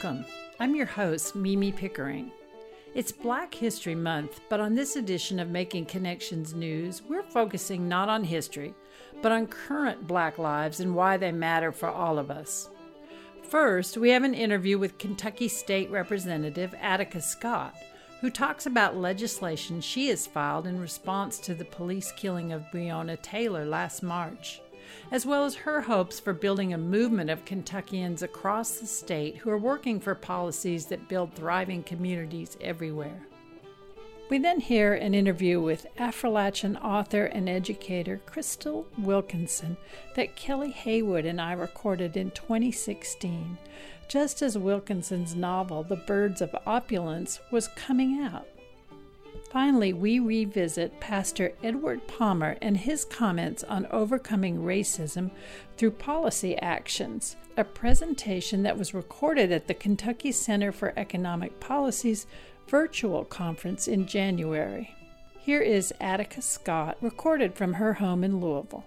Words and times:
Welcome. 0.00 0.26
I'm 0.60 0.76
your 0.76 0.86
host, 0.86 1.34
Mimi 1.34 1.72
Pickering. 1.72 2.30
It's 2.94 3.10
Black 3.10 3.52
History 3.52 3.96
Month, 3.96 4.40
but 4.48 4.60
on 4.60 4.76
this 4.76 4.94
edition 4.94 5.40
of 5.40 5.50
Making 5.50 5.86
Connections 5.86 6.54
News, 6.54 7.02
we're 7.08 7.24
focusing 7.24 7.88
not 7.88 8.08
on 8.08 8.22
history, 8.22 8.74
but 9.22 9.32
on 9.32 9.48
current 9.48 10.06
Black 10.06 10.38
lives 10.38 10.78
and 10.78 10.94
why 10.94 11.16
they 11.16 11.32
matter 11.32 11.72
for 11.72 11.88
all 11.88 12.16
of 12.16 12.30
us. 12.30 12.68
First, 13.42 13.96
we 13.96 14.10
have 14.10 14.22
an 14.22 14.34
interview 14.34 14.78
with 14.78 14.98
Kentucky 14.98 15.48
State 15.48 15.90
Representative 15.90 16.76
Attica 16.80 17.20
Scott, 17.20 17.74
who 18.20 18.30
talks 18.30 18.66
about 18.66 18.96
legislation 18.96 19.80
she 19.80 20.10
has 20.10 20.28
filed 20.28 20.68
in 20.68 20.80
response 20.80 21.40
to 21.40 21.54
the 21.54 21.64
police 21.64 22.12
killing 22.12 22.52
of 22.52 22.70
Breonna 22.72 23.20
Taylor 23.20 23.64
last 23.64 24.04
March 24.04 24.60
as 25.10 25.26
well 25.26 25.44
as 25.44 25.54
her 25.54 25.80
hopes 25.80 26.20
for 26.20 26.32
building 26.32 26.72
a 26.72 26.78
movement 26.78 27.30
of 27.30 27.44
Kentuckians 27.44 28.22
across 28.22 28.78
the 28.78 28.86
state 28.86 29.36
who 29.38 29.50
are 29.50 29.58
working 29.58 30.00
for 30.00 30.14
policies 30.14 30.86
that 30.86 31.08
build 31.08 31.34
thriving 31.34 31.82
communities 31.82 32.56
everywhere. 32.60 33.26
We 34.28 34.38
then 34.38 34.60
hear 34.60 34.92
an 34.92 35.14
interview 35.14 35.58
with 35.58 35.86
Appalachian 35.98 36.76
author 36.76 37.24
and 37.24 37.48
educator 37.48 38.20
Crystal 38.26 38.86
Wilkinson 38.98 39.78
that 40.16 40.36
Kelly 40.36 40.70
Haywood 40.70 41.24
and 41.24 41.40
I 41.40 41.54
recorded 41.54 42.14
in 42.14 42.32
2016, 42.32 43.56
just 44.06 44.42
as 44.42 44.58
Wilkinson's 44.58 45.34
novel 45.34 45.82
The 45.82 45.96
Birds 45.96 46.42
of 46.42 46.54
Opulence 46.66 47.40
was 47.50 47.68
coming 47.68 48.20
out. 48.20 48.46
Finally, 49.50 49.94
we 49.94 50.18
revisit 50.18 51.00
Pastor 51.00 51.52
Edward 51.62 52.06
Palmer 52.06 52.58
and 52.60 52.76
his 52.76 53.06
comments 53.06 53.64
on 53.64 53.86
overcoming 53.90 54.58
racism 54.58 55.30
through 55.76 55.92
policy 55.92 56.56
actions, 56.58 57.36
a 57.56 57.64
presentation 57.64 58.62
that 58.62 58.76
was 58.76 58.92
recorded 58.92 59.50
at 59.50 59.66
the 59.66 59.72
Kentucky 59.72 60.32
Center 60.32 60.70
for 60.70 60.92
Economic 60.98 61.58
Policy's 61.60 62.26
virtual 62.66 63.24
conference 63.24 63.88
in 63.88 64.06
January. 64.06 64.94
Here 65.38 65.62
is 65.62 65.94
Attica 65.98 66.42
Scott, 66.42 66.98
recorded 67.00 67.54
from 67.54 67.72
her 67.72 67.94
home 67.94 68.24
in 68.24 68.40
Louisville. 68.40 68.84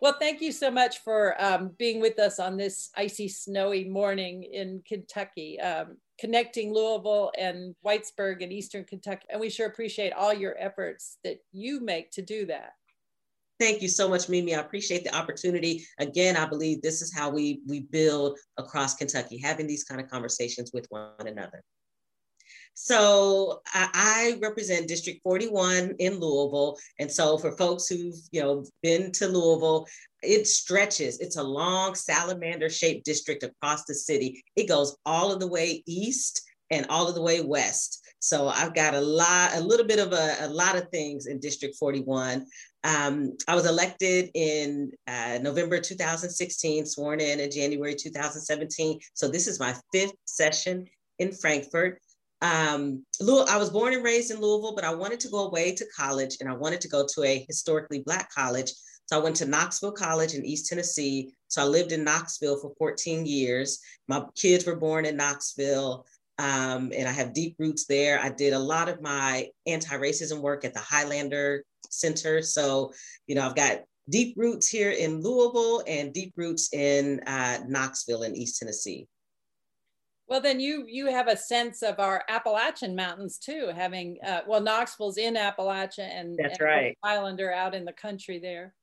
Well, 0.00 0.16
thank 0.18 0.40
you 0.40 0.52
so 0.52 0.70
much 0.70 0.98
for 0.98 1.34
um, 1.42 1.72
being 1.78 2.00
with 2.00 2.18
us 2.18 2.38
on 2.38 2.56
this 2.56 2.90
icy, 2.96 3.28
snowy 3.28 3.84
morning 3.84 4.44
in 4.44 4.82
Kentucky. 4.86 5.60
Um, 5.60 5.98
connecting 6.18 6.72
Louisville 6.72 7.32
and 7.38 7.74
Whitesburg 7.84 8.42
and 8.42 8.52
Eastern 8.52 8.84
Kentucky. 8.84 9.26
And 9.30 9.40
we 9.40 9.50
sure 9.50 9.66
appreciate 9.66 10.12
all 10.12 10.32
your 10.32 10.56
efforts 10.58 11.18
that 11.24 11.38
you 11.52 11.80
make 11.80 12.10
to 12.12 12.22
do 12.22 12.46
that. 12.46 12.72
Thank 13.60 13.82
you 13.82 13.88
so 13.88 14.08
much, 14.08 14.28
Mimi. 14.28 14.54
I 14.54 14.60
appreciate 14.60 15.04
the 15.04 15.14
opportunity. 15.14 15.86
Again, 15.98 16.36
I 16.36 16.44
believe 16.46 16.82
this 16.82 17.00
is 17.02 17.14
how 17.14 17.30
we 17.30 17.60
we 17.66 17.80
build 17.80 18.38
across 18.58 18.96
Kentucky, 18.96 19.38
having 19.38 19.66
these 19.66 19.84
kind 19.84 20.00
of 20.00 20.10
conversations 20.10 20.72
with 20.74 20.86
one 20.88 21.26
another. 21.26 21.62
So 22.74 23.60
I, 23.72 24.36
represent 24.42 24.88
District 24.88 25.20
41 25.22 25.94
in 25.98 26.18
Louisville. 26.18 26.76
And 26.98 27.10
so 27.10 27.38
for 27.38 27.56
folks 27.56 27.86
who've, 27.86 28.16
you 28.32 28.42
know, 28.42 28.64
been 28.82 29.12
to 29.12 29.28
Louisville, 29.28 29.86
it 30.22 30.46
stretches. 30.46 31.20
It's 31.20 31.36
a 31.36 31.42
long 31.42 31.94
salamander 31.94 32.68
shaped 32.68 33.04
district 33.04 33.42
across 33.44 33.84
the 33.84 33.94
city. 33.94 34.42
It 34.56 34.68
goes 34.68 34.96
all 35.06 35.32
of 35.32 35.40
the 35.40 35.46
way 35.46 35.82
east 35.86 36.42
and 36.70 36.86
all 36.88 37.08
of 37.08 37.14
the 37.14 37.22
way 37.22 37.40
west. 37.40 38.04
So 38.18 38.48
I've 38.48 38.74
got 38.74 38.94
a 38.94 39.00
lot, 39.00 39.54
a 39.54 39.60
little 39.60 39.86
bit 39.86 39.98
of 39.98 40.12
a, 40.12 40.36
a 40.40 40.48
lot 40.48 40.76
of 40.76 40.88
things 40.88 41.26
in 41.26 41.38
District 41.38 41.76
41. 41.78 42.46
Um, 42.82 43.36
I 43.46 43.54
was 43.54 43.66
elected 43.66 44.30
in 44.34 44.90
uh, 45.06 45.38
November 45.42 45.78
2016, 45.78 46.86
sworn 46.86 47.20
in 47.20 47.40
in 47.40 47.50
January 47.50 47.94
2017. 47.94 48.98
So 49.12 49.28
this 49.28 49.46
is 49.46 49.60
my 49.60 49.74
fifth 49.92 50.14
session 50.24 50.86
in 51.18 51.32
Frankfort. 51.32 52.00
Um, 52.44 53.06
I 53.48 53.56
was 53.56 53.70
born 53.70 53.94
and 53.94 54.04
raised 54.04 54.30
in 54.30 54.38
Louisville, 54.38 54.74
but 54.74 54.84
I 54.84 54.94
wanted 54.94 55.18
to 55.20 55.30
go 55.30 55.46
away 55.46 55.74
to 55.76 55.86
college 55.96 56.36
and 56.40 56.48
I 56.48 56.52
wanted 56.52 56.82
to 56.82 56.88
go 56.88 57.06
to 57.06 57.22
a 57.22 57.44
historically 57.48 58.00
Black 58.00 58.30
college. 58.30 58.70
So 59.06 59.18
I 59.18 59.22
went 59.22 59.36
to 59.36 59.46
Knoxville 59.46 59.92
College 59.92 60.34
in 60.34 60.44
East 60.44 60.68
Tennessee. 60.68 61.32
So 61.48 61.62
I 61.62 61.64
lived 61.64 61.92
in 61.92 62.04
Knoxville 62.04 62.58
for 62.60 62.74
14 62.78 63.24
years. 63.24 63.80
My 64.08 64.24
kids 64.36 64.66
were 64.66 64.76
born 64.76 65.06
in 65.06 65.16
Knoxville. 65.16 66.06
Um, 66.38 66.92
and 66.94 67.08
I 67.08 67.12
have 67.12 67.32
deep 67.32 67.56
roots 67.58 67.86
there. 67.86 68.20
I 68.20 68.28
did 68.28 68.52
a 68.52 68.58
lot 68.58 68.90
of 68.90 69.00
my 69.00 69.48
anti 69.66 69.96
racism 69.96 70.40
work 70.40 70.66
at 70.66 70.74
the 70.74 70.80
Highlander 70.80 71.64
Center. 71.88 72.42
So, 72.42 72.92
you 73.26 73.36
know, 73.36 73.46
I've 73.46 73.56
got 73.56 73.80
deep 74.10 74.34
roots 74.36 74.68
here 74.68 74.90
in 74.90 75.22
Louisville 75.22 75.82
and 75.86 76.12
deep 76.12 76.34
roots 76.36 76.74
in 76.74 77.20
uh, 77.26 77.60
Knoxville 77.66 78.24
in 78.24 78.34
East 78.34 78.58
Tennessee. 78.58 79.06
Well, 80.26 80.40
then 80.40 80.58
you 80.58 80.84
you 80.88 81.06
have 81.06 81.28
a 81.28 81.36
sense 81.36 81.82
of 81.82 82.00
our 82.00 82.24
Appalachian 82.28 82.96
mountains 82.96 83.38
too, 83.38 83.70
having 83.74 84.18
uh, 84.26 84.40
well 84.46 84.60
Knoxville's 84.60 85.18
in 85.18 85.34
Appalachia 85.34 86.08
and 86.10 86.38
that's 86.38 86.58
and 86.58 86.66
right 86.66 86.98
Highlander 87.04 87.52
out 87.52 87.74
in 87.74 87.84
the 87.84 87.92
country 87.92 88.38
there. 88.38 88.74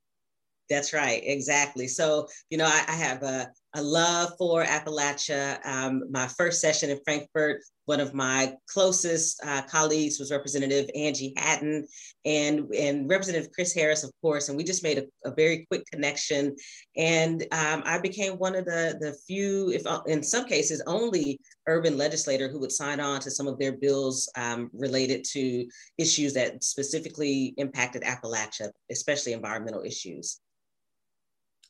That's 0.70 0.92
right, 0.92 1.20
exactly. 1.24 1.88
So 1.88 2.28
you 2.50 2.58
know, 2.58 2.66
I, 2.66 2.84
I 2.88 2.94
have 2.94 3.22
a 3.22 3.50
a 3.74 3.82
love 3.82 4.32
for 4.38 4.64
Appalachia. 4.64 5.64
Um, 5.64 6.04
my 6.10 6.26
first 6.26 6.60
session 6.60 6.90
in 6.90 7.00
Frankfort, 7.04 7.62
one 7.86 8.00
of 8.00 8.14
my 8.14 8.54
closest 8.68 9.40
uh, 9.44 9.62
colleagues 9.62 10.18
was 10.18 10.30
Representative 10.30 10.88
Angie 10.94 11.32
Hatton 11.36 11.86
and, 12.24 12.72
and 12.74 13.08
Representative 13.08 13.50
Chris 13.52 13.74
Harris, 13.74 14.04
of 14.04 14.12
course. 14.20 14.48
And 14.48 14.58
we 14.58 14.64
just 14.64 14.82
made 14.82 14.98
a, 14.98 15.28
a 15.28 15.34
very 15.34 15.66
quick 15.70 15.84
connection. 15.90 16.54
And 16.96 17.42
um, 17.50 17.82
I 17.86 17.98
became 17.98 18.34
one 18.34 18.54
of 18.54 18.66
the, 18.66 18.98
the 19.00 19.16
few, 19.26 19.70
if 19.70 19.86
uh, 19.86 20.02
in 20.06 20.22
some 20.22 20.44
cases, 20.44 20.82
only 20.86 21.40
urban 21.66 21.96
legislator 21.96 22.48
who 22.48 22.60
would 22.60 22.72
sign 22.72 23.00
on 23.00 23.20
to 23.20 23.30
some 23.30 23.48
of 23.48 23.58
their 23.58 23.72
bills 23.72 24.30
um, 24.36 24.70
related 24.74 25.24
to 25.32 25.66
issues 25.96 26.34
that 26.34 26.62
specifically 26.62 27.54
impacted 27.56 28.02
Appalachia, 28.02 28.70
especially 28.90 29.32
environmental 29.32 29.82
issues. 29.82 30.40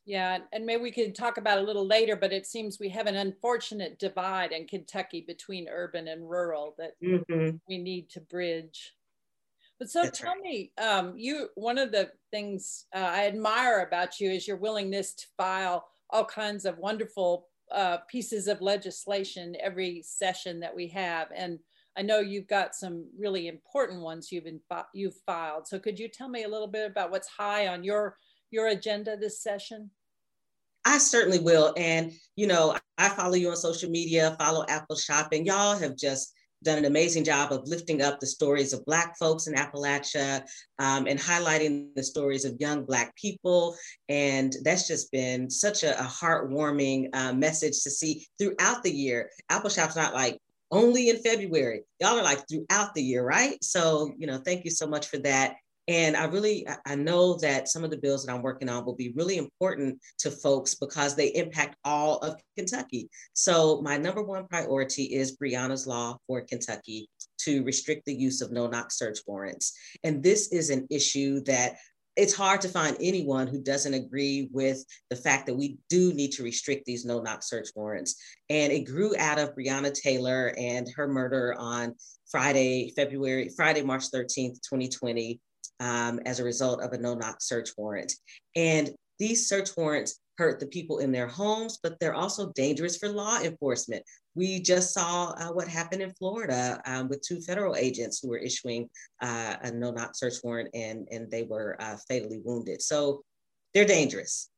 Yeah, 0.05 0.39
and 0.53 0.67
maybe 0.67 0.83
we 0.83 0.91
could 0.91 1.15
talk 1.15 1.37
about 1.37 1.59
a 1.59 1.63
little 1.63 1.87
later, 1.87 2.17
but 2.17 2.33
it 2.33 2.47
seems 2.47 2.81
we 2.81 2.89
have 2.89 3.07
an 3.07 3.17
unfortunate 3.17 4.01
divide 4.01 4.51
in 4.51 4.67
Kentucky 4.67 5.25
between 5.27 5.69
urban 5.69 6.09
and 6.09 6.29
rural 6.29 6.75
that 6.79 6.93
mm-hmm. 7.03 7.57
we 7.69 7.79
need 7.79 8.11
to 8.11 8.21
bridge. 8.21 8.95
But 9.79 9.91
so 9.91 10.03
That's 10.03 10.19
tell 10.19 10.35
right. 10.35 10.43
me, 10.43 10.73
um, 10.83 11.15
you 11.17 11.49
one 11.55 11.79
of 11.79 11.93
the 11.93 12.11
things 12.33 12.87
uh, 12.95 12.99
I 12.99 13.27
admire 13.27 13.81
about 13.81 14.19
you 14.19 14.31
is 14.31 14.47
your 14.47 14.57
willingness 14.57 15.15
to 15.15 15.27
file 15.37 15.87
all 16.11 16.25
kinds 16.25 16.65
of 16.65 16.79
wonderful 16.79 17.47
uh, 17.71 17.99
pieces 18.09 18.49
of 18.49 18.61
legislation 18.61 19.57
every 19.61 20.03
session 20.05 20.61
that 20.61 20.75
we 20.75 20.89
have, 20.89 21.29
and 21.35 21.61
I 21.97 22.03
know 22.03 22.21
you've 22.21 22.49
got 22.49 22.75
some 22.75 23.07
really 23.19 23.49
important 23.49 24.01
ones 24.01 24.33
you've 24.33 24.45
been 24.45 24.61
you've 24.95 25.21
filed. 25.27 25.67
So 25.67 25.79
could 25.79 25.99
you 25.99 26.09
tell 26.09 26.29
me 26.29 26.45
a 26.45 26.49
little 26.49 26.67
bit 26.67 26.91
about 26.91 27.11
what's 27.11 27.29
high 27.29 27.69
on 27.69 27.85
your 27.85 28.17
your 28.53 28.69
agenda 28.69 29.17
this 29.17 29.43
session? 29.43 29.91
I 30.85 30.99
certainly 30.99 31.39
will. 31.39 31.73
And, 31.77 32.13
you 32.37 32.47
know, 32.47 32.77
I 32.99 33.09
follow 33.09 33.35
you 33.35 33.51
on 33.51 33.57
social 33.57 33.91
media, 33.91 34.37
follow 34.39 34.65
Appalshop. 34.67 35.29
Y'all 35.47 35.79
have 35.79 35.97
just 35.97 36.33
done 36.65 36.79
an 36.79 36.85
amazing 36.85 37.25
job 37.25 37.53
of 37.53 37.67
lifting 37.67 38.03
up 38.03 38.21
the 38.21 38.27
stories 38.27 38.73
of 38.73 38.85
Black 38.85 39.17
folks 39.19 39.47
in 39.47 39.55
Appalachia 39.55 40.43
um, 40.79 41.07
and 41.07 41.19
highlighting 41.19 41.89
the 41.97 42.03
stories 42.03 42.45
of 42.45 42.61
young 42.61 42.85
Black 42.85 43.15
people. 43.17 43.77
And 44.09 44.55
that's 44.65 44.87
just 44.87 45.11
been 45.11 45.51
such 45.51 45.83
a, 45.83 45.99
a 45.99 46.05
heartwarming 46.05 47.09
uh, 47.15 47.33
message 47.33 47.83
to 47.83 47.91
see 47.91 48.27
throughout 48.39 48.83
the 48.83 48.93
year. 48.93 49.31
Appalshop's 49.51 49.97
not 49.97 50.15
like 50.15 50.39
only 50.71 51.11
in 51.11 51.19
February. 51.19 51.83
Y'all 52.01 52.19
are 52.19 52.23
like 52.23 52.43
throughout 52.49 52.95
the 52.95 53.03
year, 53.03 53.25
right? 53.25 53.63
So, 53.63 54.15
you 54.17 54.27
know, 54.27 54.39
thank 54.39 54.65
you 54.65 54.71
so 54.71 54.87
much 54.87 55.09
for 55.09 55.19
that. 55.19 55.57
And 55.89 56.17
I 56.17 56.25
really, 56.25 56.67
I 56.87 56.95
know 56.95 57.37
that 57.39 57.69
some 57.69 57.83
of 57.83 57.91
the 57.91 57.97
bills 57.97 58.25
that 58.25 58.33
I'm 58.33 58.43
working 58.43 58.69
on 58.69 58.85
will 58.85 58.95
be 58.95 59.13
really 59.17 59.37
important 59.37 59.99
to 60.19 60.31
folks 60.31 60.77
because 60.77 61.17
they 61.17 61.29
impact 61.35 61.77
all 61.85 62.19
of 62.19 62.41
Kentucky. 62.57 63.09
So 63.33 63.83
my 63.83 63.97
number 63.97 64.23
one 64.23 64.47
priority 64.47 65.05
is 65.05 65.37
Breonna's 65.37 65.87
Law 65.87 66.19
for 66.27 66.41
Kentucky 66.43 67.09
to 67.41 67.65
restrict 67.65 68.07
the 68.07 68.15
use 68.15 68.41
of 68.41 68.53
no-knock 68.53 68.93
search 68.93 69.19
warrants. 69.27 69.77
And 70.05 70.23
this 70.23 70.53
is 70.53 70.71
an 70.71 70.87
issue 70.89 71.43
that 71.45 71.77
it's 72.15 72.35
hard 72.35 72.61
to 72.61 72.69
find 72.69 72.97
anyone 73.01 73.47
who 73.49 73.61
doesn't 73.61 73.95
agree 73.95 74.49
with 74.53 74.85
the 75.09 75.17
fact 75.17 75.47
that 75.47 75.55
we 75.55 75.79
do 75.89 76.13
need 76.13 76.31
to 76.33 76.43
restrict 76.43 76.85
these 76.85 77.05
no 77.05 77.21
knock 77.21 77.43
search 77.43 77.71
warrants. 77.75 78.17
And 78.51 78.73
it 78.73 78.85
grew 78.85 79.17
out 79.17 79.39
of 79.39 79.57
Breonna 79.57 79.93
Taylor 79.93 80.55
and 80.59 80.87
her 80.95 81.09
murder 81.09 81.55
on 81.59 81.95
Friday, 82.31 82.93
February, 82.95 83.49
Friday, 83.57 83.83
March 83.83 84.11
13th, 84.11 84.61
2020 84.63 85.41
um, 85.83 86.21
as 86.25 86.39
a 86.39 86.45
result 86.45 86.81
of 86.81 86.93
a 86.93 86.99
no 86.99 87.15
knock 87.15 87.43
search 87.43 87.71
warrant. 87.77 88.13
And 88.55 88.91
these 89.19 89.49
search 89.49 89.77
warrants 89.77 90.21
hurt 90.39 90.61
the 90.61 90.67
people 90.67 90.99
in 90.99 91.13
their 91.13 91.27
homes, 91.27 91.79
but 91.83 91.99
they're 91.99 92.15
also 92.15 92.53
dangerous 92.55 92.97
for 92.97 93.09
law 93.09 93.39
enforcement. 93.41 94.03
We 94.35 94.61
just 94.61 94.95
saw 94.95 95.33
uh, 95.33 95.53
what 95.53 95.69
happened 95.69 96.01
in 96.01 96.15
Florida 96.15 96.81
um, 96.87 97.09
with 97.09 97.21
two 97.21 97.41
federal 97.41 97.77
agents 97.77 98.21
who 98.21 98.31
were 98.31 98.39
issuing 98.39 98.89
uh, 99.21 99.57
a 99.63 99.73
no 99.73 99.91
knock 99.91 100.15
search 100.15 100.37
warrant 100.43 100.71
and, 100.73 101.07
and 101.11 101.31
they 101.31 101.43
were 101.43 101.77
uh, 101.81 101.97
fatally 102.09 102.41
wounded. 102.43 102.81
So 102.81 103.23
they're 103.75 103.85
dangerous. 103.85 104.49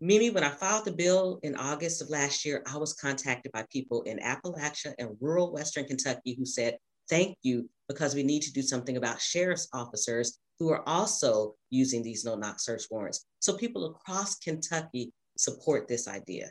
Mimi, 0.00 0.30
when 0.30 0.44
I 0.44 0.50
filed 0.50 0.84
the 0.84 0.92
bill 0.92 1.40
in 1.42 1.56
August 1.56 2.02
of 2.02 2.10
last 2.10 2.44
year, 2.44 2.62
I 2.72 2.76
was 2.76 2.94
contacted 2.94 3.50
by 3.52 3.64
people 3.72 4.02
in 4.02 4.18
Appalachia 4.18 4.94
and 4.98 5.16
rural 5.20 5.52
Western 5.52 5.86
Kentucky 5.86 6.34
who 6.38 6.44
said, 6.44 6.76
thank 7.08 7.36
you, 7.42 7.68
because 7.88 8.14
we 8.14 8.22
need 8.22 8.42
to 8.42 8.52
do 8.52 8.62
something 8.62 8.96
about 8.96 9.20
sheriff's 9.20 9.68
officers 9.72 10.38
who 10.58 10.70
are 10.70 10.86
also 10.88 11.54
using 11.70 12.02
these 12.02 12.24
no 12.24 12.34
knock 12.34 12.60
search 12.60 12.84
warrants. 12.90 13.24
So 13.38 13.56
people 13.56 13.86
across 13.86 14.36
Kentucky 14.36 15.12
support 15.36 15.86
this 15.88 16.08
idea. 16.08 16.50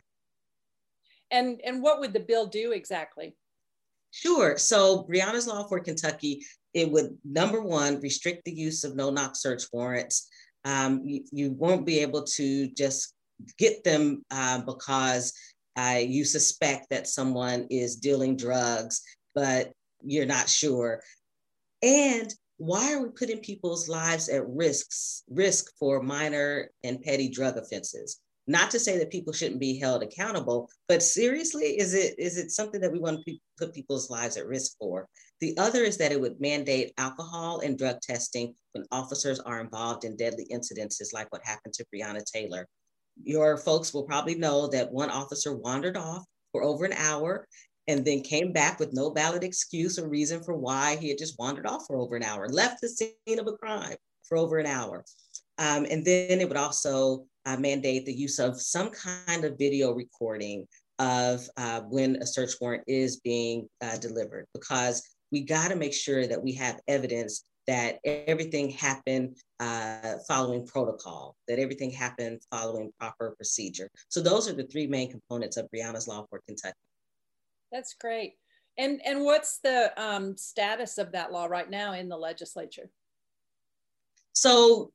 And, 1.30 1.60
and 1.66 1.82
what 1.82 2.00
would 2.00 2.14
the 2.14 2.22
bill 2.22 2.48
do 2.48 2.72
exactly? 2.72 3.36
Sure. 4.12 4.58
So 4.58 5.04
Breonna's 5.04 5.48
Law 5.48 5.68
for 5.68 5.80
Kentucky, 5.80 6.46
it 6.74 6.90
would 6.90 7.18
number 7.26 7.62
one, 7.62 8.00
restrict 8.00 8.46
the 8.46 8.54
use 8.54 8.84
of 8.84 8.96
no 8.96 9.10
knock 9.10 9.36
search 9.36 9.64
warrants. 9.74 10.30
Um, 10.64 11.02
you, 11.06 11.24
you, 11.32 11.52
won't 11.52 11.86
be 11.86 12.00
able 12.00 12.24
to 12.24 12.68
just 12.70 13.14
get 13.58 13.84
them 13.84 14.26
uh, 14.32 14.62
because 14.62 15.34
uh, 15.78 16.00
you 16.02 16.26
suspect 16.26 16.90
that 16.90 17.08
someone 17.08 17.68
is 17.70 17.98
dealing 17.98 18.36
drugs, 18.36 19.02
but 19.36 19.72
you're 20.04 20.26
not 20.26 20.50
sure. 20.50 21.02
And 21.82 22.34
why 22.58 22.94
are 22.94 23.04
we 23.04 23.10
putting 23.10 23.40
people's 23.40 23.88
lives 23.88 24.30
at 24.30 24.48
risks, 24.48 25.24
risk 25.30 25.72
for 25.80 26.02
minor 26.02 26.72
and 26.84 27.02
petty 27.02 27.30
drug 27.30 27.58
offenses? 27.58 28.20
Not 28.48 28.72
to 28.72 28.80
say 28.80 28.98
that 28.98 29.12
people 29.12 29.34
shouldn't 29.34 29.60
be 29.60 29.78
held 29.78 30.02
accountable, 30.02 30.70
but 30.88 31.04
seriously, 31.04 31.78
is 31.80 31.94
it 31.94 32.16
is 32.18 32.38
it 32.38 32.50
something 32.52 32.80
that 32.80 32.92
we 32.92 33.00
want 33.00 33.24
to 33.26 33.38
put 33.60 33.74
people's 33.74 34.10
lives 34.10 34.38
at 34.38 34.48
risk 34.48 34.78
for? 34.80 35.08
The 35.42 35.56
other 35.58 35.84
is 35.84 35.98
that 35.98 36.14
it 36.14 36.20
would 36.20 36.40
mandate 36.40 36.94
alcohol 36.98 37.60
and 37.60 37.78
drug 37.78 38.00
testing 38.02 38.56
when 38.72 38.86
officers 38.92 39.40
are 39.42 39.60
involved 39.60 40.06
in 40.06 40.16
deadly 40.16 40.48
incidences 40.52 41.14
like 41.14 41.32
what 41.32 41.46
happened 41.46 41.74
to 41.76 41.86
Breonna 41.94 42.24
Taylor. 42.24 42.68
Your 43.22 43.58
folks 43.58 43.94
will 43.94 44.04
probably 44.04 44.36
know 44.36 44.68
that 44.70 44.92
one 44.92 45.12
officer 45.12 45.56
wandered 45.56 45.98
off 45.98 46.24
for 46.52 46.64
over 46.64 46.86
an 46.86 46.94
hour 46.94 47.48
and 47.88 48.04
then 48.04 48.22
came 48.22 48.52
back 48.52 48.80
with 48.80 48.94
no 48.94 49.12
valid 49.12 49.44
excuse 49.44 49.98
or 49.98 50.10
reason 50.10 50.44
for 50.44 50.56
why 50.56 50.96
he 50.98 51.10
had 51.10 51.18
just 51.18 51.40
wandered 51.40 51.66
off 51.66 51.86
for 51.88 51.98
over 51.98 52.16
an 52.16 52.24
hour, 52.24 52.50
left 52.50 52.82
the 52.82 52.90
scene 52.90 53.40
of 53.40 53.48
a 53.48 53.54
crime 53.54 53.96
for 54.24 54.38
over 54.38 54.58
an 54.58 54.66
hour. 54.66 55.06
Um, 55.58 55.86
and 55.90 56.04
then 56.06 56.40
it 56.42 56.48
would 56.48 56.58
also 56.58 57.26
uh, 57.46 57.58
mandate 57.58 58.06
the 58.06 58.14
use 58.14 58.40
of 58.40 58.62
some 58.62 58.90
kind 58.92 59.46
of 59.46 59.58
video 59.58 59.94
recording 59.94 60.68
of 61.00 61.48
uh, 61.58 61.82
when 61.82 62.18
a 62.18 62.28
search 62.28 62.52
warrant 62.60 62.84
is 62.88 63.22
being 63.22 63.68
uh, 63.82 63.98
delivered, 63.98 64.46
because 64.54 65.02
we 65.32 65.42
got 65.42 65.70
to 65.70 65.76
make 65.76 65.94
sure 65.94 66.28
that 66.28 66.44
we 66.44 66.54
have 66.54 66.80
evidence 66.88 67.44
that 67.68 68.00
everything 68.06 68.70
happened 68.70 69.36
uh, 69.60 70.14
following 70.28 70.66
protocol, 70.66 71.36
that 71.48 71.60
everything 71.60 71.92
happened 71.92 72.42
following 72.50 72.92
proper 73.00 73.34
procedure. 73.36 73.90
So 74.08 74.22
those 74.22 74.50
are 74.50 74.54
the 74.54 74.64
three 74.64 74.88
main 74.88 75.12
components 75.12 75.58
of 75.58 75.70
Breonna's 75.70 76.08
Law 76.08 76.26
for 76.30 76.42
Kentucky. 76.48 76.76
That's 77.72 77.94
great. 77.94 78.34
And 78.78 79.02
and 79.06 79.24
what's 79.24 79.60
the 79.60 79.92
um, 80.02 80.38
status 80.38 80.98
of 80.98 81.12
that 81.14 81.32
law 81.32 81.46
right 81.46 81.70
now 81.70 81.94
in 81.94 82.10
the 82.10 82.18
legislature? 82.18 82.90
So 84.34 84.92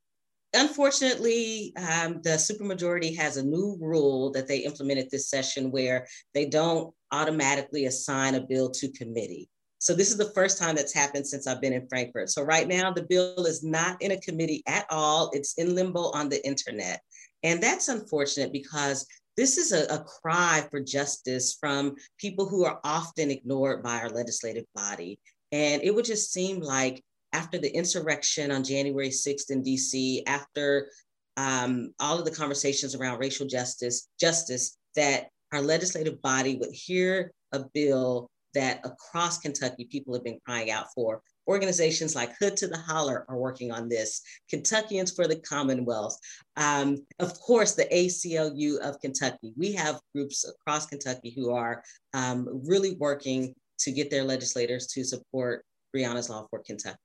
unfortunately, 0.53 1.73
um, 1.75 2.21
the 2.23 2.37
supermajority 2.37 3.15
has 3.17 3.37
a 3.37 3.43
new 3.43 3.77
rule 3.81 4.31
that 4.31 4.47
they 4.47 4.59
implemented 4.59 5.09
this 5.11 5.29
session 5.29 5.69
where 5.69 6.07
they 6.33 6.45
don't 6.45 6.93
automatically 7.11 7.85
assign 7.85 8.35
a 8.35 8.41
bill 8.41 8.69
to 8.71 8.91
committee. 8.91 9.49
So 9.79 9.93
this 9.93 10.11
is 10.11 10.17
the 10.17 10.31
first 10.33 10.57
time 10.57 10.75
that's 10.75 10.93
happened 10.93 11.27
since 11.27 11.45
I've 11.45 11.59
been 11.59 11.73
in 11.73 11.89
Frankfort. 11.89 12.29
So 12.29 12.41
right 12.41 12.69
now 12.69 12.93
the 12.93 13.03
bill 13.03 13.45
is 13.45 13.65
not 13.65 14.01
in 14.01 14.11
a 14.11 14.21
committee 14.21 14.63
at 14.65 14.85
all. 14.89 15.29
It's 15.33 15.55
in 15.55 15.75
limbo 15.75 16.11
on 16.11 16.29
the 16.29 16.45
internet. 16.47 17.01
And 17.43 17.61
that's 17.61 17.89
unfortunate 17.89 18.53
because 18.53 19.05
this 19.35 19.57
is 19.57 19.71
a, 19.71 19.85
a, 19.93 20.03
cry 20.03 20.65
for 20.69 20.79
justice 20.79 21.57
from 21.59 21.95
people 22.17 22.47
who 22.47 22.65
are 22.65 22.79
often 22.83 23.31
ignored 23.31 23.81
by 23.83 23.99
our 23.99 24.09
legislative 24.09 24.65
body. 24.75 25.19
And 25.51 25.81
it 25.83 25.93
would 25.93 26.05
just 26.05 26.31
seem 26.31 26.59
like 26.59 27.03
after 27.31 27.57
the 27.57 27.75
insurrection 27.75 28.51
on 28.51 28.63
January 28.63 29.09
6th 29.09 29.49
in 29.49 29.63
DC, 29.63 30.21
after 30.27 30.89
um, 31.37 31.93
all 31.99 32.19
of 32.19 32.25
the 32.25 32.31
conversations 32.31 32.95
around 32.95 33.19
racial 33.19 33.47
justice, 33.47 34.07
justice, 34.19 34.77
that 34.95 35.27
our 35.51 35.61
legislative 35.61 36.21
body 36.21 36.57
would 36.57 36.71
hear 36.71 37.31
a 37.51 37.63
bill 37.73 38.29
that 38.53 38.85
across 38.85 39.39
Kentucky 39.39 39.85
people 39.85 40.13
have 40.13 40.23
been 40.23 40.39
crying 40.45 40.69
out 40.69 40.87
for 40.93 41.21
Organizations 41.47 42.15
like 42.15 42.35
Hood 42.39 42.55
to 42.57 42.67
the 42.67 42.77
Holler 42.77 43.25
are 43.27 43.37
working 43.37 43.71
on 43.71 43.89
this, 43.89 44.21
Kentuckians 44.49 45.13
for 45.15 45.27
the 45.27 45.37
Commonwealth. 45.37 46.17
Um, 46.57 47.05
of 47.19 47.39
course, 47.39 47.73
the 47.73 47.85
ACLU 47.85 48.77
of 48.79 48.99
Kentucky. 49.01 49.53
We 49.57 49.73
have 49.73 49.99
groups 50.13 50.45
across 50.47 50.85
Kentucky 50.85 51.33
who 51.35 51.51
are 51.51 51.83
um, 52.13 52.47
really 52.65 52.95
working 52.95 53.53
to 53.79 53.91
get 53.91 54.09
their 54.09 54.23
legislators 54.23 54.87
to 54.87 55.03
support 55.03 55.65
Breonna's 55.93 56.29
Law 56.29 56.47
for 56.49 56.59
Kentucky. 56.59 56.97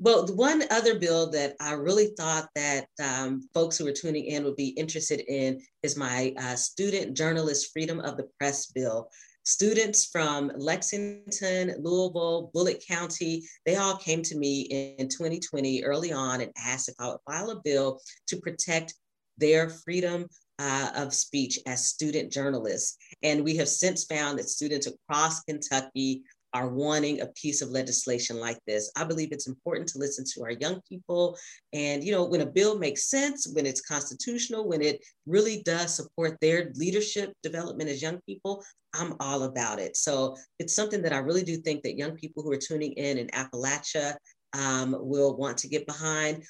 Well, 0.00 0.26
one 0.34 0.64
other 0.70 0.98
bill 0.98 1.30
that 1.30 1.54
I 1.60 1.72
really 1.72 2.08
thought 2.16 2.48
that 2.54 2.86
um, 3.02 3.48
folks 3.54 3.78
who 3.78 3.86
are 3.86 3.92
tuning 3.92 4.24
in 4.24 4.44
would 4.44 4.56
be 4.56 4.68
interested 4.70 5.20
in 5.28 5.60
is 5.82 5.96
my 5.96 6.34
uh, 6.36 6.56
Student 6.56 7.16
Journalist 7.16 7.70
Freedom 7.72 8.00
of 8.00 8.16
the 8.16 8.28
Press 8.38 8.66
bill. 8.66 9.08
Students 9.48 10.04
from 10.04 10.52
Lexington, 10.58 11.74
Louisville, 11.80 12.50
Bullitt 12.52 12.84
County, 12.86 13.48
they 13.64 13.76
all 13.76 13.96
came 13.96 14.20
to 14.20 14.36
me 14.36 14.96
in 14.98 15.08
2020 15.08 15.84
early 15.84 16.12
on 16.12 16.42
and 16.42 16.52
asked 16.58 16.90
if 16.90 16.94
I 16.98 17.08
would 17.08 17.20
file 17.26 17.50
a 17.52 17.60
bill 17.64 17.98
to 18.26 18.36
protect 18.36 18.92
their 19.38 19.70
freedom 19.70 20.26
uh, 20.58 20.90
of 20.94 21.14
speech 21.14 21.58
as 21.64 21.86
student 21.86 22.30
journalists. 22.30 22.98
And 23.22 23.42
we 23.42 23.56
have 23.56 23.70
since 23.70 24.04
found 24.04 24.38
that 24.38 24.50
students 24.50 24.86
across 24.86 25.42
Kentucky 25.44 26.24
are 26.54 26.68
wanting 26.68 27.20
a 27.20 27.26
piece 27.26 27.62
of 27.62 27.70
legislation 27.70 28.38
like 28.40 28.58
this. 28.66 28.90
I 28.96 29.04
believe 29.04 29.32
it's 29.32 29.48
important 29.48 29.88
to 29.88 29.98
listen 29.98 30.24
to 30.34 30.42
our 30.42 30.52
young 30.52 30.80
people. 30.88 31.36
And, 31.72 32.02
you 32.02 32.12
know, 32.12 32.24
when 32.24 32.40
a 32.40 32.46
bill 32.46 32.78
makes 32.78 33.10
sense, 33.10 33.50
when 33.54 33.66
it's 33.66 33.80
constitutional, 33.80 34.68
when 34.68 34.82
it 34.82 35.04
really 35.26 35.62
does 35.62 35.94
support 35.94 36.38
their 36.40 36.72
leadership 36.74 37.32
development 37.42 37.90
as 37.90 38.02
young 38.02 38.20
people, 38.26 38.64
I'm 38.94 39.14
all 39.20 39.42
about 39.44 39.78
it. 39.78 39.96
So 39.96 40.36
it's 40.58 40.74
something 40.74 41.02
that 41.02 41.12
I 41.12 41.18
really 41.18 41.42
do 41.42 41.56
think 41.58 41.82
that 41.82 41.98
young 41.98 42.16
people 42.16 42.42
who 42.42 42.52
are 42.52 42.58
tuning 42.58 42.92
in 42.92 43.18
in 43.18 43.28
Appalachia 43.28 44.16
um, 44.54 44.96
will 44.98 45.36
want 45.36 45.58
to 45.58 45.68
get 45.68 45.86
behind. 45.86 46.44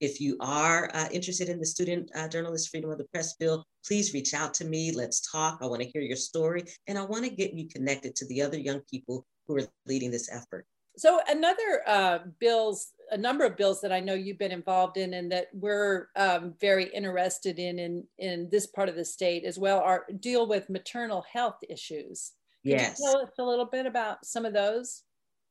If 0.00 0.18
you 0.18 0.38
are 0.40 0.90
uh, 0.94 1.08
interested 1.12 1.50
in 1.50 1.58
the 1.58 1.66
Student 1.66 2.10
uh, 2.14 2.26
Journalist 2.26 2.70
Freedom 2.70 2.90
of 2.90 2.96
the 2.96 3.04
Press 3.12 3.34
Bill, 3.34 3.66
please 3.86 4.14
reach 4.14 4.32
out 4.32 4.54
to 4.54 4.64
me. 4.64 4.92
Let's 4.92 5.30
talk. 5.30 5.58
I 5.60 5.66
want 5.66 5.82
to 5.82 5.88
hear 5.88 6.00
your 6.00 6.16
story 6.16 6.64
and 6.86 6.96
I 6.96 7.04
want 7.04 7.24
to 7.24 7.30
get 7.30 7.52
you 7.52 7.68
connected 7.68 8.16
to 8.16 8.26
the 8.28 8.40
other 8.40 8.58
young 8.58 8.80
people 8.90 9.26
who 9.50 9.58
are 9.58 9.68
leading 9.86 10.10
this 10.10 10.30
effort. 10.32 10.66
So 10.96 11.20
another 11.28 11.82
uh, 11.86 12.18
bills, 12.40 12.92
a 13.10 13.16
number 13.16 13.44
of 13.44 13.56
bills 13.56 13.80
that 13.80 13.92
I 13.92 14.00
know 14.00 14.14
you've 14.14 14.38
been 14.38 14.52
involved 14.52 14.96
in 14.96 15.14
and 15.14 15.30
that 15.32 15.46
we're 15.52 16.08
um, 16.16 16.54
very 16.60 16.86
interested 16.92 17.58
in, 17.58 17.78
in 17.78 18.04
in 18.18 18.48
this 18.50 18.66
part 18.66 18.88
of 18.88 18.96
the 18.96 19.04
state 19.04 19.44
as 19.44 19.58
well 19.58 19.80
are 19.80 20.04
deal 20.20 20.46
with 20.46 20.68
maternal 20.68 21.24
health 21.32 21.56
issues. 21.68 22.32
Can 22.64 22.72
yes. 22.72 22.98
you 22.98 23.06
tell 23.06 23.22
us 23.22 23.30
a 23.38 23.44
little 23.44 23.64
bit 23.64 23.86
about 23.86 24.24
some 24.24 24.44
of 24.44 24.52
those? 24.52 25.02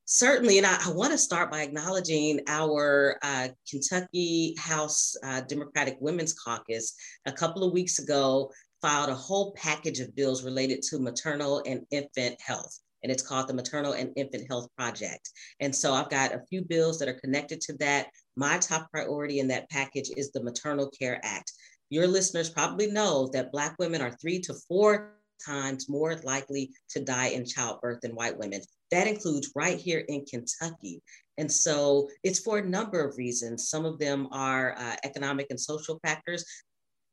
Certainly, 0.06 0.58
and 0.58 0.68
I, 0.68 0.78
I 0.86 0.92
want 0.92 1.12
to 1.12 1.18
start 1.18 1.52
by 1.52 1.62
acknowledging 1.62 2.42
our 2.48 3.18
uh, 3.22 3.48
Kentucky 3.70 4.56
House 4.58 5.16
uh, 5.24 5.42
Democratic 5.42 5.98
Women's 6.00 6.34
Caucus. 6.34 6.96
A 7.26 7.32
couple 7.32 7.64
of 7.64 7.74
weeks 7.74 8.00
ago, 8.00 8.52
filed 8.82 9.10
a 9.10 9.16
whole 9.16 9.54
package 9.54 10.00
of 10.00 10.16
bills 10.16 10.44
related 10.44 10.82
to 10.84 11.00
maternal 11.00 11.64
and 11.66 11.86
infant 11.92 12.40
health 12.42 12.80
and 13.04 13.12
it's 13.12 13.24
called 13.24 13.48
the 13.48 13.54
Maternal 13.54 13.94
and 13.94 14.12
Infant 14.16 14.46
Health 14.50 14.68
Project. 14.78 15.30
And 15.60 15.76
so 15.76 15.94
I've 15.94 16.10
got 16.10 16.34
a 16.34 16.44
few 16.50 16.64
bills 16.64 17.00
that 17.00 17.10
are 17.10 17.20
connected 17.20 17.62
to 17.62 17.74
that. 17.78 18.08
My 18.36 18.58
top 18.58 18.90
priority 18.92 19.40
in 19.40 19.48
that 19.50 19.70
package 19.70 20.10
is 20.16 20.32
the 20.32 20.44
Maternal 20.44 20.90
Care 20.90 21.20
Act. 21.24 21.52
Your 21.90 22.08
listeners 22.08 22.50
probably 22.50 22.88
know 22.88 23.30
that 23.34 23.52
Black 23.52 23.76
women 23.80 24.02
are 24.02 24.12
three 24.12 24.40
to 24.42 24.54
four 24.68 25.16
times 25.44 25.90
more 25.90 26.16
likely 26.24 26.72
to 26.90 27.04
die 27.04 27.28
in 27.28 27.46
childbirth 27.46 28.02
than 28.02 28.16
white 28.16 28.38
women. 28.38 28.62
That 28.92 29.08
includes 29.08 29.52
right 29.56 29.78
here 29.78 30.04
in 30.08 30.26
Kentucky. 30.26 31.02
And 31.38 31.52
so 31.52 32.10
it's 32.24 32.40
for 32.40 32.58
a 32.58 32.66
number 32.66 33.04
of 33.04 33.18
reasons. 33.18 33.70
Some 33.70 33.86
of 33.86 33.98
them 33.98 34.28
are 34.32 34.76
uh, 34.78 34.96
economic 35.04 35.48
and 35.50 35.60
social 35.60 36.00
factors, 36.06 36.44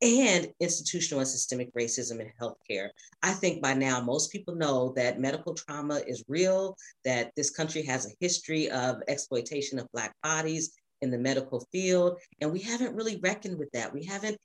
and 0.01 0.47
institutional 0.59 1.19
and 1.19 1.27
systemic 1.27 1.73
racism 1.73 2.19
in 2.19 2.31
healthcare. 2.39 2.89
I 3.23 3.31
think 3.31 3.61
by 3.61 3.73
now 3.73 3.99
most 4.01 4.31
people 4.31 4.55
know 4.55 4.93
that 4.95 5.19
medical 5.19 5.53
trauma 5.53 6.01
is 6.05 6.23
real, 6.27 6.75
that 7.03 7.31
this 7.35 7.49
country 7.49 7.81
has 7.83 8.05
a 8.05 8.15
history 8.19 8.69
of 8.69 8.97
exploitation 9.07 9.79
of 9.79 9.91
Black 9.91 10.13
bodies 10.21 10.71
in 11.01 11.11
the 11.11 11.17
medical 11.17 11.65
field, 11.71 12.19
and 12.41 12.51
we 12.51 12.59
haven't 12.59 12.95
really 12.95 13.19
reckoned 13.23 13.57
with 13.57 13.71
that. 13.71 13.93
We 13.93 14.03
haven't 14.03 14.37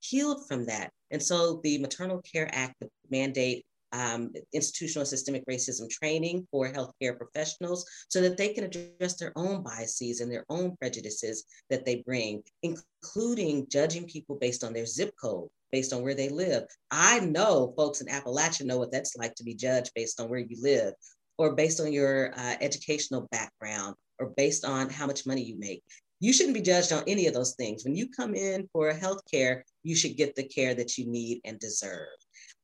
healed 0.00 0.46
from 0.48 0.66
that. 0.66 0.90
And 1.10 1.22
so 1.22 1.60
the 1.62 1.78
Maternal 1.78 2.22
Care 2.22 2.48
Act 2.52 2.82
mandate 3.10 3.64
um, 3.92 4.32
institutional 4.52 5.06
systemic 5.06 5.44
racism 5.46 5.88
training 5.90 6.46
for 6.50 6.72
healthcare 6.72 7.16
professionals 7.16 7.84
so 8.08 8.20
that 8.20 8.36
they 8.36 8.52
can 8.52 8.64
address 8.64 9.16
their 9.16 9.32
own 9.36 9.62
biases 9.62 10.20
and 10.20 10.30
their 10.30 10.44
own 10.48 10.76
prejudices 10.76 11.44
that 11.70 11.84
they 11.84 12.02
bring, 12.06 12.42
including 12.62 13.66
judging 13.68 14.06
people 14.06 14.36
based 14.36 14.64
on 14.64 14.72
their 14.72 14.86
zip 14.86 15.14
code. 15.20 15.48
based 15.72 15.92
on 15.92 16.02
where 16.02 16.14
they 16.14 16.28
live. 16.28 16.64
I 16.90 17.20
know 17.20 17.72
folks 17.76 18.00
in 18.00 18.08
Appalachia 18.08 18.66
know 18.66 18.78
what 18.78 18.90
that's 18.90 19.16
like 19.16 19.34
to 19.36 19.44
be 19.44 19.54
judged 19.54 19.92
based 19.94 20.20
on 20.20 20.28
where 20.28 20.40
you 20.40 20.56
live 20.60 20.94
or 21.38 21.54
based 21.54 21.80
on 21.80 21.92
your 21.92 22.32
uh, 22.36 22.56
educational 22.60 23.28
background 23.30 23.94
or 24.18 24.32
based 24.36 24.64
on 24.64 24.90
how 24.90 25.06
much 25.06 25.26
money 25.26 25.42
you 25.42 25.58
make. 25.58 25.82
You 26.18 26.34
shouldn't 26.34 26.54
be 26.54 26.60
judged 26.60 26.92
on 26.92 27.02
any 27.06 27.28
of 27.28 27.34
those 27.34 27.54
things. 27.54 27.84
When 27.84 27.96
you 27.96 28.08
come 28.10 28.34
in 28.34 28.68
for 28.72 28.92
health 28.92 29.22
care, 29.30 29.64
you 29.82 29.96
should 29.96 30.18
get 30.18 30.34
the 30.34 30.44
care 30.44 30.74
that 30.74 30.98
you 30.98 31.06
need 31.06 31.40
and 31.44 31.58
deserve. 31.58 32.08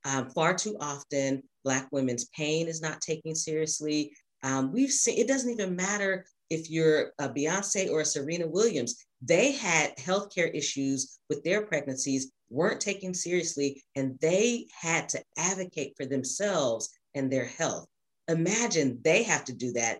Um, 0.06 0.30
far 0.30 0.54
too 0.54 0.76
often, 0.80 1.42
Black 1.64 1.88
women's 1.90 2.26
pain 2.26 2.68
is 2.68 2.80
not 2.80 3.00
taken 3.00 3.34
seriously. 3.34 4.12
Um, 4.44 4.72
we've 4.72 4.92
seen 4.92 5.18
it 5.18 5.26
doesn't 5.26 5.50
even 5.50 5.74
matter 5.74 6.24
if 6.48 6.70
you're 6.70 7.10
a 7.18 7.28
Beyonce 7.28 7.90
or 7.90 8.02
a 8.02 8.04
Serena 8.04 8.46
Williams. 8.46 8.94
They 9.20 9.50
had 9.50 9.96
healthcare 9.96 10.54
issues 10.54 11.18
with 11.28 11.42
their 11.42 11.66
pregnancies, 11.66 12.30
weren't 12.50 12.80
taken 12.80 13.14
seriously, 13.14 13.82
and 13.96 14.16
they 14.20 14.68
had 14.80 15.08
to 15.08 15.22
advocate 15.36 15.94
for 15.96 16.06
themselves 16.06 16.88
and 17.16 17.30
their 17.30 17.46
health. 17.46 17.86
Imagine 18.28 19.00
they 19.02 19.24
have 19.24 19.44
to 19.46 19.52
do 19.52 19.72
that. 19.72 19.98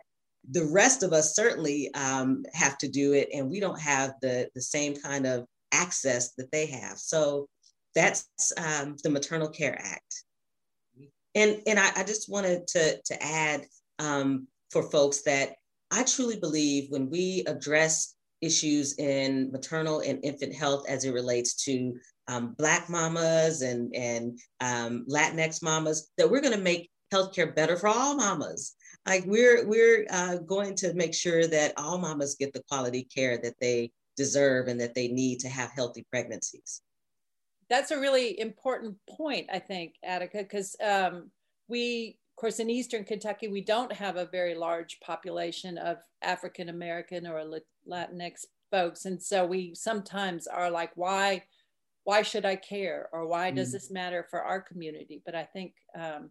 The 0.52 0.66
rest 0.66 1.02
of 1.02 1.12
us 1.12 1.34
certainly 1.34 1.92
um, 1.94 2.44
have 2.52 2.78
to 2.78 2.88
do 2.88 3.14
it, 3.14 3.28
and 3.34 3.50
we 3.50 3.58
don't 3.58 3.80
have 3.80 4.12
the, 4.22 4.48
the 4.54 4.62
same 4.62 4.94
kind 4.94 5.26
of 5.26 5.46
access 5.72 6.32
that 6.34 6.52
they 6.52 6.66
have. 6.66 6.96
So 6.98 7.48
that's 7.96 8.52
um, 8.58 8.96
the 9.02 9.10
Maternal 9.10 9.48
Care 9.48 9.76
Act. 9.82 10.22
And, 11.34 11.60
and 11.66 11.78
I, 11.78 11.90
I 11.96 12.04
just 12.04 12.30
wanted 12.30 12.66
to, 12.68 13.00
to 13.02 13.22
add 13.22 13.64
um, 13.98 14.46
for 14.70 14.82
folks 14.90 15.22
that 15.22 15.54
I 15.90 16.04
truly 16.04 16.38
believe 16.38 16.90
when 16.90 17.10
we 17.10 17.42
address 17.46 18.14
issues 18.42 18.98
in 18.98 19.50
maternal 19.50 20.00
and 20.00 20.22
infant 20.22 20.54
health 20.54 20.84
as 20.88 21.04
it 21.04 21.12
relates 21.12 21.64
to 21.64 21.94
um, 22.28 22.54
Black 22.58 22.90
mamas 22.90 23.62
and, 23.62 23.94
and 23.94 24.38
um, 24.60 25.06
Latinx 25.08 25.62
mamas, 25.62 26.10
that 26.18 26.30
we're 26.30 26.42
going 26.42 26.56
to 26.56 26.60
make 26.62 26.90
healthcare 27.12 27.54
better 27.54 27.76
for 27.76 27.88
all 27.88 28.14
mamas. 28.14 28.74
Like 29.06 29.24
we're 29.26 29.66
we're 29.66 30.06
uh, 30.10 30.36
going 30.38 30.74
to 30.76 30.92
make 30.94 31.14
sure 31.14 31.46
that 31.46 31.72
all 31.76 31.96
mamas 31.96 32.34
get 32.38 32.52
the 32.52 32.62
quality 32.68 33.04
care 33.04 33.38
that 33.38 33.54
they 33.60 33.92
deserve 34.16 34.66
and 34.66 34.80
that 34.80 34.94
they 34.94 35.08
need 35.08 35.40
to 35.40 35.48
have 35.48 35.70
healthy 35.70 36.04
pregnancies. 36.10 36.82
That's 37.68 37.90
a 37.90 38.00
really 38.00 38.38
important 38.38 38.96
point, 39.08 39.48
I 39.52 39.58
think, 39.58 39.94
Attica, 40.04 40.38
because 40.38 40.76
um, 40.80 41.30
we 41.68 42.18
of 42.36 42.40
course, 42.40 42.58
in 42.58 42.68
Eastern 42.68 43.02
Kentucky, 43.02 43.48
we 43.48 43.62
don't 43.62 43.90
have 43.94 44.16
a 44.16 44.26
very 44.26 44.54
large 44.54 45.00
population 45.00 45.78
of 45.78 45.96
African 46.20 46.68
American 46.68 47.26
or 47.26 47.42
Latinx 47.88 48.44
folks. 48.70 49.06
And 49.06 49.22
so 49.22 49.46
we 49.46 49.74
sometimes 49.74 50.46
are 50.46 50.70
like, 50.70 50.90
why, 50.96 51.44
why 52.04 52.20
should 52.20 52.44
I 52.44 52.56
care? 52.56 53.08
Or 53.10 53.26
why 53.26 53.52
does 53.52 53.70
mm. 53.70 53.72
this 53.72 53.90
matter 53.90 54.26
for 54.28 54.42
our 54.42 54.60
community? 54.60 55.22
But 55.24 55.34
I 55.34 55.44
think 55.44 55.76
um, 55.98 56.28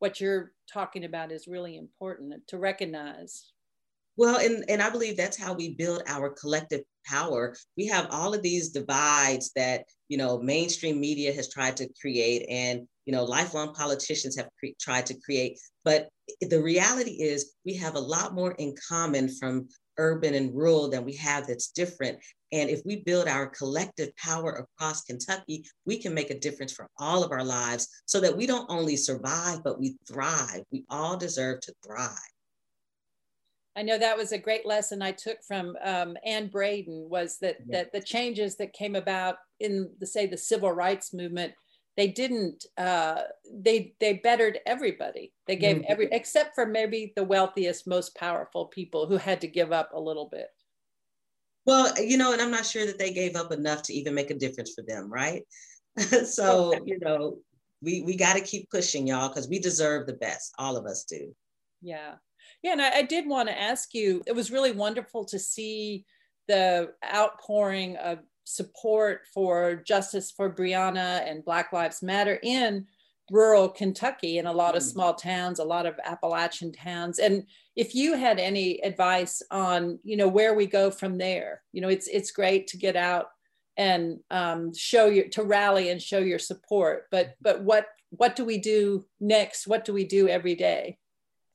what 0.00 0.20
you're 0.20 0.50
talking 0.68 1.04
about 1.04 1.30
is 1.30 1.46
really 1.46 1.76
important 1.76 2.34
to 2.48 2.58
recognize. 2.58 3.52
Well, 4.16 4.40
and, 4.40 4.64
and 4.68 4.82
I 4.82 4.90
believe 4.90 5.16
that's 5.16 5.38
how 5.38 5.52
we 5.52 5.74
build 5.74 6.02
our 6.08 6.30
collective 6.30 6.82
power. 7.04 7.56
We 7.76 7.86
have 7.86 8.08
all 8.10 8.34
of 8.34 8.42
these 8.42 8.70
divides 8.70 9.50
that, 9.56 9.84
you 10.08 10.18
know, 10.18 10.38
mainstream 10.38 11.00
media 11.00 11.32
has 11.32 11.48
tried 11.48 11.76
to 11.78 11.88
create 12.00 12.46
and 12.48 12.86
you 13.06 13.12
know, 13.12 13.24
lifelong 13.24 13.74
politicians 13.74 14.36
have 14.36 14.48
cre- 14.58 14.74
tried 14.80 15.06
to 15.06 15.20
create. 15.20 15.58
But 15.84 16.08
the 16.40 16.62
reality 16.62 17.22
is, 17.22 17.52
we 17.64 17.74
have 17.74 17.96
a 17.96 18.00
lot 18.00 18.34
more 18.34 18.52
in 18.52 18.74
common 18.88 19.28
from 19.28 19.68
urban 19.98 20.34
and 20.34 20.54
rural 20.54 20.88
than 20.88 21.04
we 21.04 21.14
have 21.16 21.46
that's 21.46 21.70
different. 21.70 22.18
And 22.52 22.70
if 22.70 22.80
we 22.84 22.96
build 22.96 23.28
our 23.28 23.46
collective 23.46 24.14
power 24.16 24.52
across 24.52 25.02
Kentucky, 25.02 25.64
we 25.84 25.98
can 25.98 26.14
make 26.14 26.30
a 26.30 26.38
difference 26.38 26.72
for 26.72 26.88
all 26.98 27.22
of 27.22 27.30
our 27.30 27.44
lives 27.44 27.88
so 28.06 28.20
that 28.20 28.36
we 28.36 28.46
don't 28.46 28.70
only 28.70 28.96
survive, 28.96 29.62
but 29.62 29.78
we 29.78 29.96
thrive. 30.06 30.62
We 30.72 30.84
all 30.88 31.16
deserve 31.16 31.60
to 31.60 31.74
thrive. 31.84 32.33
I 33.76 33.82
know 33.82 33.98
that 33.98 34.16
was 34.16 34.32
a 34.32 34.38
great 34.38 34.64
lesson 34.64 35.02
I 35.02 35.12
took 35.12 35.38
from 35.46 35.76
um, 35.82 36.16
Anne 36.24 36.48
Braden 36.48 37.08
was 37.08 37.38
that, 37.40 37.56
yeah. 37.66 37.78
that 37.78 37.92
the 37.92 38.00
changes 38.00 38.56
that 38.56 38.72
came 38.72 38.94
about 38.94 39.36
in 39.58 39.90
the 39.98 40.06
say 40.06 40.26
the 40.26 40.36
civil 40.36 40.70
rights 40.70 41.12
movement 41.12 41.54
they 41.96 42.08
didn't 42.08 42.66
uh, 42.76 43.22
they 43.52 43.94
they 44.00 44.14
bettered 44.14 44.58
everybody. 44.66 45.32
They 45.46 45.56
gave 45.56 45.76
mm-hmm. 45.76 45.92
every 45.92 46.08
except 46.10 46.54
for 46.54 46.66
maybe 46.66 47.12
the 47.14 47.24
wealthiest 47.24 47.86
most 47.86 48.16
powerful 48.16 48.66
people 48.66 49.06
who 49.06 49.16
had 49.16 49.40
to 49.42 49.46
give 49.46 49.72
up 49.72 49.90
a 49.94 50.00
little 50.00 50.28
bit. 50.28 50.48
Well 51.66 51.98
you 52.02 52.18
know 52.18 52.32
and 52.32 52.42
i'm 52.42 52.50
not 52.50 52.66
sure 52.66 52.84
that 52.84 52.98
they 52.98 53.12
gave 53.12 53.36
up 53.36 53.50
enough 53.52 53.82
to 53.84 53.94
even 53.94 54.14
make 54.14 54.30
a 54.30 54.34
difference 54.34 54.74
for 54.74 54.82
them 54.82 55.10
right? 55.10 55.42
So 56.24 56.74
you 56.84 56.98
know 56.98 57.38
we 57.80 58.02
we 58.02 58.16
got 58.16 58.34
to 58.34 58.40
keep 58.40 58.70
pushing 58.70 59.06
y'all 59.06 59.28
because 59.28 59.48
we 59.48 59.58
deserve 59.58 60.06
the 60.06 60.14
best. 60.14 60.52
All 60.58 60.76
of 60.76 60.86
us 60.86 61.04
do. 61.04 61.34
Yeah 61.80 62.14
yeah 62.64 62.72
and 62.72 62.82
I, 62.82 62.98
I 62.98 63.02
did 63.02 63.28
want 63.28 63.48
to 63.48 63.60
ask 63.60 63.94
you 63.94 64.22
it 64.26 64.34
was 64.34 64.50
really 64.50 64.72
wonderful 64.72 65.24
to 65.26 65.38
see 65.38 66.04
the 66.48 66.90
outpouring 67.14 67.96
of 67.96 68.18
support 68.44 69.22
for 69.32 69.76
justice 69.76 70.30
for 70.30 70.52
Breonna 70.52 71.28
and 71.28 71.44
Black 71.44 71.72
Lives 71.72 72.02
Matter 72.02 72.38
in 72.42 72.86
rural 73.30 73.68
Kentucky 73.68 74.38
in 74.38 74.46
a 74.46 74.52
lot 74.52 74.76
of 74.76 74.82
mm. 74.82 74.86
small 74.86 75.14
towns, 75.14 75.58
a 75.58 75.64
lot 75.64 75.86
of 75.86 75.98
Appalachian 76.04 76.72
towns. 76.72 77.18
And 77.18 77.44
if 77.74 77.94
you 77.94 78.16
had 78.16 78.38
any 78.38 78.80
advice 78.82 79.42
on, 79.50 79.98
you 80.02 80.16
know, 80.16 80.28
where 80.28 80.54
we 80.54 80.66
go 80.66 80.90
from 80.90 81.18
there, 81.18 81.62
you 81.72 81.80
know, 81.80 81.88
it's 81.88 82.06
it's 82.08 82.30
great 82.30 82.66
to 82.68 82.76
get 82.76 82.96
out 82.96 83.26
and 83.76 84.18
um, 84.30 84.74
show 84.74 85.06
your 85.06 85.28
to 85.28 85.42
rally 85.42 85.88
and 85.90 86.00
show 86.00 86.18
your 86.18 86.38
support. 86.38 87.04
But 87.10 87.34
but 87.40 87.62
what 87.62 87.86
what 88.10 88.36
do 88.36 88.44
we 88.44 88.58
do 88.58 89.06
next? 89.20 89.66
What 89.66 89.84
do 89.84 89.92
we 89.92 90.04
do 90.04 90.28
every 90.28 90.54
day? 90.54 90.98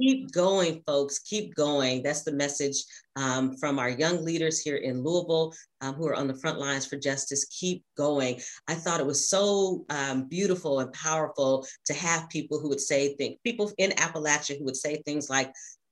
Keep 0.01 0.31
going, 0.31 0.81
folks. 0.85 1.19
Keep 1.19 1.55
going. 1.55 2.03
That's 2.03 2.23
the 2.23 2.31
message 2.31 2.83
um, 3.15 3.57
from 3.57 3.79
our 3.79 3.89
young 3.89 4.23
leaders 4.23 4.59
here 4.59 4.77
in 4.77 5.03
Louisville 5.03 5.53
um, 5.81 5.95
who 5.95 6.07
are 6.07 6.15
on 6.15 6.27
the 6.27 6.37
front 6.37 6.59
lines 6.59 6.85
for 6.85 6.97
justice. 6.97 7.45
Keep 7.45 7.83
going. 7.97 8.39
I 8.67 8.75
thought 8.75 8.99
it 8.99 9.05
was 9.05 9.29
so 9.29 9.85
um, 9.89 10.27
beautiful 10.27 10.79
and 10.79 10.91
powerful 10.93 11.65
to 11.85 11.93
have 11.93 12.29
people 12.29 12.59
who 12.59 12.69
would 12.69 12.81
say 12.81 13.15
things, 13.15 13.37
people 13.43 13.71
in 13.77 13.91
Appalachia 13.91 14.57
who 14.57 14.65
would 14.65 14.77
say 14.77 15.01
things 15.05 15.29
like, 15.29 15.51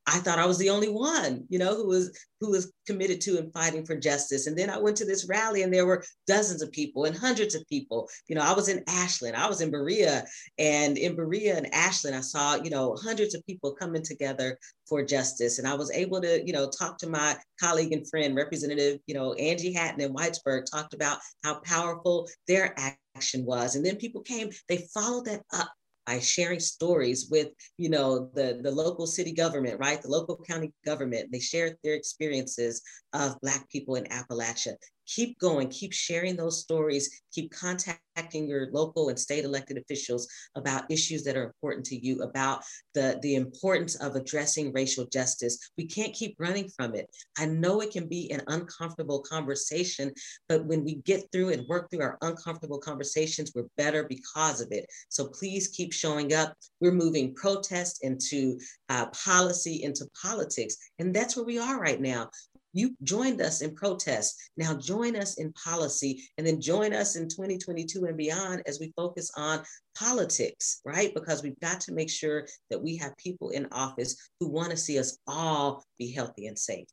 I 0.09 0.19
thought 0.19 0.39
I 0.39 0.45
was 0.45 0.57
the 0.57 0.69
only 0.69 0.87
one, 0.87 1.43
you 1.49 1.59
know, 1.59 1.75
who 1.75 1.85
was 1.85 2.17
who 2.39 2.51
was 2.51 2.71
committed 2.85 3.19
to 3.19 3.37
and 3.37 3.51
fighting 3.51 3.85
for 3.85 3.95
justice. 3.95 4.47
And 4.47 4.57
then 4.57 4.69
I 4.69 4.77
went 4.77 4.95
to 4.97 5.05
this 5.05 5.27
rally 5.27 5.63
and 5.63 5.73
there 5.73 5.85
were 5.85 6.03
dozens 6.27 6.61
of 6.61 6.71
people 6.71 7.05
and 7.05 7.17
hundreds 7.17 7.55
of 7.55 7.67
people. 7.67 8.07
You 8.27 8.35
know, 8.35 8.41
I 8.41 8.53
was 8.53 8.69
in 8.69 8.83
Ashland, 8.87 9.35
I 9.35 9.47
was 9.47 9.59
in 9.59 9.69
Berea, 9.69 10.23
and 10.57 10.97
in 10.97 11.15
Berea 11.15 11.57
and 11.57 11.73
Ashland, 11.73 12.15
I 12.15 12.21
saw, 12.21 12.55
you 12.55 12.69
know, 12.69 12.95
hundreds 12.95 13.35
of 13.35 13.45
people 13.45 13.73
coming 13.73 14.01
together 14.01 14.57
for 14.87 15.03
justice. 15.03 15.59
And 15.59 15.67
I 15.67 15.73
was 15.73 15.91
able 15.91 16.21
to, 16.21 16.45
you 16.45 16.53
know, 16.53 16.69
talk 16.69 16.97
to 16.99 17.09
my 17.09 17.35
colleague 17.59 17.91
and 17.91 18.09
friend, 18.09 18.35
Representative, 18.35 18.99
you 19.07 19.13
know, 19.13 19.33
Angie 19.33 19.73
Hatton 19.73 20.01
in 20.01 20.13
Whitesburg, 20.13 20.65
talked 20.71 20.93
about 20.93 21.19
how 21.43 21.59
powerful 21.61 22.29
their 22.47 22.73
action 23.15 23.43
was. 23.45 23.75
And 23.75 23.85
then 23.85 23.97
people 23.97 24.21
came, 24.21 24.51
they 24.69 24.87
followed 24.93 25.25
that 25.25 25.41
up 25.53 25.69
by 26.07 26.19
sharing 26.19 26.59
stories 26.59 27.27
with 27.29 27.49
you 27.77 27.89
know 27.89 28.31
the 28.33 28.59
the 28.63 28.71
local 28.71 29.05
city 29.05 29.33
government 29.33 29.79
right? 29.79 30.01
The 30.01 30.09
local 30.09 30.37
county 30.37 30.73
government 30.85 31.29
they 31.31 31.39
shared 31.39 31.75
their 31.83 31.93
experiences 31.93 32.81
of 33.13 33.39
black 33.41 33.69
people 33.69 33.95
in 33.95 34.05
appalachia 34.05 34.75
keep 35.07 35.39
going, 35.39 35.69
keep 35.69 35.93
sharing 35.93 36.35
those 36.35 36.59
stories, 36.59 37.21
keep 37.31 37.51
contacting 37.51 38.47
your 38.47 38.67
local 38.71 39.09
and 39.09 39.19
state 39.19 39.45
elected 39.45 39.77
officials 39.77 40.27
about 40.55 40.89
issues 40.89 41.23
that 41.23 41.37
are 41.37 41.43
important 41.43 41.85
to 41.85 41.95
you, 41.95 42.21
about 42.23 42.63
the, 42.93 43.19
the 43.21 43.35
importance 43.35 43.95
of 43.95 44.15
addressing 44.15 44.73
racial 44.73 45.05
justice. 45.05 45.71
We 45.77 45.85
can't 45.85 46.13
keep 46.13 46.35
running 46.39 46.69
from 46.69 46.95
it. 46.95 47.07
I 47.37 47.45
know 47.45 47.81
it 47.81 47.91
can 47.91 48.07
be 48.07 48.31
an 48.31 48.41
uncomfortable 48.47 49.21
conversation, 49.21 50.11
but 50.49 50.65
when 50.65 50.83
we 50.83 50.95
get 51.05 51.31
through 51.31 51.49
and 51.49 51.67
work 51.67 51.89
through 51.89 52.01
our 52.01 52.17
uncomfortable 52.21 52.79
conversations, 52.79 53.51
we're 53.53 53.67
better 53.77 54.03
because 54.03 54.61
of 54.61 54.71
it. 54.71 54.87
So 55.09 55.27
please 55.27 55.67
keep 55.67 55.93
showing 55.93 56.33
up. 56.33 56.53
We're 56.81 56.91
moving 56.91 57.33
protest 57.35 58.03
into 58.03 58.59
uh, 58.89 59.07
policy, 59.07 59.83
into 59.83 60.05
politics. 60.21 60.75
And 60.99 61.13
that's 61.13 61.35
where 61.35 61.45
we 61.45 61.59
are 61.59 61.79
right 61.79 62.01
now. 62.01 62.29
You 62.77 62.95
joined 63.01 63.41
us 63.41 63.61
in 63.61 63.73
protest. 63.73 64.51
Now 64.55 64.75
join 64.75 65.15
us 65.15 65.39
in 65.39 65.51
policy 65.53 66.29
and 66.37 66.45
then 66.45 66.61
join 66.61 66.93
us 66.93 67.15
in 67.15 67.27
2022 67.27 68.05
and 68.05 68.15
beyond 68.15 68.61
as 68.67 68.79
we 68.79 68.93
focus 68.95 69.31
on 69.35 69.63
politics, 69.97 70.81
right? 70.85 71.11
Because 71.15 71.41
we've 71.41 71.59
got 71.59 71.81
to 71.81 71.91
make 71.91 72.11
sure 72.11 72.45
that 72.69 72.79
we 72.79 72.95
have 72.97 73.17
people 73.17 73.49
in 73.49 73.67
office 73.71 74.29
who 74.39 74.47
want 74.47 74.69
to 74.69 74.77
see 74.77 74.99
us 74.99 75.17
all 75.25 75.83
be 75.97 76.11
healthy 76.11 76.45
and 76.45 76.59
safe. 76.59 76.85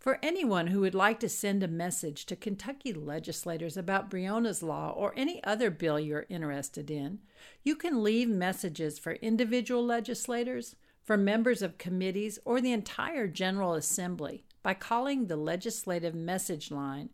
For 0.00 0.18
anyone 0.20 0.66
who 0.66 0.80
would 0.80 0.96
like 0.96 1.20
to 1.20 1.28
send 1.28 1.62
a 1.62 1.68
message 1.68 2.26
to 2.26 2.34
Kentucky 2.34 2.92
legislators 2.92 3.76
about 3.76 4.10
Breonna's 4.10 4.64
Law 4.64 4.90
or 4.90 5.14
any 5.16 5.44
other 5.44 5.70
bill 5.70 6.00
you're 6.00 6.26
interested 6.28 6.90
in, 6.90 7.20
you 7.62 7.76
can 7.76 8.02
leave 8.02 8.28
messages 8.28 8.98
for 8.98 9.12
individual 9.12 9.86
legislators, 9.86 10.74
for 11.04 11.16
members 11.16 11.62
of 11.62 11.78
committees, 11.78 12.40
or 12.44 12.60
the 12.60 12.72
entire 12.72 13.28
General 13.28 13.74
Assembly 13.74 14.42
by 14.62 14.74
calling 14.74 15.26
the 15.26 15.36
legislative 15.36 16.14
message 16.14 16.70
line 16.70 17.10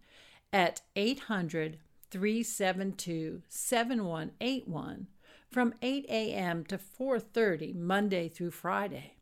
at 0.53 0.81
800 0.95 1.79
372 2.11 3.43
7181 3.49 5.07
from 5.51 5.75
8 5.83 6.07
a.m. 6.09 6.65
to 6.65 6.79
4:30 6.79 7.75
Monday 7.75 8.29
through 8.29 8.51
Friday. 8.51 9.15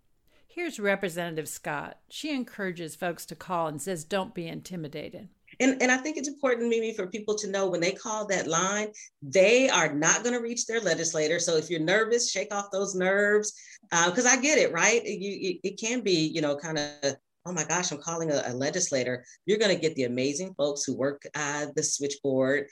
Here's 0.47 0.79
Representative 0.79 1.49
Scott. 1.49 1.99
She 2.09 2.33
encourages 2.33 2.95
folks 2.95 3.27
to 3.27 3.35
call 3.35 3.67
and 3.67 3.83
says 3.83 4.05
don't 4.05 4.35
be 4.35 4.47
intimidated. 4.47 5.29
And, 5.61 5.81
and 5.81 5.91
I 5.91 5.97
think 5.97 6.17
it's 6.17 6.29
important, 6.29 6.69
Mimi, 6.69 6.95
for 6.95 7.07
people 7.07 7.35
to 7.37 7.51
know 7.51 7.69
when 7.69 7.81
they 7.81 7.93
call 7.93 8.27
that 8.27 8.47
line, 8.47 8.89
they 9.23 9.69
are 9.69 9.93
not 9.93 10.23
going 10.23 10.35
to 10.35 10.41
reach 10.41 10.67
their 10.67 10.81
legislator. 10.81 11.39
So 11.39 11.57
if 11.57 11.71
you're 11.71 11.81
nervous, 11.81 12.31
shake 12.31 12.53
off 12.53 12.71
those 12.73 12.95
nerves, 12.95 13.53
because 13.91 14.27
uh, 14.27 14.31
I 14.31 14.41
get 14.41 14.59
it, 14.59 14.73
right? 14.73 15.05
You, 15.05 15.51
it, 15.63 15.69
it 15.69 15.81
can 15.81 16.01
be, 16.01 16.29
you 16.29 16.41
know, 16.41 16.57
kind 16.57 16.79
of 16.79 17.17
oh 17.47 17.53
my 17.53 17.65
gosh, 17.65 17.91
I'm 17.91 17.99
calling 17.99 18.31
a, 18.31 18.43
a 18.47 18.55
legislator, 18.55 19.25
you're 19.47 19.59
going 19.59 19.75
to 19.75 19.81
get 19.81 19.95
the 19.97 20.05
amazing 20.05 20.55
folks 20.55 20.85
who 20.85 20.97
work 20.97 21.23
uh, 21.35 21.67
the 21.77 21.83
switchboard. 21.83 22.67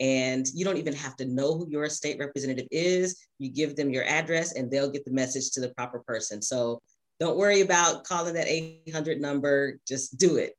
And 0.00 0.46
you 0.52 0.64
don't 0.64 0.78
even 0.78 0.94
have 0.94 1.16
to 1.16 1.26
know 1.26 1.56
who 1.56 1.68
your 1.70 1.88
state 1.88 2.18
representative 2.18 2.66
is. 2.70 3.18
You 3.38 3.50
give 3.50 3.76
them 3.76 3.90
your 3.90 4.04
address 4.04 4.54
and 4.54 4.70
they'll 4.70 4.90
get 4.90 5.04
the 5.04 5.12
message 5.12 5.50
to 5.52 5.60
the 5.60 5.70
proper 5.70 6.00
person. 6.00 6.42
So 6.42 6.80
don't 7.20 7.38
worry 7.38 7.60
about 7.60 8.04
calling 8.04 8.34
that 8.34 8.48
800 8.48 9.20
number, 9.20 9.78
just 9.86 10.18
do 10.18 10.36
it. 10.36 10.54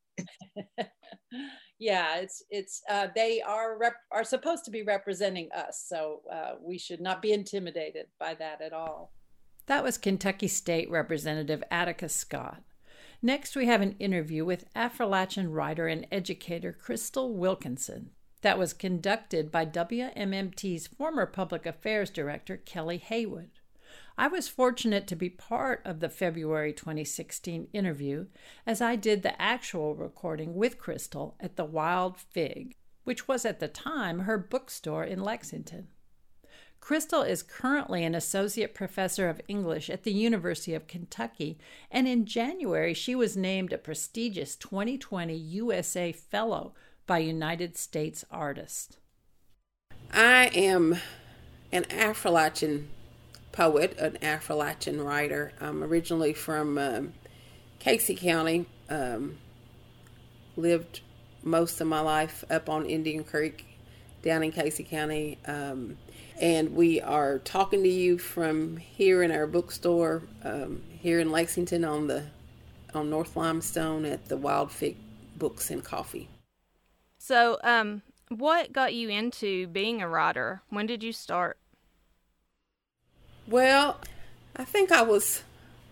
yeah 1.80 2.18
it's 2.18 2.44
it's 2.50 2.82
uh, 2.90 3.08
they 3.16 3.42
are 3.42 3.78
rep- 3.78 3.94
are 4.12 4.24
supposed 4.24 4.66
to 4.66 4.72
be 4.72 4.84
representing 4.84 5.50
us 5.56 5.86
so 5.88 6.22
uh, 6.32 6.54
we 6.62 6.78
should 6.78 7.02
not 7.02 7.22
be 7.22 7.32
intimidated 7.32 8.08
by 8.20 8.34
that 8.34 8.62
at 8.62 8.74
all 8.74 9.12
that 9.68 9.84
was 9.84 9.98
kentucky 9.98 10.48
state 10.48 10.90
representative 10.90 11.64
attica 11.70 12.10
scott 12.10 12.64
next 13.22 13.56
we 13.56 13.66
have 13.66 13.82
an 13.82 13.96
interview 14.00 14.46
with 14.46 14.66
Appalachian 14.76 15.52
writer 15.52 15.88
and 15.88 16.08
educator 16.12 16.72
crystal 16.72 17.34
wilkinson 17.34 18.12
that 18.42 18.58
was 18.58 18.74
conducted 18.74 19.52
by 19.52 19.66
wmmt's 19.66 20.88
former 20.88 21.26
public 21.26 21.66
affairs 21.66 22.10
director 22.10 22.58
kelly 22.58 22.98
haywood 22.98 23.50
I 24.20 24.28
was 24.28 24.48
fortunate 24.48 25.06
to 25.08 25.16
be 25.16 25.30
part 25.30 25.82
of 25.86 26.00
the 26.00 26.10
February 26.10 26.74
2016 26.74 27.68
interview 27.72 28.26
as 28.66 28.82
I 28.82 28.96
did 28.96 29.22
the 29.22 29.40
actual 29.40 29.94
recording 29.94 30.56
with 30.56 30.80
Crystal 30.80 31.36
at 31.40 31.56
the 31.56 31.66
Wild 31.66 32.18
Fig, 32.18 32.76
which 33.04 33.28
was 33.28 33.46
at 33.46 33.60
the 33.60 33.68
time 33.68 34.22
her 34.22 34.40
bookstore 34.40 35.04
in 35.04 35.22
Lexington. 35.22 35.90
Crystal 36.80 37.22
is 37.22 37.44
currently 37.44 38.04
an 38.04 38.16
associate 38.16 38.74
professor 38.74 39.28
of 39.28 39.42
English 39.48 39.90
at 39.90 40.04
the 40.04 40.14
University 40.14 40.74
of 40.74 40.88
Kentucky, 40.88 41.58
and 41.92 42.08
in 42.08 42.26
January 42.26 42.94
she 42.94 43.16
was 43.16 43.36
named 43.36 43.74
a 43.74 43.78
prestigious 43.78 44.56
2020 44.56 45.36
USA 45.36 46.12
Fellow 46.12 46.74
by 47.06 47.18
United 47.18 47.78
States 47.78 48.24
Artists. 48.32 48.98
I 50.14 50.48
am 50.54 50.98
an 51.72 51.86
Appalachian 51.90 52.90
poet, 53.52 53.98
an 53.98 54.18
Appalachian 54.22 55.02
writer. 55.02 55.52
I'm 55.60 55.84
originally 55.84 56.34
from 56.34 56.78
um, 56.78 57.14
Casey 57.80 58.16
County. 58.16 58.66
Um, 58.90 59.40
lived 60.56 61.02
most 61.44 61.80
of 61.82 61.88
my 61.88 62.00
life 62.00 62.44
up 62.50 62.70
on 62.70 62.86
Indian 62.86 63.24
Creek, 63.24 63.66
down 64.22 64.44
in 64.44 64.52
Casey 64.52 64.84
County. 64.84 65.38
Um, 65.46 65.98
and 66.40 66.76
we 66.76 67.02
are 67.02 67.40
talking 67.40 67.84
to 67.84 67.90
you 67.90 68.18
from 68.18 68.78
here 68.78 69.24
in 69.24 69.32
our 69.32 69.48
bookstore 69.48 70.24
um, 70.44 70.84
here 71.00 71.20
in 71.20 71.32
Lexington 71.32 71.84
on 71.84 72.08
the 72.08 72.24
on 72.94 73.10
North 73.10 73.36
Limestone 73.36 74.06
at 74.06 74.28
the 74.28 74.38
Wild 74.38 74.72
Fig 74.72 74.98
Books 75.36 75.70
and 75.70 75.84
Coffee. 75.84 76.30
So, 77.18 77.58
um, 77.64 78.02
what 78.30 78.72
got 78.72 78.94
you 78.94 79.10
into 79.10 79.68
being 79.68 80.02
a 80.02 80.08
writer? 80.08 80.62
When 80.70 80.86
did 80.86 81.04
you 81.04 81.12
start? 81.12 81.58
Well, 83.48 84.00
I 84.56 84.64
think 84.64 84.92
I 84.92 85.02
was 85.02 85.44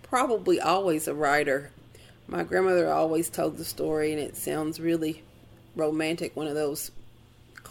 probably 0.03 0.59
always 0.59 1.07
a 1.07 1.13
writer. 1.13 1.71
My 2.27 2.43
grandmother 2.43 2.91
always 2.91 3.29
told 3.29 3.57
the 3.57 3.65
story, 3.65 4.11
and 4.11 4.21
it 4.21 4.35
sounds 4.35 4.79
really 4.79 5.23
romantic, 5.75 6.35
one 6.35 6.47
of 6.47 6.55
those 6.55 6.91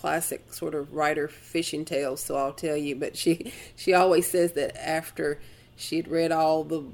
classic 0.05 0.53
sort 0.53 0.75
of 0.75 0.93
writer 0.93 1.27
fishing 1.27 1.83
tales. 1.83 2.23
So 2.23 2.37
I'll 2.37 2.53
tell 2.53 2.77
you. 2.77 2.95
But 2.95 3.17
she 3.17 3.53
she 3.75 3.95
always 3.95 4.29
says 4.29 4.53
that 4.53 4.77
after 4.77 5.41
she'd 5.77 6.09
read 6.09 6.31
all 6.31 6.63
the 6.63 6.85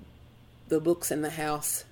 the 0.68 0.80
books 0.80 1.10
in 1.10 1.22
the 1.22 1.30
house 1.30 1.84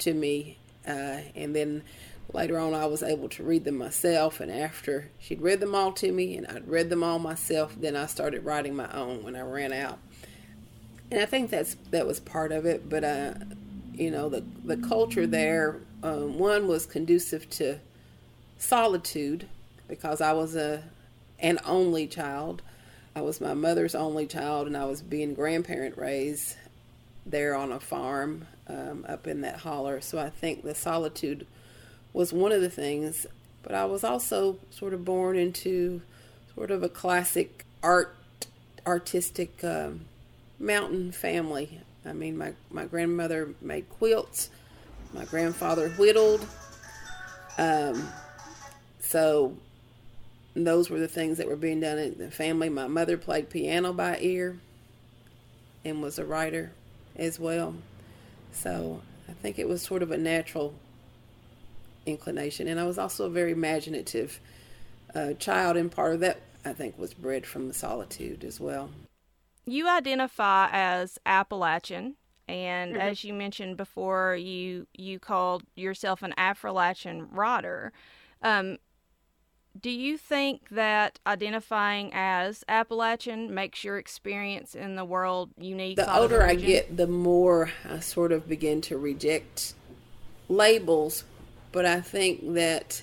to 0.00 0.12
me, 0.12 0.58
uh, 0.86 1.20
and 1.34 1.56
then 1.56 1.82
later 2.30 2.58
on 2.58 2.74
I 2.74 2.84
was 2.84 3.02
able 3.02 3.30
to 3.30 3.42
read 3.42 3.64
them 3.64 3.78
myself. 3.78 4.38
And 4.38 4.52
after 4.52 5.10
she'd 5.18 5.40
read 5.40 5.60
them 5.60 5.74
all 5.74 5.92
to 5.92 6.12
me, 6.12 6.36
and 6.36 6.46
I'd 6.46 6.68
read 6.68 6.90
them 6.90 7.02
all 7.02 7.18
myself, 7.18 7.74
then 7.80 7.96
I 7.96 8.04
started 8.04 8.44
writing 8.44 8.76
my 8.76 8.92
own 8.92 9.24
when 9.24 9.34
I 9.34 9.40
ran 9.40 9.72
out 9.72 9.98
and 11.10 11.20
I 11.20 11.24
think 11.24 11.50
that's 11.50 11.76
that 11.90 12.06
was 12.06 12.20
part 12.20 12.52
of 12.52 12.66
it. 12.66 12.88
But 12.88 13.02
uh, 13.02 13.34
you 13.94 14.10
know, 14.10 14.28
the 14.28 14.44
the 14.64 14.76
culture 14.76 15.26
there, 15.26 15.80
um, 16.02 16.38
one 16.38 16.68
was 16.68 16.84
conducive 16.84 17.48
to 17.50 17.78
solitude 18.58 19.48
because 19.88 20.20
I 20.20 20.32
was 20.32 20.56
a 20.56 20.82
an 21.38 21.58
only 21.64 22.06
child. 22.06 22.62
I 23.14 23.22
was 23.22 23.40
my 23.40 23.54
mother's 23.54 23.94
only 23.94 24.26
child, 24.26 24.66
and 24.66 24.76
I 24.76 24.84
was 24.84 25.02
being 25.02 25.34
grandparent 25.34 25.96
raised 25.96 26.56
there 27.24 27.54
on 27.54 27.72
a 27.72 27.80
farm 27.80 28.46
um, 28.68 29.04
up 29.08 29.26
in 29.26 29.40
that 29.42 29.58
holler. 29.58 30.00
So 30.00 30.18
I 30.18 30.30
think 30.30 30.62
the 30.62 30.74
solitude 30.74 31.46
was 32.12 32.32
one 32.32 32.52
of 32.52 32.60
the 32.60 32.70
things. 32.70 33.26
But 33.62 33.74
I 33.74 33.84
was 33.84 34.04
also 34.04 34.58
sort 34.70 34.94
of 34.94 35.04
born 35.04 35.36
into 35.36 36.00
sort 36.54 36.70
of 36.70 36.84
a 36.84 36.88
classic 36.88 37.64
art, 37.82 38.16
artistic 38.86 39.64
um, 39.64 40.02
mountain 40.60 41.10
family. 41.10 41.80
I 42.04 42.12
mean, 42.12 42.38
my, 42.38 42.52
my 42.70 42.84
grandmother 42.84 43.54
made 43.60 43.90
quilts, 43.90 44.50
my 45.12 45.24
grandfather 45.24 45.88
whittled. 45.90 46.46
Um, 47.58 48.08
so 49.00 49.56
those 50.64 50.88
were 50.88 51.00
the 51.00 51.08
things 51.08 51.38
that 51.38 51.48
were 51.48 51.56
being 51.56 51.80
done 51.80 51.98
in 51.98 52.18
the 52.18 52.30
family. 52.30 52.68
My 52.68 52.86
mother 52.86 53.16
played 53.16 53.50
piano 53.50 53.92
by 53.92 54.18
ear 54.20 54.58
and 55.84 56.00
was 56.00 56.18
a 56.18 56.24
writer 56.24 56.72
as 57.16 57.40
well. 57.40 57.74
So 58.52 59.02
I 59.28 59.32
think 59.32 59.58
it 59.58 59.68
was 59.68 59.82
sort 59.82 60.02
of 60.02 60.10
a 60.10 60.16
natural 60.16 60.74
inclination. 62.06 62.68
And 62.68 62.78
I 62.78 62.84
was 62.84 62.98
also 62.98 63.26
a 63.26 63.30
very 63.30 63.52
imaginative 63.52 64.40
uh, 65.14 65.32
child, 65.34 65.76
and 65.76 65.90
part 65.90 66.14
of 66.14 66.20
that, 66.20 66.40
I 66.64 66.72
think, 66.72 66.98
was 66.98 67.14
bred 67.14 67.46
from 67.46 67.68
the 67.68 67.74
solitude 67.74 68.44
as 68.44 68.60
well 68.60 68.90
you 69.66 69.88
identify 69.88 70.68
as 70.72 71.18
Appalachian, 71.26 72.14
and 72.48 72.92
mm-hmm. 72.92 73.00
as 73.00 73.24
you 73.24 73.34
mentioned 73.34 73.76
before, 73.76 74.36
you 74.36 74.86
you 74.94 75.18
called 75.18 75.64
yourself 75.74 76.22
an 76.22 76.32
Appalachian 76.38 77.28
writer. 77.30 77.92
Um, 78.42 78.78
do 79.80 79.90
you 79.90 80.16
think 80.16 80.68
that 80.70 81.18
identifying 81.26 82.10
as 82.12 82.64
Appalachian 82.68 83.54
makes 83.54 83.84
your 83.84 83.98
experience 83.98 84.74
in 84.74 84.96
the 84.96 85.04
world 85.04 85.50
unique? 85.58 85.96
The 85.96 86.16
older 86.16 86.42
I 86.42 86.54
get, 86.54 86.96
the 86.96 87.06
more 87.06 87.70
I 87.88 88.00
sort 88.00 88.32
of 88.32 88.48
begin 88.48 88.80
to 88.82 88.96
reject 88.96 89.74
labels, 90.48 91.24
but 91.72 91.84
I 91.84 92.00
think 92.00 92.54
that 92.54 93.02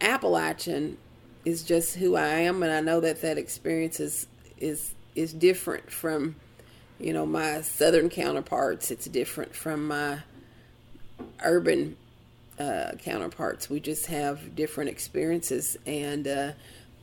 Appalachian 0.00 0.98
is 1.44 1.62
just 1.62 1.96
who 1.96 2.16
I 2.16 2.28
am, 2.28 2.62
and 2.62 2.72
I 2.72 2.80
know 2.80 3.00
that 3.00 3.22
that 3.22 3.38
experience 3.38 4.00
is 4.00 4.26
is 4.58 4.94
is 5.14 5.32
different 5.32 5.90
from 5.90 6.36
you 6.98 7.12
know 7.12 7.26
my 7.26 7.60
southern 7.60 8.08
counterparts 8.08 8.90
it's 8.90 9.06
different 9.06 9.54
from 9.54 9.88
my 9.88 10.20
urban 11.42 11.96
uh, 12.62 12.92
counterparts 12.98 13.68
we 13.68 13.80
just 13.80 14.06
have 14.06 14.54
different 14.54 14.90
experiences 14.90 15.76
and 15.86 16.28
uh, 16.28 16.52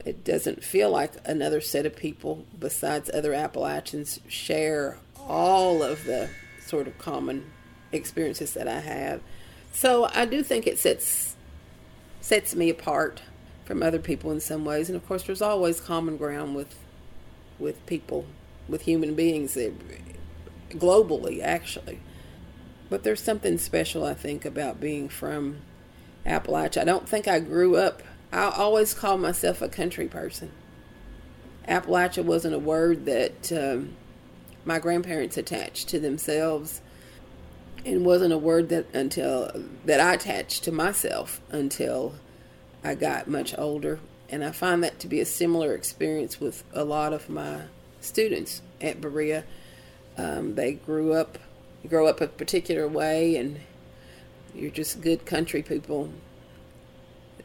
it 0.05 0.23
doesn't 0.23 0.63
feel 0.63 0.89
like 0.89 1.11
another 1.25 1.59
set 1.59 1.85
of 1.85 1.95
people 1.95 2.45
besides 2.57 3.09
other 3.13 3.33
appalachians 3.33 4.19
share 4.27 4.97
all 5.27 5.83
of 5.83 6.05
the 6.05 6.29
sort 6.65 6.87
of 6.87 6.97
common 6.97 7.45
experiences 7.91 8.53
that 8.53 8.67
i 8.67 8.79
have 8.79 9.21
so 9.73 10.09
i 10.13 10.25
do 10.25 10.41
think 10.43 10.65
it 10.65 10.77
sets 10.77 11.35
sets 12.21 12.55
me 12.55 12.69
apart 12.69 13.21
from 13.65 13.83
other 13.83 13.99
people 13.99 14.31
in 14.31 14.39
some 14.39 14.63
ways 14.63 14.89
and 14.89 14.95
of 14.95 15.05
course 15.07 15.23
there's 15.23 15.41
always 15.41 15.81
common 15.81 16.15
ground 16.17 16.55
with 16.55 16.75
with 17.59 17.85
people, 17.85 18.25
with 18.67 18.83
human 18.83 19.13
beings 19.13 19.55
eh, 19.57 19.71
globally, 20.71 21.41
actually. 21.43 21.99
But 22.89 23.03
there's 23.03 23.21
something 23.21 23.57
special, 23.57 24.03
I 24.03 24.13
think, 24.13 24.45
about 24.45 24.79
being 24.79 25.09
from 25.09 25.57
Appalachia. 26.25 26.81
I 26.81 26.85
don't 26.85 27.07
think 27.07 27.27
I 27.27 27.39
grew 27.39 27.75
up, 27.75 28.01
I 28.31 28.49
always 28.49 28.93
call 28.93 29.17
myself 29.17 29.61
a 29.61 29.69
country 29.69 30.07
person. 30.07 30.51
Appalachia 31.67 32.23
wasn't 32.23 32.55
a 32.55 32.59
word 32.59 33.05
that 33.05 33.51
um, 33.51 33.95
my 34.65 34.79
grandparents 34.79 35.37
attached 35.37 35.87
to 35.89 35.99
themselves 35.99 36.81
and 37.85 38.05
wasn't 38.05 38.33
a 38.33 38.37
word 38.37 38.69
that 38.69 38.93
until 38.93 39.51
that 39.85 39.99
I 39.99 40.13
attached 40.13 40.63
to 40.65 40.71
myself 40.71 41.41
until 41.49 42.15
I 42.83 42.95
got 42.95 43.27
much 43.27 43.57
older 43.57 43.99
and 44.29 44.43
I 44.43 44.51
find 44.51 44.83
that 44.83 44.99
to 44.99 45.07
be 45.07 45.19
a 45.19 45.25
similar 45.25 45.73
experience 45.73 46.39
with 46.39 46.63
a 46.73 46.83
lot 46.83 47.13
of 47.13 47.29
my 47.29 47.61
students 47.99 48.61
at 48.79 49.01
Berea. 49.01 49.43
Um, 50.17 50.55
they 50.55 50.73
grew 50.73 51.13
up, 51.13 51.39
grow 51.87 52.07
up 52.07 52.21
a 52.21 52.27
particular 52.27 52.87
way, 52.87 53.35
and 53.35 53.59
you're 54.53 54.71
just 54.71 55.01
good 55.01 55.25
country 55.25 55.61
people. 55.61 56.11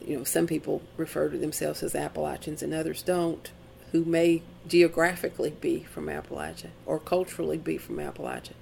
You 0.05 0.19
know, 0.19 0.25
some 0.25 0.47
people 0.47 0.83
refer 0.97 1.29
to 1.31 1.39
themselves 1.39 1.83
as 1.83 1.95
Appalachians 1.95 2.63
and 2.63 2.75
others 2.75 3.03
don't, 3.03 3.51
who 3.93 4.05
may 4.05 4.43
geographically 4.67 5.51
be 5.51 5.81
from 5.85 6.07
Appalachia 6.07 6.71
or 6.85 6.99
culturally 6.99 7.57
be 7.57 7.79
from 7.79 7.97
Appalachia. 7.97 8.53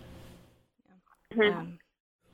Mm-hmm. 1.35 1.59
Um, 1.59 1.79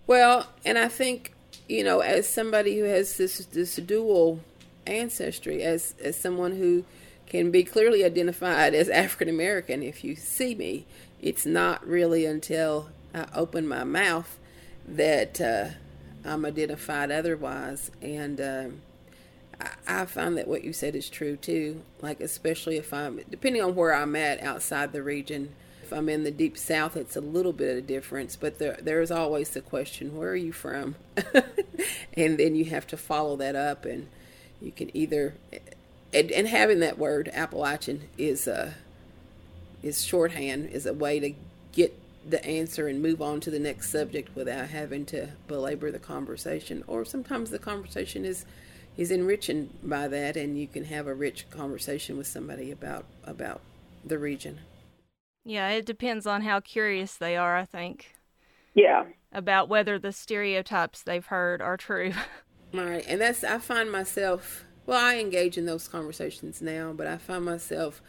well, 0.07 0.48
and 0.64 0.79
I 0.79 0.88
think, 0.88 1.33
you 1.68 1.85
know, 1.85 2.01
as 2.01 2.29
somebody 2.29 2.79
who 2.79 2.85
has 2.85 3.16
this 3.16 3.38
this 3.46 3.77
dual 3.77 4.40
ancestry, 4.87 5.62
as 5.62 5.94
as 6.03 6.18
someone 6.18 6.57
who 6.57 6.85
can 7.27 7.51
be 7.51 7.62
clearly 7.62 8.05
identified 8.05 8.74
as 8.74 8.88
African 8.88 9.29
American 9.29 9.83
if 9.83 10.03
you 10.03 10.16
see 10.16 10.55
me, 10.55 10.87
it's 11.20 11.44
not 11.44 11.87
really 11.87 12.24
until 12.24 12.88
I 13.14 13.27
open 13.35 13.66
my 13.66 13.85
mouth 13.85 14.38
that 14.87 15.40
uh, 15.40 15.68
I'm 16.25 16.44
identified 16.44 17.11
otherwise. 17.11 17.90
And 18.03 18.40
um, 18.40 18.81
I, 19.61 20.03
I 20.03 20.05
find 20.07 20.37
that 20.37 20.49
what 20.49 20.64
you 20.64 20.73
said 20.73 20.94
is 20.94 21.09
true 21.09 21.37
too. 21.37 21.83
Like, 22.01 22.21
especially 22.21 22.77
if 22.77 22.92
I'm, 22.92 23.21
depending 23.31 23.62
on 23.62 23.75
where 23.75 23.94
I'm 23.94 24.16
at 24.16 24.40
outside 24.40 24.92
the 24.92 25.03
region, 25.03 25.55
if 25.88 25.92
I'm 25.92 26.11
in 26.11 26.23
the 26.23 26.31
deep 26.31 26.59
south, 26.59 26.99
it's 26.99 27.16
a 27.16 27.21
little 27.21 27.55
bit 27.55 27.71
of 27.71 27.79
a 27.79 27.81
difference, 27.81 28.37
but 28.37 28.59
there, 28.59 28.79
there's 28.83 29.11
always 29.11 29.49
the 29.49 29.62
question, 29.62 30.14
where 30.14 30.29
are 30.29 30.37
you 30.37 30.53
from? 30.53 30.97
and 32.12 32.37
then 32.37 32.55
you 32.55 32.66
have 32.66 32.87
to 32.88 32.99
follow 32.99 33.37
that 33.37 33.57
up, 33.57 33.87
and 33.87 34.07
you 34.61 34.71
can 34.71 34.94
either, 34.94 35.35
and, 36.12 36.31
and 36.31 36.47
having 36.47 36.81
that 36.81 36.99
word 36.99 37.31
Appalachian 37.33 38.03
is 38.18 38.47
a, 38.47 38.66
uh, 38.66 38.71
is 39.83 40.05
shorthand, 40.05 40.68
is 40.68 40.85
a 40.85 40.92
way 40.92 41.21
to 41.21 41.33
get 41.73 41.99
the 42.29 42.45
answer 42.45 42.88
and 42.88 43.01
move 43.01 43.23
on 43.23 43.41
to 43.41 43.51
the 43.51 43.59
next 43.59 43.91
subject 43.91 44.35
without 44.37 44.69
having 44.69 45.07
to 45.07 45.29
belabor 45.47 45.91
the 45.91 45.99
conversation. 45.99 46.85
Or 46.87 47.05
sometimes 47.05 47.51
the 47.51 47.59
conversation 47.59 48.25
is 48.25 48.45
is 48.97 49.11
enriching 49.12 49.71
by 49.83 50.09
that, 50.09 50.37
and 50.37 50.59
you 50.59 50.67
can 50.67 50.85
have 50.85 51.07
a 51.07 51.14
rich 51.14 51.49
conversation 51.51 52.19
with 52.19 52.27
somebody 52.27 52.71
about 52.71 53.05
about 53.25 53.61
the 54.05 54.19
region. 54.19 54.61
Yeah, 55.45 55.69
it 55.71 55.87
depends 55.87 56.27
on 56.27 56.43
how 56.43 56.61
curious 56.61 57.14
they 57.14 57.37
are. 57.37 57.57
I 57.57 57.64
think. 57.64 58.14
Yeah. 58.75 59.05
About 59.33 59.69
whether 59.69 59.99
the 59.99 60.12
stereotypes 60.12 61.03
they've 61.03 61.27
heard 61.27 61.61
are 61.61 61.77
true. 61.77 62.12
right, 62.75 63.05
and 63.09 63.21
that's 63.21 63.45
I 63.45 63.59
find 63.59 63.91
myself. 63.91 64.64
Well, 64.87 65.05
I 65.05 65.19
engage 65.19 65.59
in 65.59 65.67
those 65.67 65.87
conversations 65.87 66.62
now, 66.62 66.93
but 66.95 67.07
I 67.07 67.19
find 67.19 67.45
myself 67.45 68.01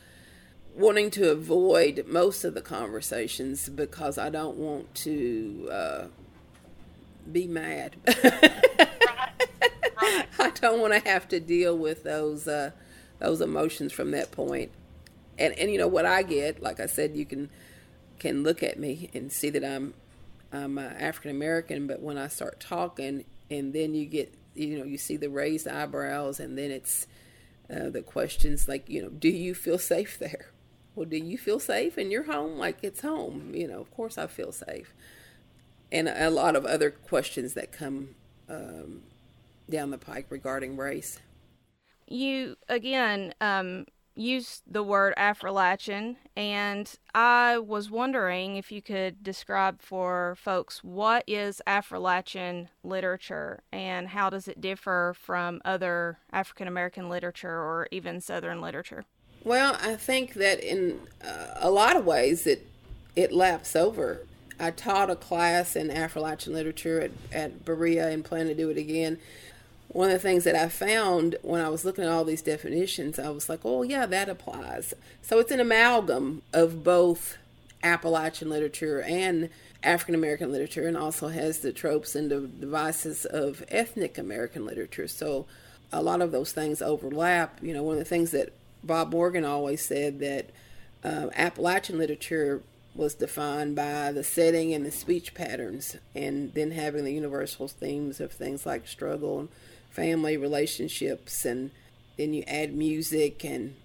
wanting 0.76 1.12
to 1.12 1.32
avoid 1.32 2.06
most 2.08 2.44
of 2.44 2.54
the 2.54 2.62
conversations 2.62 3.70
because 3.70 4.18
I 4.18 4.30
don't 4.30 4.58
want 4.58 4.94
to 4.96 5.70
uh, 5.72 6.08
be 7.32 7.48
mad. 7.48 7.96
I 10.40 10.52
don't 10.56 10.80
want 10.80 10.94
to 10.94 11.00
have 11.10 11.28
to 11.30 11.40
deal 11.40 11.78
with 11.78 12.04
those 12.04 12.48
uh, 12.48 12.72
those 13.20 13.42
emotions 13.42 13.92
from 13.92 14.12
that 14.12 14.32
point. 14.32 14.72
And 15.38 15.58
and 15.58 15.72
you 15.72 15.78
know 15.78 15.88
what 15.88 16.06
I 16.06 16.24
get, 16.24 16.62
like 16.62 16.80
I 16.80 16.86
said, 16.86 17.16
you 17.16 17.26
can 17.26 17.50
can 18.20 18.44
look 18.44 18.64
at 18.64 18.80
me 18.80 19.10
and 19.14 19.32
see 19.32 19.50
that 19.50 19.64
I'm 19.64 19.94
I'm 20.52 20.78
uh, 20.78 20.82
African 20.82 21.32
American, 21.32 21.88
but 21.88 22.02
when 22.02 22.18
I 22.18 22.28
start 22.28 22.60
talking, 22.60 23.26
and 23.50 23.74
then 23.74 23.94
you 23.94 24.06
get 24.06 24.34
you 24.56 24.80
know 24.80 24.86
you 24.86 24.98
see 24.98 25.18
the 25.18 25.30
raised 25.30 25.68
eyebrows, 25.68 26.40
and 26.40 26.58
then 26.58 26.72
it's 26.72 27.08
uh, 27.70 27.90
the 27.90 28.02
questions 28.02 28.68
like 28.68 28.90
you 28.90 29.02
know, 29.02 29.10
do 29.10 29.30
you 29.30 29.54
feel 29.54 29.78
safe 29.78 30.18
there? 30.18 30.48
Well, 31.00 31.08
do 31.08 31.16
you 31.16 31.38
feel 31.38 31.62
safe 31.62 31.98
in 31.98 32.12
your 32.12 32.24
home? 32.24 32.58
Like 32.58 32.80
it's 32.82 33.00
home, 33.00 33.56
you 33.56 33.70
know. 33.70 33.80
Of 33.80 33.90
course, 33.90 34.18
I 34.18 34.28
feel 34.28 34.52
safe, 34.52 34.94
and 35.94 36.10
a 36.10 36.30
lot 36.30 36.58
of 36.58 36.66
other 36.66 36.92
questions 36.92 37.54
that 37.54 37.72
come 37.72 38.16
um, 38.50 39.04
down 39.70 39.92
the 39.92 39.98
pike 39.98 40.26
regarding 40.30 40.76
race. 40.76 41.22
You 42.06 42.58
again 42.68 43.34
um, 43.40 43.86
used 44.14 44.64
the 44.68 44.84
word 44.84 45.14
Affrilachian, 45.16 46.18
and 46.36 46.94
I 47.16 47.60
was 47.60 47.90
wondering 47.90 48.58
if 48.58 48.70
you 48.70 48.82
could 48.82 49.24
describe 49.24 49.82
for 49.82 50.36
folks 50.38 50.84
what 50.84 51.24
is 51.28 51.62
Affrilachian 51.66 52.68
literature 52.84 53.64
and 53.72 54.10
how 54.10 54.30
does 54.30 54.50
it 54.50 54.60
differ 54.60 55.16
from 55.18 55.62
other 55.64 56.18
African 56.34 56.68
American 56.68 57.08
literature 57.08 57.56
or 57.56 57.88
even 57.90 58.20
Southern 58.20 58.60
literature. 58.60 59.06
Well, 59.44 59.78
I 59.82 59.96
think 59.96 60.34
that 60.36 60.60
in 60.60 61.00
uh, 61.24 61.54
a 61.56 61.70
lot 61.70 61.96
of 61.96 62.06
ways 62.06 62.46
it 62.46 62.66
it 63.16 63.32
laps 63.32 63.76
over. 63.76 64.26
I 64.60 64.72
taught 64.72 65.10
a 65.10 65.16
class 65.16 65.76
in 65.76 65.90
Affrilachian 65.90 66.54
literature 66.54 67.00
at, 67.02 67.12
at 67.32 67.66
Berea 67.66 68.10
and 68.10 68.24
plan 68.24 68.48
to 68.48 68.54
do 68.54 68.70
it 68.70 68.78
again 68.78 69.18
one 69.90 70.10
of 70.10 70.14
the 70.14 70.20
things 70.20 70.44
that 70.44 70.56
I 70.56 70.70
found 70.70 71.36
when 71.42 71.62
I 71.62 71.70
was 71.70 71.84
looking 71.84 72.04
at 72.04 72.12
all 72.12 72.24
these 72.24 72.44
definitions, 72.44 73.18
I 73.18 73.30
was 73.30 73.50
like, 73.50 73.62
oh, 73.66 73.82
yeah, 73.82 74.06
that 74.06 74.30
applies. 74.30 74.94
So 75.24 75.40
it's 75.40 75.52
an 75.52 75.60
amalgam 75.60 76.44
of 76.54 76.84
both 76.84 77.38
Appalachian 77.84 78.50
literature 78.50 79.02
and 79.02 79.50
African 79.82 80.14
American 80.14 80.52
literature, 80.52 80.88
and 80.88 80.96
also 80.96 81.30
has 81.30 81.60
the 81.60 81.72
tropes 81.72 82.14
and 82.14 82.30
the 82.30 82.42
devices 82.42 83.26
of 83.26 83.64
ethnic 83.70 84.18
American 84.18 84.66
literature. 84.66 85.08
So 85.08 85.48
a 85.92 86.04
lot 86.04 86.22
of 86.22 86.32
those 86.32 86.52
things 86.52 86.82
overlap. 86.82 87.58
You 87.62 87.74
know, 87.74 87.82
one 87.82 87.94
of 87.94 88.00
the 88.00 88.06
things 88.06 88.32
that 88.32 88.54
Bob 88.84 89.12
Morgan 89.12 89.46
always 89.46 89.84
said 89.84 90.20
that 90.20 90.50
uh, 91.04 91.30
Appalachian 91.36 91.98
literature 91.98 92.62
was 92.96 93.14
defined 93.14 93.76
by 93.76 94.12
the 94.12 94.24
setting 94.24 94.74
and 94.74 94.86
the 94.86 94.92
speech 94.92 95.34
patterns, 95.34 95.96
and 96.16 96.54
then 96.54 96.72
having 96.72 97.06
the 97.06 97.14
universal 97.14 97.68
themes 97.68 98.20
of 98.20 98.32
things 98.32 98.66
like 98.66 98.88
struggle 98.88 99.40
and 99.40 99.50
family 99.90 100.38
relationships. 100.38 101.46
And 101.46 101.72
then 102.18 102.34
you 102.34 102.44
add 102.48 102.74
music 102.74 103.46
and 103.46 103.76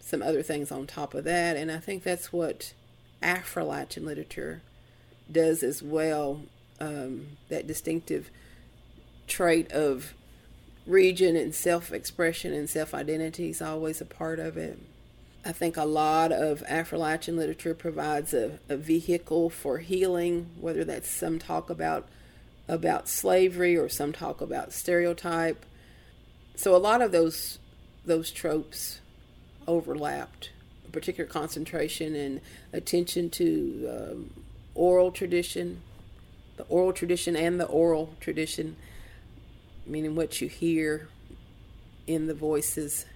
some 0.00 0.22
other 0.22 0.42
things 0.42 0.70
on 0.70 0.86
top 0.86 1.14
of 1.14 1.24
that. 1.24 1.56
And 1.56 1.70
i 1.70 1.78
think 1.78 2.02
that's 2.02 2.32
what 2.32 2.74
affrilachian 3.22 4.04
literature 4.04 4.62
does 5.30 5.62
as 5.62 5.82
well 5.82 6.42
um, 6.80 7.28
that 7.48 7.66
distinctive 7.66 8.30
trait 9.26 9.70
of 9.72 10.14
region 10.86 11.36
and 11.36 11.54
self-expression 11.54 12.52
and 12.52 12.68
self-identity 12.68 13.50
is 13.50 13.62
always 13.62 14.00
a 14.00 14.04
part 14.04 14.38
of 14.38 14.56
it 14.56 14.78
i 15.44 15.52
think 15.52 15.76
a 15.76 15.84
lot 15.84 16.32
of 16.32 16.62
affrilachian 16.68 17.36
literature 17.36 17.74
provides 17.74 18.34
a, 18.34 18.58
a 18.68 18.76
vehicle 18.76 19.48
for 19.48 19.78
healing 19.78 20.50
whether 20.60 20.84
that's 20.84 21.08
some 21.08 21.38
talk 21.38 21.70
about 21.70 22.08
about 22.68 23.08
slavery 23.08 23.76
or 23.76 23.88
some 23.88 24.12
talk 24.12 24.40
about 24.40 24.72
stereotype. 24.72 25.64
So 26.54 26.74
a 26.74 26.78
lot 26.78 27.02
of 27.02 27.12
those 27.12 27.58
those 28.04 28.30
tropes 28.30 29.00
overlapped. 29.66 30.50
A 30.86 30.90
particular 30.90 31.28
concentration 31.28 32.16
and 32.16 32.40
attention 32.72 33.30
to 33.30 33.88
um, 33.90 34.30
oral 34.74 35.12
tradition, 35.12 35.82
the 36.56 36.64
oral 36.64 36.92
tradition 36.92 37.36
and 37.36 37.60
the 37.60 37.66
oral 37.66 38.14
tradition, 38.20 38.76
meaning 39.86 40.14
what 40.14 40.40
you 40.40 40.48
hear 40.48 41.08
in 42.06 42.26
the 42.26 42.34
voices. 42.34 43.06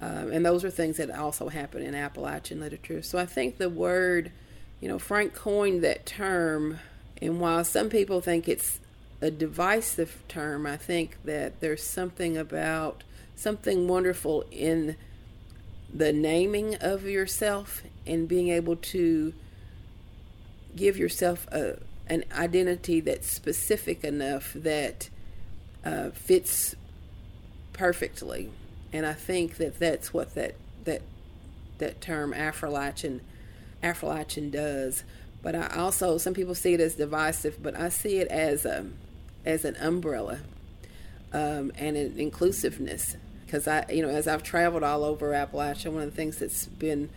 Um, 0.00 0.32
and 0.32 0.44
those 0.44 0.64
are 0.64 0.70
things 0.70 0.96
that 0.96 1.10
also 1.10 1.48
happen 1.48 1.82
in 1.82 1.94
Appalachian 1.94 2.60
literature. 2.60 3.02
So 3.02 3.18
I 3.18 3.26
think 3.26 3.58
the 3.58 3.68
word, 3.68 4.32
you 4.80 4.88
know, 4.88 4.98
Frank 4.98 5.34
coined 5.34 5.82
that 5.82 6.06
term 6.06 6.78
and 7.20 7.40
while 7.40 7.64
some 7.64 7.88
people 7.88 8.20
think 8.20 8.48
it's 8.48 8.80
a 9.20 9.30
divisive 9.30 10.22
term, 10.28 10.66
I 10.66 10.76
think 10.76 11.16
that 11.24 11.60
there's 11.60 11.82
something 11.82 12.36
about 12.36 13.02
something 13.36 13.88
wonderful 13.88 14.44
in 14.50 14.96
the 15.92 16.12
naming 16.12 16.74
of 16.76 17.04
yourself 17.04 17.82
and 18.06 18.28
being 18.28 18.48
able 18.48 18.76
to 18.76 19.32
give 20.76 20.96
yourself 20.96 21.46
a 21.52 21.78
an 22.06 22.22
identity 22.32 23.00
that's 23.00 23.26
specific 23.26 24.04
enough 24.04 24.52
that 24.52 25.08
uh, 25.84 26.10
fits 26.10 26.74
perfectly. 27.72 28.50
And 28.92 29.04
I 29.04 29.12
think 29.12 29.56
that 29.56 29.78
that's 29.78 30.14
what 30.14 30.34
that 30.34 30.54
that 30.84 31.02
that 31.78 32.00
term 32.00 32.32
Affrilachian 32.32 33.20
does. 34.50 35.04
But 35.42 35.54
I 35.54 35.66
also, 35.76 36.16
some 36.16 36.32
people 36.32 36.54
see 36.54 36.72
it 36.72 36.80
as 36.80 36.94
divisive, 36.94 37.62
but 37.62 37.78
I 37.78 37.90
see 37.90 38.16
it 38.16 38.28
as 38.28 38.64
a, 38.64 38.86
as 39.44 39.66
an 39.66 39.76
umbrella 39.76 40.38
um, 41.34 41.70
and 41.76 41.96
an 41.96 42.18
inclusiveness. 42.18 43.16
Because 43.44 43.68
I, 43.68 43.84
you 43.90 44.00
know, 44.00 44.08
as 44.08 44.26
I've 44.26 44.42
traveled 44.42 44.82
all 44.82 45.04
over 45.04 45.32
Appalachia, 45.32 45.92
one 45.92 46.02
of 46.02 46.10
the 46.10 46.16
things 46.16 46.38
that's 46.38 46.64
been 46.64 47.10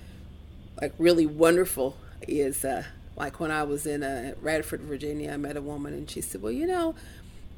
like 0.81 0.93
really 0.97 1.25
wonderful 1.25 1.95
is 2.27 2.65
uh, 2.65 2.83
like 3.15 3.39
when 3.39 3.49
I 3.49 3.63
was 3.63 3.87
in 3.87 4.03
uh, 4.03 4.33
Radford, 4.41 4.81
Virginia, 4.81 5.31
I 5.31 5.37
met 5.37 5.55
a 5.55 5.61
woman 5.61 5.93
and 5.93 6.09
she 6.09 6.19
said, 6.19 6.41
"Well, 6.41 6.51
you 6.51 6.67
know, 6.67 6.95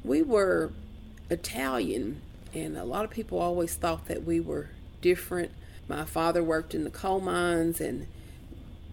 we 0.04 0.22
were 0.22 0.70
Italian, 1.30 2.20
and 2.52 2.76
a 2.76 2.84
lot 2.84 3.04
of 3.04 3.10
people 3.10 3.38
always 3.38 3.74
thought 3.74 4.06
that 4.06 4.24
we 4.24 4.40
were 4.40 4.68
different. 5.00 5.52
My 5.88 6.04
father 6.04 6.42
worked 6.42 6.74
in 6.74 6.84
the 6.84 6.90
coal 6.90 7.20
mines, 7.20 7.80
and 7.80 8.06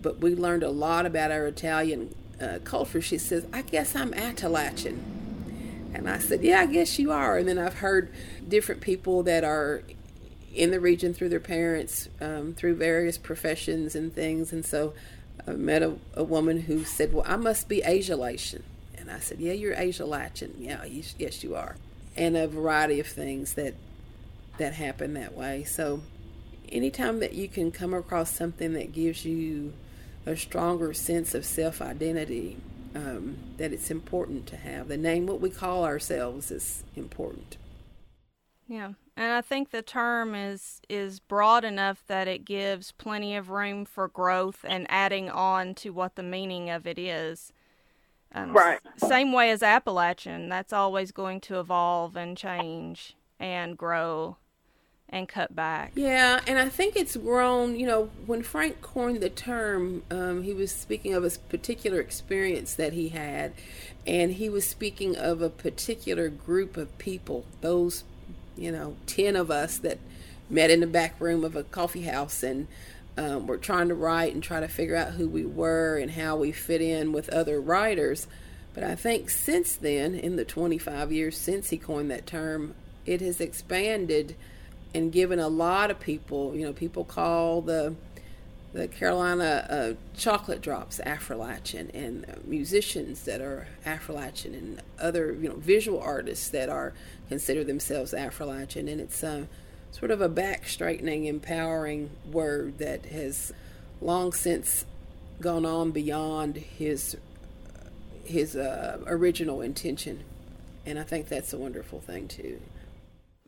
but 0.01 0.19
we 0.19 0.35
learned 0.35 0.63
a 0.63 0.69
lot 0.69 1.05
about 1.05 1.31
our 1.31 1.47
Italian 1.47 2.13
uh, 2.39 2.59
culture. 2.63 3.01
She 3.01 3.17
says, 3.17 3.45
"I 3.51 3.63
guess 3.63 3.95
I'm 3.95 4.13
Appalachian," 4.13 5.91
and 5.93 6.09
I 6.09 6.19
said, 6.19 6.43
"Yeah, 6.43 6.61
I 6.61 6.65
guess 6.67 6.99
you 6.99 7.11
are." 7.11 7.37
And 7.37 7.47
then 7.47 7.57
I've 7.57 7.79
heard 7.79 8.09
different 8.47 8.81
people 8.81 9.23
that 9.23 9.43
are 9.43 9.81
in 10.53 10.71
the 10.71 10.79
region 10.79 11.13
through 11.13 11.29
their 11.29 11.39
parents, 11.39 12.09
um, 12.21 12.53
through 12.53 12.75
various 12.75 13.17
professions 13.17 13.95
and 13.95 14.13
things, 14.13 14.53
and 14.53 14.65
so 14.65 14.93
I 15.47 15.51
met 15.51 15.83
a, 15.83 15.95
a 16.13 16.23
woman 16.23 16.61
who 16.61 16.83
said, 16.83 17.13
"Well, 17.13 17.25
I 17.27 17.35
must 17.35 17.67
be 17.67 17.81
Asialation," 17.81 18.61
and 18.97 19.09
I 19.09 19.19
said, 19.19 19.39
"Yeah, 19.39 19.53
you're 19.53 19.75
Asialation. 19.75 20.51
Yeah, 20.59 20.83
you, 20.83 21.03
yes, 21.17 21.43
you 21.43 21.55
are." 21.55 21.75
And 22.17 22.35
a 22.35 22.47
variety 22.47 22.99
of 22.99 23.07
things 23.07 23.53
that 23.53 23.75
that 24.57 24.73
happen 24.73 25.13
that 25.13 25.35
way. 25.35 25.63
So, 25.63 26.01
anytime 26.69 27.19
that 27.19 27.33
you 27.33 27.47
can 27.47 27.71
come 27.71 27.93
across 27.93 28.33
something 28.33 28.73
that 28.73 28.91
gives 28.91 29.23
you 29.23 29.73
a 30.25 30.35
stronger 30.35 30.93
sense 30.93 31.33
of 31.33 31.45
self 31.45 31.81
identity, 31.81 32.57
um, 32.95 33.37
that 33.57 33.71
it's 33.71 33.91
important 33.91 34.47
to 34.47 34.57
have. 34.57 34.87
The 34.87 34.97
name, 34.97 35.27
what 35.27 35.39
we 35.39 35.49
call 35.49 35.85
ourselves, 35.85 36.51
is 36.51 36.83
important. 36.95 37.57
Yeah, 38.67 38.93
and 39.15 39.31
I 39.31 39.41
think 39.41 39.69
the 39.69 39.81
term 39.81 40.35
is 40.35 40.81
is 40.89 41.19
broad 41.19 41.63
enough 41.63 42.03
that 42.07 42.27
it 42.27 42.43
gives 42.43 42.91
plenty 42.91 43.35
of 43.35 43.49
room 43.49 43.85
for 43.85 44.07
growth 44.07 44.65
and 44.67 44.85
adding 44.89 45.29
on 45.29 45.73
to 45.75 45.91
what 45.91 46.15
the 46.15 46.23
meaning 46.23 46.69
of 46.69 46.85
it 46.85 46.99
is. 46.99 47.53
Um, 48.33 48.53
right. 48.53 48.79
Same 48.97 49.31
way 49.31 49.51
as 49.51 49.63
Appalachian, 49.63 50.49
that's 50.49 50.73
always 50.73 51.11
going 51.11 51.41
to 51.41 51.59
evolve 51.59 52.15
and 52.15 52.37
change 52.37 53.15
and 53.39 53.77
grow 53.77 54.37
and 55.09 55.27
cut 55.29 55.55
back. 55.55 55.93
Yeah, 55.95 56.41
and 56.45 56.59
I 56.59 56.67
think 56.67 56.95
it's 56.95 57.15
grown. 57.15 57.79
You 57.79 57.87
know, 57.87 58.09
when 58.25 58.43
Frank 58.43 58.81
coined 58.81 59.21
the 59.21 59.29
term, 59.29 60.03
um, 60.11 60.43
he 60.43 60.53
was 60.53 60.71
speaking 60.71 61.13
of 61.13 61.23
a 61.23 61.29
particular 61.49 61.99
experience 61.99 62.73
that 62.73 62.93
he 62.93 63.09
had, 63.09 63.53
and 64.05 64.33
he 64.33 64.49
was 64.49 64.67
speaking 64.67 65.15
of 65.15 65.41
a 65.41 65.49
particular 65.49 66.27
group 66.27 66.75
of 66.75 66.95
people. 66.97 67.45
Those 67.61 68.03
you 68.57 68.71
know, 68.71 68.95
10 69.05 69.35
of 69.35 69.51
us 69.51 69.77
that 69.77 69.99
met 70.49 70.69
in 70.69 70.79
the 70.79 70.87
back 70.87 71.19
room 71.19 71.43
of 71.43 71.55
a 71.55 71.63
coffee 71.63 72.03
house 72.03 72.43
and 72.43 72.67
um, 73.17 73.47
were 73.47 73.57
trying 73.57 73.89
to 73.89 73.95
write 73.95 74.33
and 74.33 74.43
try 74.43 74.59
to 74.59 74.67
figure 74.67 74.95
out 74.95 75.13
who 75.13 75.27
we 75.27 75.45
were 75.45 75.97
and 75.97 76.11
how 76.11 76.35
we 76.35 76.51
fit 76.51 76.81
in 76.81 77.11
with 77.11 77.29
other 77.29 77.59
writers. 77.59 78.27
But 78.73 78.83
I 78.83 78.95
think 78.95 79.29
since 79.29 79.75
then, 79.75 80.13
in 80.15 80.35
the 80.35 80.45
25 80.45 81.11
years 81.11 81.37
since 81.37 81.69
he 81.69 81.77
coined 81.77 82.11
that 82.11 82.27
term, 82.27 82.75
it 83.05 83.21
has 83.21 83.41
expanded 83.41 84.35
and 84.93 85.11
given 85.11 85.39
a 85.39 85.47
lot 85.47 85.91
of 85.91 85.99
people, 85.99 86.55
you 86.55 86.65
know, 86.65 86.73
people 86.73 87.03
call 87.03 87.61
the 87.61 87.95
the 88.73 88.87
Carolina 88.87 89.65
uh, 89.69 89.93
chocolate 90.15 90.61
drops 90.61 90.99
Affrilachian 91.05 91.89
and 91.93 92.25
musicians 92.45 93.23
that 93.23 93.41
are 93.41 93.67
Affrilachian 93.85 94.53
and 94.53 94.81
other 94.99 95.33
you 95.33 95.49
know 95.49 95.55
visual 95.55 95.99
artists 95.99 96.49
that 96.49 96.69
are 96.69 96.93
consider 97.29 97.63
themselves 97.63 98.13
Affrilachian 98.13 98.91
and 98.91 99.01
it's 99.01 99.23
uh, 99.23 99.45
sort 99.97 100.11
of 100.11 100.21
a 100.21 100.29
back 100.29 100.67
straightening 100.67 101.25
empowering 101.25 102.11
word 102.31 102.77
that 102.77 103.05
has 103.07 103.51
long 103.99 104.31
since 104.31 104.85
gone 105.41 105.65
on 105.65 105.91
beyond 105.91 106.57
his 106.57 107.17
his 108.23 108.55
uh, 108.55 108.99
original 109.07 109.61
intention. 109.61 110.23
And 110.85 110.99
I 110.99 111.03
think 111.03 111.29
that's 111.29 111.53
a 111.53 111.57
wonderful 111.57 112.01
thing 112.01 112.27
too. 112.27 112.59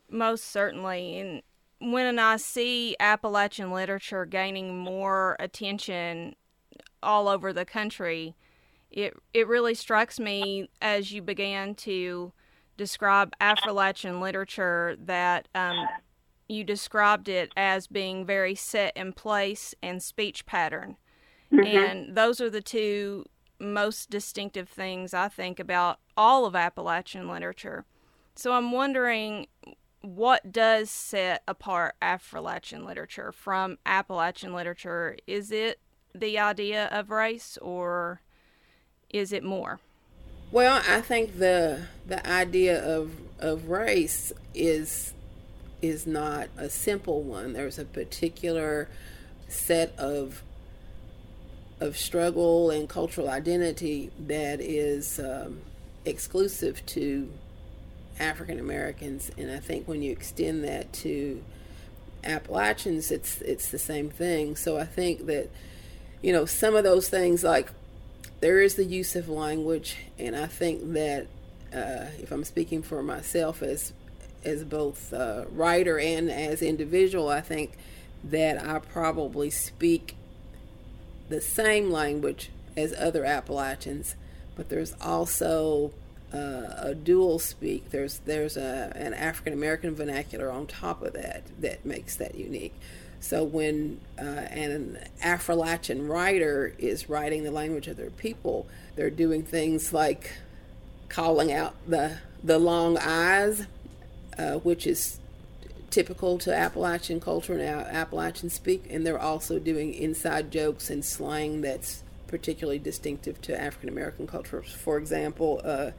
Most 0.10 0.46
certainly. 0.46 1.20
And 1.20 1.42
when 1.80 2.18
I 2.18 2.38
see 2.38 2.96
Appalachian 3.00 3.72
literature 3.72 4.26
gaining 4.26 4.78
more 4.78 5.36
attention 5.40 6.36
all 7.04 7.28
over 7.28 7.54
the 7.54 7.66
country, 7.66 8.36
it 8.90 9.14
it 9.34 9.48
really 9.48 9.76
strikes 9.76 10.20
me 10.20 10.70
as 10.82 11.12
you 11.12 11.22
began 11.22 11.76
to 11.76 12.34
describe 12.76 13.34
Appalachian 13.40 14.20
literature 14.20 14.96
that 15.06 15.48
um, 15.54 15.86
you 16.50 16.64
described 16.64 17.30
it 17.30 17.54
as 17.56 17.88
being 17.88 18.26
very 18.26 18.56
set 18.56 18.98
in 18.98 19.14
place 19.14 19.74
and 19.82 20.04
speech 20.04 20.46
pattern, 20.46 20.98
mm-hmm. 21.52 21.66
and 21.66 22.16
those 22.16 22.42
are 22.42 22.50
the 22.50 22.62
two 22.62 23.24
most 23.60 24.10
distinctive 24.10 24.68
things 24.68 25.14
I 25.14 25.28
think 25.28 25.60
about 25.60 26.00
all 26.18 26.46
of 26.46 26.56
Appalachian 26.56 27.30
literature. 27.30 27.86
So 28.36 28.54
I'm 28.54 28.72
wondering 28.72 29.48
what 30.02 30.52
does 30.52 30.90
set 30.90 31.44
apart 31.48 31.96
Affrilachian 32.02 32.86
literature 32.86 33.32
from 33.32 33.78
Appalachian 33.86 34.54
literature? 34.54 35.18
Is 35.28 35.52
it 35.52 35.80
the 36.16 36.40
idea 36.40 36.88
of 36.88 37.10
race 37.10 37.58
or 37.62 38.22
is 39.10 39.34
it 39.34 39.44
more? 39.44 39.80
Well, 40.52 40.82
I 40.88 41.02
think 41.02 41.38
the 41.38 41.88
the 42.08 42.26
idea 42.28 42.84
of 42.84 43.12
of 43.40 43.70
race 43.70 44.34
is 44.54 45.14
is 45.82 46.06
not 46.06 46.50
a 46.58 46.70
simple 46.70 47.22
one. 47.22 47.54
There's 47.54 47.80
a 47.80 47.86
particular 47.86 48.90
set 49.48 49.98
of 49.98 50.44
of 51.80 51.98
struggle 51.98 52.70
and 52.70 52.90
cultural 52.90 53.30
identity 53.30 54.12
that 54.20 54.60
is 54.60 55.18
um, 55.18 55.62
exclusive 56.06 56.86
to 56.86 57.32
African 58.20 58.60
Americans, 58.60 59.32
and 59.38 59.50
I 59.50 59.60
think 59.60 59.88
when 59.88 60.02
you 60.02 60.12
extend 60.12 60.64
that 60.66 60.92
to 60.94 61.42
Appalachians, 62.24 63.12
it's 63.12 63.42
it's 63.42 63.70
the 63.70 63.80
same 63.80 64.10
thing. 64.10 64.58
So 64.58 64.78
I 64.78 64.84
think 64.84 65.26
that 65.28 65.50
you 66.22 66.34
know 66.34 66.46
some 66.46 66.76
of 66.76 66.84
those 66.84 67.08
things 67.08 67.44
like 67.44 67.72
there 68.42 68.60
is 68.60 68.76
the 68.76 68.84
use 68.84 69.16
of 69.16 69.30
language, 69.30 69.98
and 70.18 70.36
I 70.36 70.48
think 70.48 70.94
that 70.94 71.28
uh, 71.74 72.08
if 72.20 72.32
I'm 72.32 72.44
speaking 72.44 72.82
for 72.82 73.02
myself 73.02 73.62
as 73.62 73.94
as 74.44 74.64
both 74.64 75.14
uh, 75.14 75.46
writer 75.52 76.00
and 76.00 76.30
as 76.30 76.62
individual, 76.62 77.30
I 77.30 77.42
think 77.42 77.72
that 78.24 78.62
I 78.64 78.80
probably 78.80 79.50
speak 79.50 80.16
the 81.30 81.42
same 81.42 81.92
language 81.92 82.50
as 82.76 82.94
other 82.94 83.26
Appalachians, 83.26 84.16
but 84.56 84.70
there's 84.70 84.96
also 85.02 85.92
uh, 86.34 86.74
a 86.78 86.96
dual 86.96 87.40
speak. 87.40 87.90
There's 87.92 88.20
there's 88.20 88.58
a, 88.58 88.92
an 88.96 89.14
African 89.14 89.54
American 89.54 89.96
vernacular 89.96 90.52
on 90.52 90.68
top 90.68 91.02
of 91.02 91.14
that 91.14 91.44
that 91.60 91.86
makes 91.86 92.16
that 92.18 92.36
unique. 92.36 92.74
So 93.22 93.44
when 93.44 94.00
uh, 94.18 94.24
an 94.24 94.98
Affrilachian 95.22 96.08
writer 96.08 96.74
is 96.78 97.10
writing 97.10 97.44
the 97.44 97.52
language 97.52 97.88
of 97.88 97.98
their 97.98 98.12
people, 98.12 98.68
they're 98.96 99.10
doing 99.10 99.44
things 99.44 99.92
like 99.92 100.32
calling 101.10 101.52
out 101.52 101.76
the 101.88 102.18
the 102.44 102.60
long 102.60 102.98
eyes, 102.98 103.66
uh, 104.40 104.54
which 104.60 104.88
is 104.88 105.20
typical 105.90 106.38
to 106.38 106.56
Appalachian 106.56 107.20
culture 107.20 107.54
and 107.54 107.62
Appalachian 107.62 108.50
speak, 108.50 108.86
and 108.90 109.06
they're 109.06 109.20
also 109.20 109.60
doing 109.60 109.94
inside 109.94 110.50
jokes 110.50 110.90
and 110.90 111.04
slang 111.04 111.62
that's 111.62 112.04
particularly 112.28 112.80
distinctive 112.80 113.42
to 113.42 113.60
African 113.60 113.90
American 113.90 114.28
culture. 114.28 114.62
For 114.62 114.98
example, 114.98 115.62
uh, 115.64 115.92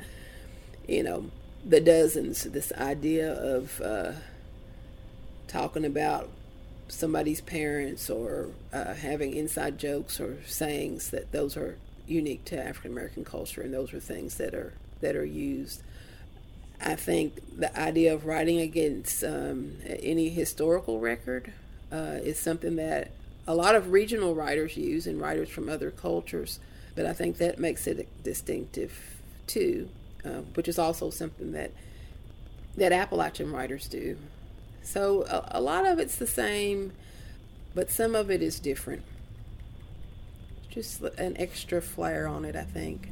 you 0.89 1.03
know, 1.03 1.31
the 1.65 1.81
dozens, 1.81 2.45
this 2.45 2.73
idea 2.73 3.33
of 3.33 3.81
uh, 3.81 4.13
talking 5.47 5.85
about 5.85 6.31
somebody's 6.89 7.41
parents 7.41 8.09
or 8.09 8.49
uh, 8.73 8.95
having 8.95 9.35
inside 9.35 9.79
jokes 9.79 10.19
or 10.19 10.39
sayings 10.47 11.11
that 11.11 11.31
those 11.33 11.57
are 11.57 11.77
unique 12.07 12.45
to 12.47 12.59
African 12.59 12.93
American 12.93 13.25
culture 13.25 13.61
and 13.61 13.73
those 13.75 13.93
are 13.93 14.01
things 14.01 14.37
that 14.37 14.55
are 14.55 14.73
that 15.01 15.15
are 15.15 15.27
used. 15.27 15.83
I 16.83 16.95
think 16.95 17.59
the 17.59 17.79
idea 17.79 18.15
of 18.15 18.25
writing 18.25 18.61
against 18.61 19.23
um, 19.23 19.77
any 19.87 20.29
historical 20.29 21.01
record 21.01 21.53
uh, 21.93 22.19
is 22.23 22.39
something 22.39 22.77
that 22.77 23.11
a 23.47 23.55
lot 23.55 23.75
of 23.75 23.93
regional 23.93 24.35
writers 24.35 24.77
use 24.77 25.07
and 25.07 25.21
writers 25.21 25.49
from 25.49 25.69
other 25.69 25.91
cultures, 25.91 26.61
but 26.95 27.07
I 27.07 27.13
think 27.13 27.39
that 27.39 27.59
makes 27.59 27.87
it 27.87 28.09
distinctive 28.23 28.99
too 29.47 29.89
uh, 30.25 30.43
which 30.55 30.69
is 30.69 30.79
also 30.79 31.11
something 31.11 31.53
that 31.53 31.73
that 32.77 32.93
Appalachian 32.93 33.53
writers 33.53 33.89
do. 33.89 34.17
So 34.83 35.25
a, 35.25 35.59
a, 35.59 35.61
lot 35.61 35.87
of 35.87 35.99
it's 35.99 36.17
the 36.17 36.27
same, 36.27 36.93
but 37.75 37.91
some 37.91 38.15
of 38.15 38.31
it 38.31 38.43
is 38.43 38.61
different. 38.61 39.03
Just 40.71 41.03
an 41.03 41.37
extra 41.37 41.83
flair 41.83 42.29
on 42.29 42.45
it, 42.45 42.55
I 42.55 42.63
think. 42.63 43.11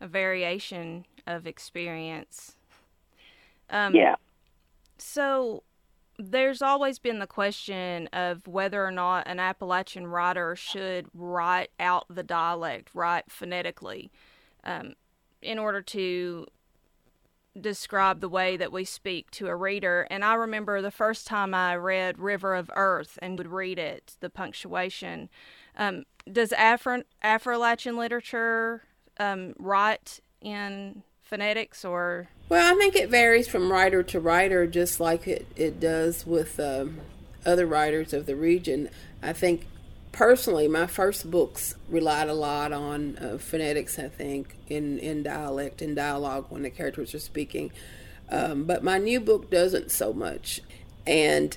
A 0.00 0.06
variation 0.06 1.06
of 1.36 1.46
experience. 1.46 2.56
Um, 3.68 3.94
yeah. 3.94 4.16
So 4.98 5.62
there's 6.18 6.60
always 6.60 6.98
been 6.98 7.18
the 7.18 7.26
question 7.26 8.08
of 8.12 8.46
whether 8.46 8.84
or 8.84 8.90
not 8.90 9.26
an 9.26 9.40
Appalachian 9.40 10.06
writer 10.06 10.54
should 10.54 11.06
write 11.14 11.70
out 11.78 12.04
the 12.10 12.22
dialect, 12.22 12.90
write 12.94 13.30
phonetically. 13.30 14.10
Um, 14.64 14.94
in 15.42 15.58
order 15.58 15.80
to 15.80 16.46
describe 17.58 18.20
the 18.20 18.28
way 18.28 18.56
that 18.56 18.72
we 18.72 18.84
speak 18.84 19.30
to 19.32 19.48
a 19.48 19.56
reader. 19.56 20.06
And 20.10 20.24
I 20.24 20.34
remember 20.34 20.80
the 20.80 20.90
first 20.90 21.26
time 21.26 21.54
I 21.54 21.76
read 21.76 22.18
River 22.18 22.54
of 22.54 22.70
Earth 22.74 23.18
and 23.20 23.36
would 23.38 23.48
read 23.48 23.78
it, 23.78 24.16
the 24.20 24.30
punctuation. 24.30 25.28
Um, 25.76 26.04
does 26.30 26.52
Afro 26.52 27.02
Affrilachian 27.24 27.96
literature 27.96 28.84
um, 29.18 29.54
write 29.58 30.20
in 30.40 31.02
phonetics 31.30 31.84
or? 31.84 32.28
Well, 32.48 32.74
I 32.74 32.76
think 32.76 32.96
it 32.96 33.08
varies 33.08 33.46
from 33.46 33.70
writer 33.70 34.02
to 34.02 34.20
writer, 34.20 34.66
just 34.66 34.98
like 34.98 35.28
it, 35.28 35.46
it 35.54 35.78
does 35.78 36.26
with 36.26 36.58
um, 36.58 37.00
other 37.46 37.66
writers 37.66 38.12
of 38.12 38.26
the 38.26 38.34
region. 38.34 38.90
I 39.22 39.32
think 39.32 39.66
personally, 40.10 40.66
my 40.66 40.88
first 40.88 41.30
books 41.30 41.76
relied 41.88 42.28
a 42.28 42.34
lot 42.34 42.72
on 42.72 43.16
uh, 43.16 43.38
phonetics, 43.38 43.96
I 43.96 44.08
think, 44.08 44.56
in, 44.68 44.98
in 44.98 45.22
dialect 45.22 45.80
and 45.80 45.94
dialogue 45.94 46.46
when 46.48 46.62
the 46.62 46.70
characters 46.70 47.14
are 47.14 47.20
speaking. 47.20 47.70
Um, 48.28 48.64
but 48.64 48.82
my 48.82 48.98
new 48.98 49.20
book 49.20 49.50
doesn't 49.50 49.92
so 49.92 50.12
much. 50.12 50.60
And 51.06 51.56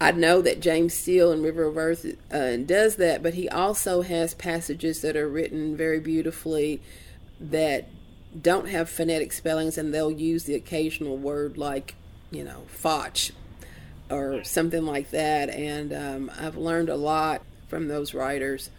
I 0.00 0.12
know 0.12 0.40
that 0.42 0.60
James 0.60 0.94
Still 0.94 1.32
in 1.32 1.42
River 1.42 1.64
of 1.64 1.76
Earth 1.76 2.06
uh, 2.32 2.56
does 2.56 2.96
that, 2.96 3.24
but 3.24 3.34
he 3.34 3.48
also 3.48 4.02
has 4.02 4.32
passages 4.34 5.02
that 5.02 5.16
are 5.16 5.28
written 5.28 5.76
very 5.76 5.98
beautifully 5.98 6.80
that 7.40 7.88
don't 8.40 8.68
have 8.68 8.88
phonetic 8.88 9.32
spellings, 9.32 9.78
and 9.78 9.92
they'll 9.92 10.10
use 10.10 10.44
the 10.44 10.54
occasional 10.54 11.16
word 11.16 11.56
like, 11.56 11.94
you 12.30 12.44
know, 12.44 12.62
fotch 12.68 13.32
or 14.10 14.42
something 14.44 14.84
like 14.84 15.10
that. 15.10 15.50
And 15.50 15.92
um, 15.92 16.30
I've 16.38 16.56
learned 16.56 16.88
a 16.88 16.96
lot 16.96 17.42
from 17.68 17.88
those 17.88 18.14
writers, 18.14 18.70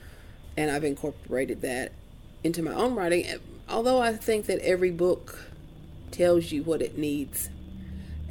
and 0.58 0.72
I've 0.72 0.84
incorporated 0.84 1.62
that 1.62 1.92
into 2.44 2.64
my 2.64 2.74
own 2.74 2.96
writing. 2.96 3.26
Although 3.68 4.00
I 4.02 4.14
think 4.14 4.48
that 4.48 4.60
every 4.60 4.92
book 4.92 5.40
tells 6.12 6.52
you 6.52 6.64
what 6.64 6.82
it 6.82 6.98
needs. 6.98 7.50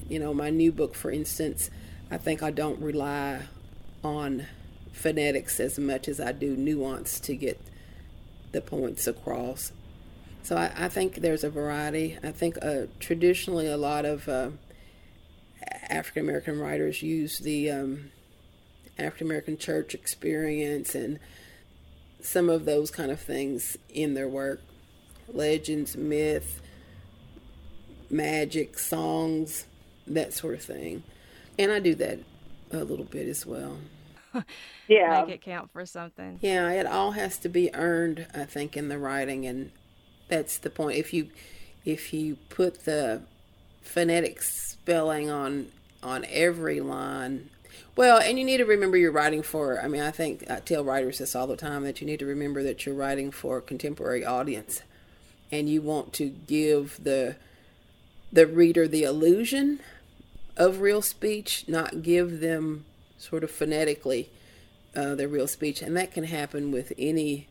You 0.09 0.19
know, 0.19 0.35
my 0.35 0.51
new 0.51 0.73
book, 0.73 0.95
for 0.95 1.11
instance, 1.11 1.71
I 2.11 2.17
think 2.17 2.43
I 2.43 2.51
don't 2.51 2.81
rely 2.81 3.43
on 4.03 4.47
phonetics 4.93 5.61
as 5.61 5.79
much 5.79 6.09
as 6.09 6.19
I 6.19 6.33
do 6.33 6.57
nuance 6.57 7.21
to 7.21 7.37
get 7.37 7.61
the 8.53 8.61
points 8.61 9.07
across. 9.07 9.73
So 10.43 10.57
I, 10.57 10.73
I 10.77 10.89
think 10.89 11.17
there's 11.17 11.45
a 11.45 11.51
variety. 11.51 12.19
I 12.23 12.31
think 12.31 12.57
uh, 12.63 12.87
traditionally 13.01 13.67
a 13.67 13.77
lot 13.77 14.05
of 14.05 14.29
uh, 14.29 14.51
African 15.89 16.23
American 16.23 16.59
writers 16.59 17.03
use 17.03 17.39
the 17.39 17.71
um, 17.71 18.11
African 18.99 19.27
American 19.27 19.59
church 19.59 19.95
experience 19.95 20.95
and 20.95 21.19
some 22.21 22.51
of 22.51 22.65
those 22.65 22.91
kind 22.91 23.11
of 23.11 23.21
things 23.21 23.77
in 23.91 24.15
their 24.15 24.29
work 24.29 24.61
legends, 25.33 25.97
myth, 25.97 26.61
magic, 28.11 28.79
songs, 28.79 29.67
that 30.07 30.33
sort 30.33 30.55
of 30.55 30.63
thing. 30.63 31.03
And 31.59 31.71
I 31.71 31.81
do 31.81 31.95
that 31.97 32.21
a 32.73 32.79
little 32.85 33.05
bit 33.05 33.29
as 33.29 33.45
well. 33.45 33.77
yeah. 34.89 35.25
Make 35.27 35.37
it 35.37 35.43
count 35.43 35.71
for 35.73 35.85
something. 35.87 36.39
Yeah, 36.41 36.71
it 36.71 36.87
all 36.87 37.13
has 37.13 37.39
to 37.39 37.49
be 37.49 37.75
earned, 37.75 38.27
I 38.35 38.45
think, 38.45 38.77
in 38.77 38.89
the 38.89 38.99
writing 38.99 39.47
and 39.47 39.71
that's 40.29 40.59
the 40.59 40.71
point. 40.71 40.99
If 40.99 41.13
you 41.13 41.29
if 41.85 42.13
you 42.13 42.37
put 42.49 42.85
the 42.85 43.23
phonetic 43.83 44.43
spelling 44.43 45.31
on 45.31 45.69
on 46.03 46.25
every 46.31 46.81
line 46.81 47.51
well, 47.99 48.19
and 48.19 48.39
you 48.39 48.45
need 48.45 48.59
to 48.59 48.65
remember 48.65 48.97
you're 48.97 49.11
writing 49.11 49.43
for, 49.43 49.81
I 49.83 49.89
mean, 49.89 50.03
I 50.03 50.13
think 50.13 50.49
I 50.49 50.61
tell 50.61 50.85
writers 50.85 51.19
this 51.19 51.35
all 51.35 51.49
the 51.49 51.57
time 51.57 51.83
that 51.83 52.01
you 52.01 52.07
need 52.07 52.21
to 52.21 52.27
remember 52.27 52.63
that 52.63 52.87
you're 52.87 52.95
writing 52.95 53.33
for 53.33 53.59
a 53.59 53.61
contemporary 53.61 54.25
audience 54.25 54.83
and 55.51 55.69
you 55.69 55.83
want 55.83 56.13
to 56.13 56.29
give 56.29 57.03
the 57.03 57.35
the 58.33 58.47
reader 58.47 58.87
the 58.87 59.03
illusion 59.03 59.81
of 60.57 60.81
real 60.81 61.03
speech, 61.03 61.65
not 61.67 62.03
give 62.03 62.39
them 62.39 62.85
sort 63.19 63.43
of 63.43 63.51
phonetically 63.51 64.29
uh, 64.95 65.17
their 65.17 65.27
real 65.27 65.49
speech, 65.49 65.83
and 65.83 65.97
that 65.97 66.13
can 66.13 66.23
happen 66.23 66.71
with 66.71 66.93
any 66.97 67.49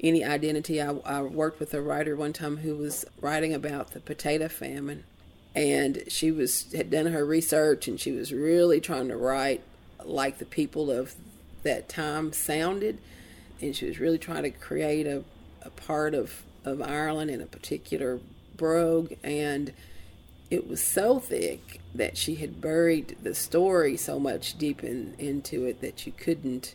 any 0.00 0.24
identity. 0.24 0.80
I, 0.80 0.90
I 1.04 1.22
worked 1.22 1.60
with 1.60 1.74
a 1.74 1.82
writer 1.82 2.16
one 2.16 2.32
time 2.32 2.58
who 2.58 2.76
was 2.76 3.04
writing 3.20 3.54
about 3.54 3.92
the 3.92 4.00
potato 4.00 4.48
famine, 4.48 5.04
and 5.54 6.02
she 6.08 6.30
was 6.30 6.72
had 6.72 6.90
done 6.90 7.06
her 7.06 7.24
research, 7.24 7.88
and 7.88 7.98
she 7.98 8.12
was 8.12 8.32
really 8.32 8.80
trying 8.80 9.08
to 9.08 9.16
write 9.16 9.62
like 10.04 10.38
the 10.38 10.44
people 10.44 10.90
of 10.90 11.14
that 11.62 11.88
time 11.88 12.32
sounded, 12.32 12.98
and 13.60 13.74
she 13.74 13.86
was 13.86 13.98
really 13.98 14.18
trying 14.18 14.42
to 14.44 14.50
create 14.50 15.06
a, 15.06 15.24
a 15.62 15.70
part 15.70 16.14
of, 16.14 16.44
of 16.64 16.80
Ireland 16.80 17.30
in 17.30 17.40
a 17.40 17.46
particular 17.46 18.20
brogue, 18.56 19.12
and 19.24 19.72
it 20.50 20.68
was 20.68 20.80
so 20.80 21.18
thick 21.18 21.80
that 21.94 22.16
she 22.16 22.36
had 22.36 22.60
buried 22.60 23.16
the 23.22 23.34
story 23.34 23.96
so 23.96 24.20
much 24.20 24.56
deep 24.58 24.84
in, 24.84 25.14
into 25.18 25.64
it 25.64 25.80
that 25.80 26.06
you 26.06 26.12
couldn't 26.12 26.74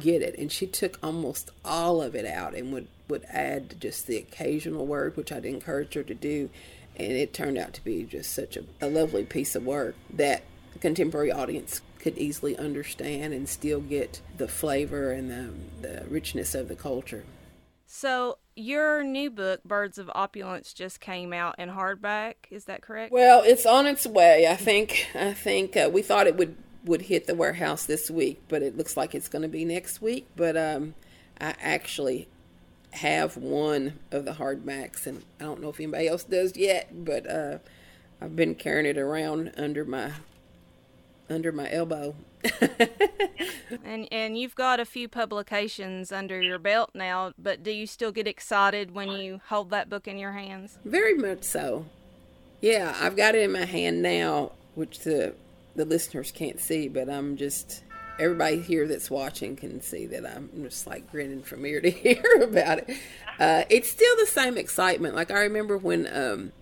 get 0.00 0.22
it. 0.22 0.36
And 0.38 0.50
she 0.50 0.66
took 0.66 0.98
almost 1.02 1.50
all 1.64 2.02
of 2.02 2.14
it 2.14 2.26
out 2.26 2.54
and 2.54 2.72
would, 2.72 2.88
would 3.08 3.24
add 3.28 3.80
just 3.80 4.06
the 4.06 4.16
occasional 4.16 4.86
word, 4.86 5.16
which 5.16 5.32
I'd 5.32 5.44
encourage 5.44 5.94
her 5.94 6.02
to 6.02 6.14
do. 6.14 6.50
And 6.96 7.12
it 7.12 7.32
turned 7.32 7.58
out 7.58 7.74
to 7.74 7.84
be 7.84 8.04
just 8.04 8.32
such 8.32 8.56
a, 8.56 8.64
a 8.80 8.88
lovely 8.88 9.24
piece 9.24 9.54
of 9.54 9.64
work 9.64 9.94
that 10.12 10.42
a 10.74 10.78
contemporary 10.78 11.30
audience 11.30 11.80
could 11.98 12.18
easily 12.18 12.56
understand 12.56 13.34
and 13.34 13.48
still 13.48 13.80
get 13.80 14.20
the 14.36 14.48
flavor 14.48 15.10
and 15.10 15.30
the, 15.30 15.88
the 15.88 16.04
richness 16.08 16.54
of 16.54 16.68
the 16.68 16.76
culture. 16.76 17.24
So, 17.90 18.38
your 18.54 19.02
new 19.02 19.30
book, 19.30 19.64
Birds 19.64 19.96
of 19.96 20.10
Opulence, 20.14 20.74
just 20.74 21.00
came 21.00 21.32
out 21.32 21.58
in 21.58 21.70
hardback. 21.70 22.34
Is 22.50 22.66
that 22.66 22.82
correct? 22.82 23.12
Well, 23.12 23.42
it's 23.42 23.64
on 23.64 23.86
its 23.86 24.06
way. 24.06 24.46
I 24.46 24.56
think. 24.56 25.06
I 25.14 25.32
think 25.32 25.74
uh, 25.74 25.88
we 25.90 26.02
thought 26.02 26.26
it 26.26 26.36
would 26.36 26.56
would 26.84 27.02
hit 27.02 27.26
the 27.26 27.34
warehouse 27.34 27.86
this 27.86 28.10
week, 28.10 28.42
but 28.48 28.62
it 28.62 28.76
looks 28.76 28.96
like 28.96 29.14
it's 29.14 29.28
going 29.28 29.42
to 29.42 29.48
be 29.48 29.64
next 29.64 30.00
week. 30.00 30.26
But 30.36 30.56
um, 30.56 30.94
I 31.40 31.54
actually 31.60 32.28
have 32.92 33.36
one 33.36 33.98
of 34.10 34.24
the 34.24 34.32
hardbacks, 34.32 35.06
and 35.06 35.24
I 35.40 35.44
don't 35.44 35.60
know 35.60 35.70
if 35.70 35.80
anybody 35.80 36.08
else 36.08 36.24
does 36.24 36.56
yet, 36.56 37.04
but 37.04 37.28
uh, 37.28 37.58
I've 38.20 38.36
been 38.36 38.54
carrying 38.54 38.86
it 38.86 38.98
around 38.98 39.52
under 39.56 39.84
my 39.84 40.12
under 41.30 41.52
my 41.52 41.70
elbow. 41.70 42.14
and 43.84 44.08
and 44.10 44.38
you've 44.38 44.54
got 44.54 44.80
a 44.80 44.84
few 44.84 45.08
publications 45.08 46.12
under 46.12 46.40
your 46.40 46.58
belt 46.58 46.90
now, 46.94 47.32
but 47.38 47.62
do 47.62 47.70
you 47.70 47.86
still 47.86 48.12
get 48.12 48.26
excited 48.26 48.94
when 48.94 49.10
you 49.10 49.40
hold 49.48 49.70
that 49.70 49.90
book 49.90 50.08
in 50.08 50.18
your 50.18 50.32
hands? 50.32 50.78
Very 50.84 51.14
much 51.14 51.42
so. 51.42 51.86
Yeah, 52.60 52.96
I've 53.00 53.16
got 53.16 53.34
it 53.34 53.42
in 53.42 53.52
my 53.52 53.64
hand 53.64 54.02
now, 54.02 54.52
which 54.74 55.00
the 55.00 55.34
the 55.78 55.84
listeners 55.84 56.32
can't 56.32 56.58
see, 56.58 56.88
but 56.88 57.08
I'm 57.08 57.36
just 57.36 57.84
everybody 58.18 58.60
here 58.60 58.88
that's 58.88 59.08
watching 59.08 59.54
can 59.54 59.80
see 59.80 60.06
that 60.06 60.26
I'm 60.26 60.50
just 60.64 60.88
like 60.88 61.08
grinning 61.08 61.42
from 61.44 61.64
ear 61.64 61.80
to 61.80 62.08
ear 62.08 62.42
about 62.42 62.78
it. 62.80 62.90
Uh, 63.38 63.62
it's 63.70 63.88
still 63.88 64.16
the 64.16 64.26
same 64.26 64.58
excitement. 64.58 65.14
Like 65.14 65.30
I 65.30 65.42
remember 65.42 65.78
when 65.78 66.08
um, 66.12 66.52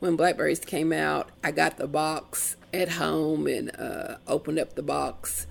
when 0.00 0.16
Blackberries 0.16 0.60
came 0.60 0.90
out, 0.90 1.28
I 1.44 1.50
got 1.50 1.76
the 1.76 1.86
box 1.86 2.56
at 2.72 2.88
home 2.88 3.46
and 3.46 3.78
uh, 3.78 4.16
opened 4.26 4.58
up 4.58 4.74
the 4.74 4.82
box 4.82 5.46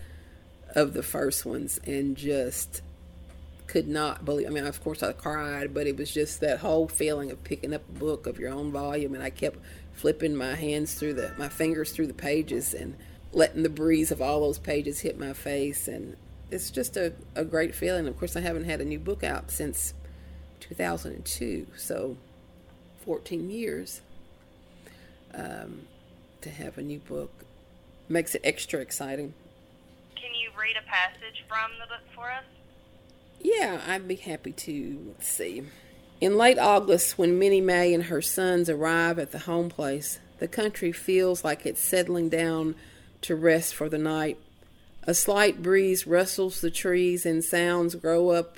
of 0.75 0.93
the 0.93 1.03
first 1.03 1.45
ones 1.45 1.79
and 1.85 2.17
just 2.17 2.81
could 3.67 3.87
not 3.87 4.25
believe. 4.25 4.47
I 4.47 4.49
mean, 4.49 4.65
of 4.65 4.83
course, 4.83 5.03
I 5.03 5.13
cried, 5.13 5.75
but 5.75 5.85
it 5.85 5.95
was 5.95 6.11
just 6.11 6.41
that 6.41 6.57
whole 6.57 6.87
feeling 6.87 7.29
of 7.29 7.43
picking 7.43 7.71
up 7.71 7.87
a 7.87 7.99
book 7.99 8.25
of 8.25 8.39
your 8.39 8.51
own 8.51 8.71
volume, 8.71 9.13
and 9.13 9.23
I 9.23 9.29
kept 9.29 9.59
flipping 9.93 10.35
my 10.35 10.55
hands 10.55 10.95
through 10.95 11.13
the 11.13 11.31
my 11.37 11.49
fingers 11.49 11.91
through 11.91 12.07
the 12.07 12.13
pages 12.15 12.73
and 12.73 12.95
letting 13.33 13.63
the 13.63 13.69
breeze 13.69 14.11
of 14.11 14.21
all 14.21 14.41
those 14.41 14.59
pages 14.59 15.01
hit 15.01 15.19
my 15.19 15.33
face, 15.33 15.87
and 15.87 16.15
it's 16.49 16.69
just 16.69 16.97
a, 16.97 17.13
a 17.35 17.45
great 17.45 17.73
feeling. 17.73 18.07
Of 18.07 18.17
course, 18.17 18.35
I 18.35 18.41
haven't 18.41 18.65
had 18.65 18.81
a 18.81 18.85
new 18.85 18.99
book 18.99 19.23
out 19.23 19.51
since 19.51 19.93
2002, 20.59 21.67
so 21.77 22.17
14 23.05 23.49
years 23.49 24.01
um, 25.33 25.81
to 26.41 26.49
have 26.49 26.77
a 26.77 26.81
new 26.81 26.99
book. 26.99 27.31
Makes 28.09 28.35
it 28.35 28.41
extra 28.43 28.79
exciting. 28.81 29.33
Can 30.15 30.35
you 30.35 30.49
read 30.59 30.75
a 30.75 30.85
passage 30.87 31.45
from 31.47 31.71
the 31.79 31.87
book 31.87 32.03
for 32.13 32.29
us? 32.29 32.43
Yeah, 33.39 33.81
I'd 33.87 34.07
be 34.07 34.15
happy 34.15 34.51
to. 34.51 35.13
Let's 35.15 35.27
see. 35.27 35.63
In 36.19 36.37
late 36.37 36.59
August, 36.59 37.17
when 37.17 37.39
Minnie 37.39 37.61
Mae 37.61 37.93
and 37.93 38.03
her 38.03 38.21
sons 38.21 38.69
arrive 38.69 39.17
at 39.17 39.31
the 39.31 39.39
home 39.39 39.69
place, 39.69 40.19
the 40.39 40.47
country 40.47 40.91
feels 40.91 41.43
like 41.43 41.65
it's 41.65 41.81
settling 41.81 42.29
down 42.29 42.75
to 43.21 43.35
rest 43.35 43.73
for 43.73 43.89
the 43.89 43.97
night. 43.97 44.37
A 45.03 45.13
slight 45.13 45.61
breeze 45.61 46.05
rustles 46.05 46.61
the 46.61 46.71
trees 46.71 47.25
and 47.25 47.43
sounds 47.43 47.95
grow 47.95 48.29
up 48.29 48.57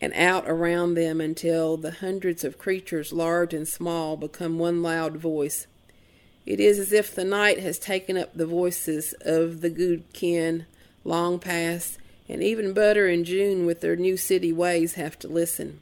and 0.00 0.12
out 0.14 0.44
around 0.48 0.94
them 0.94 1.20
until 1.20 1.76
the 1.76 1.90
hundreds 1.90 2.44
of 2.44 2.58
creatures, 2.58 3.12
large 3.12 3.52
and 3.52 3.66
small, 3.66 4.16
become 4.16 4.58
one 4.58 4.82
loud 4.82 5.16
voice. 5.16 5.66
It 6.46 6.60
is 6.60 6.78
as 6.78 6.92
if 6.92 7.14
the 7.14 7.24
night 7.24 7.58
has 7.60 7.78
taken 7.78 8.16
up 8.16 8.32
the 8.32 8.46
voices 8.46 9.14
of 9.20 9.60
the 9.60 9.70
good 9.70 10.04
kin 10.12 10.66
long 11.04 11.38
past, 11.38 11.98
and 12.28 12.42
even 12.42 12.72
Butter 12.72 13.06
and 13.06 13.24
June 13.24 13.66
with 13.66 13.80
their 13.80 13.96
new 13.96 14.16
city 14.16 14.52
ways 14.52 14.94
have 14.94 15.18
to 15.18 15.28
listen. 15.28 15.80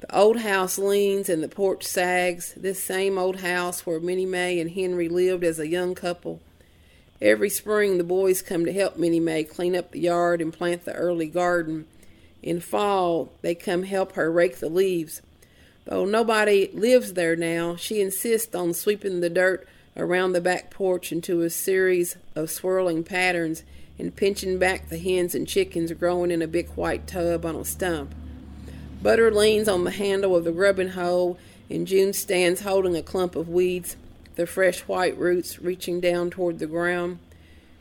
The 0.00 0.16
old 0.16 0.38
house 0.38 0.78
leans 0.78 1.28
and 1.28 1.42
the 1.42 1.48
porch 1.48 1.84
sags, 1.84 2.54
this 2.56 2.82
same 2.82 3.18
old 3.18 3.40
house 3.40 3.86
where 3.86 4.00
Minnie 4.00 4.26
Mae 4.26 4.60
and 4.60 4.70
Henry 4.70 5.08
lived 5.08 5.44
as 5.44 5.58
a 5.58 5.68
young 5.68 5.94
couple. 5.94 6.40
Every 7.22 7.50
spring 7.50 7.98
the 7.98 8.04
boys 8.04 8.42
come 8.42 8.64
to 8.64 8.72
help 8.72 8.96
Minnie 8.96 9.20
Mae 9.20 9.44
clean 9.44 9.76
up 9.76 9.92
the 9.92 10.00
yard 10.00 10.40
and 10.40 10.52
plant 10.52 10.84
the 10.84 10.92
early 10.94 11.28
garden. 11.28 11.86
In 12.42 12.58
fall, 12.58 13.32
they 13.42 13.54
come 13.54 13.84
help 13.84 14.14
her 14.14 14.28
rake 14.28 14.58
the 14.58 14.68
leaves. 14.68 15.22
Though 15.84 16.04
nobody 16.04 16.68
lives 16.74 17.12
there 17.12 17.36
now, 17.36 17.76
she 17.76 18.00
insists 18.00 18.56
on 18.56 18.74
sweeping 18.74 19.20
the 19.20 19.30
dirt 19.30 19.68
around 19.96 20.32
the 20.32 20.40
back 20.40 20.72
porch 20.72 21.12
into 21.12 21.42
a 21.42 21.50
series 21.50 22.16
of 22.34 22.50
swirling 22.50 23.04
patterns 23.04 23.62
and 24.00 24.16
pinching 24.16 24.58
back 24.58 24.88
the 24.88 24.98
hens 24.98 25.32
and 25.32 25.46
chickens 25.46 25.92
growing 25.92 26.32
in 26.32 26.42
a 26.42 26.48
big 26.48 26.70
white 26.70 27.06
tub 27.06 27.46
on 27.46 27.54
a 27.54 27.64
stump. 27.64 28.16
Butter 29.00 29.30
leans 29.30 29.68
on 29.68 29.84
the 29.84 29.92
handle 29.92 30.34
of 30.34 30.42
the 30.42 30.50
grubbing 30.50 30.88
hoe, 30.88 31.36
and 31.70 31.86
June 31.86 32.14
stands 32.14 32.62
holding 32.62 32.96
a 32.96 33.02
clump 33.02 33.36
of 33.36 33.48
weeds, 33.48 33.96
the 34.34 34.46
fresh 34.46 34.80
white 34.80 35.16
roots 35.18 35.60
reaching 35.60 36.00
down 36.00 36.30
toward 36.30 36.58
the 36.58 36.66
ground. 36.66 37.18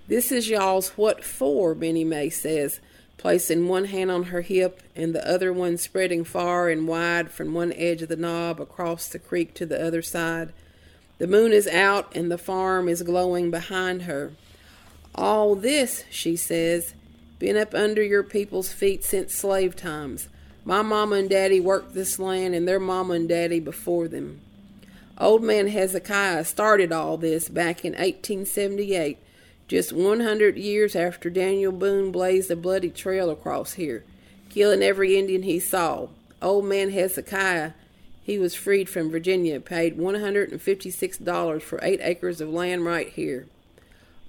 This 0.08 0.32
is 0.32 0.50
y'all's 0.50 0.90
what 0.98 1.24
for, 1.24 1.74
Minnie 1.74 2.04
Mae 2.04 2.30
says, 2.30 2.80
placing 3.18 3.68
one 3.68 3.86
hand 3.86 4.12
on 4.12 4.24
her 4.24 4.42
hip 4.42 4.82
and 4.96 5.14
the 5.14 5.26
other 5.30 5.54
one 5.54 5.78
spreading 5.78 6.24
far 6.24 6.70
and 6.70 6.88
wide 6.88 7.32
from 7.32 7.54
one 7.54 7.72
edge 7.74 8.02
of 8.02 8.10
the 8.10 8.16
knob 8.16 8.60
across 8.60 9.08
the 9.08 9.20
creek 9.20 9.54
to 9.54 9.66
the 9.66 9.82
other 9.82 10.02
side. 10.02 10.52
The 11.20 11.28
moon 11.28 11.54
is 11.54 11.68
out 11.68 12.16
and 12.16 12.32
the 12.32 12.38
farm 12.38 12.90
is 12.90 13.04
glowing 13.04 13.52
behind 13.52 14.02
her. 14.04 14.32
All 15.14 15.56
this, 15.56 16.04
she 16.10 16.36
says, 16.36 16.94
been 17.38 17.58
up 17.58 17.74
under 17.74 18.04
your 18.04 18.24
people's 18.24 18.74
feet 18.74 19.04
since 19.04 19.34
slave 19.34 19.76
times. 19.76 20.28
My 20.66 20.82
mama 20.82 21.16
and 21.16 21.30
daddy 21.30 21.60
worked 21.60 21.94
this 21.94 22.20
land 22.20 22.54
and 22.56 22.68
their 22.68 22.80
mama 22.80 23.14
and 23.14 23.30
daddy 23.30 23.60
before 23.60 24.08
them. 24.08 24.42
Old 25.22 25.44
man 25.44 25.68
Hezekiah 25.68 26.44
started 26.46 26.92
all 26.92 27.16
this 27.16 27.48
back 27.48 27.86
in 27.86 27.92
1878, 27.92 29.20
just 29.68 29.94
100 29.94 30.58
years 30.58 30.96
after 30.96 31.30
Daniel 31.30 31.72
Boone 31.72 32.12
blazed 32.12 32.50
a 32.50 32.56
bloody 32.56 32.90
trail 32.90 33.30
across 33.30 33.74
here, 33.74 34.04
killing 34.50 34.82
every 34.82 35.20
Indian 35.20 35.44
he 35.44 35.60
saw. 35.60 36.08
Old 36.42 36.66
man 36.66 36.90
Hezekiah, 36.90 37.74
he 38.24 38.40
was 38.40 38.56
freed 38.56 38.90
from 38.90 39.12
Virginia, 39.12 39.60
paid 39.60 39.96
$156 39.96 41.62
for 41.62 41.80
eight 41.84 42.00
acres 42.02 42.42
of 42.42 42.50
land 42.50 42.84
right 42.84 43.10
here. 43.10 43.46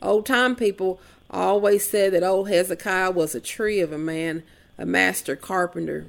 Old 0.03 0.27
time 0.27 0.55
people 0.55 1.01
always 1.31 1.89
said 1.89 2.13
that 2.13 2.23
old 2.23 2.51
Hezekiah 2.51 3.13
was 3.13 3.35
a 3.35 3.41
tree 3.41 3.81
of 3.81 3.93
a 3.93 3.99
man, 3.99 4.43
a 4.77 4.85
master 4.85 5.37
carpenter 5.37 6.09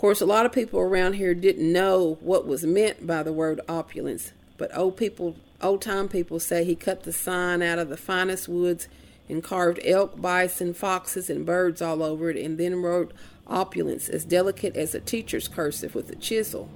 course, 0.00 0.22
a 0.22 0.26
lot 0.26 0.46
of 0.46 0.52
people 0.52 0.80
around 0.80 1.12
here 1.12 1.34
didn't 1.34 1.70
know 1.70 2.16
what 2.22 2.46
was 2.46 2.64
meant 2.64 3.06
by 3.06 3.22
the 3.22 3.34
word 3.34 3.60
opulence, 3.68 4.32
but 4.56 4.74
old 4.74 4.96
people, 4.96 5.36
old 5.60 5.82
time 5.82 6.08
people 6.08 6.40
say 6.40 6.64
he 6.64 6.74
cut 6.74 7.02
the 7.02 7.12
sign 7.12 7.60
out 7.60 7.78
of 7.78 7.90
the 7.90 7.98
finest 7.98 8.48
woods 8.48 8.88
and 9.28 9.44
carved 9.44 9.78
elk, 9.84 10.18
bison, 10.18 10.72
foxes, 10.72 11.28
and 11.28 11.44
birds 11.44 11.82
all 11.82 12.02
over 12.02 12.30
it, 12.30 12.38
and 12.38 12.56
then 12.56 12.80
wrote 12.80 13.12
opulence 13.46 14.08
as 14.08 14.24
delicate 14.24 14.74
as 14.74 14.94
a 14.94 15.00
teacher's 15.00 15.48
cursive 15.48 15.94
with 15.94 16.08
a 16.08 16.16
chisel. 16.16 16.70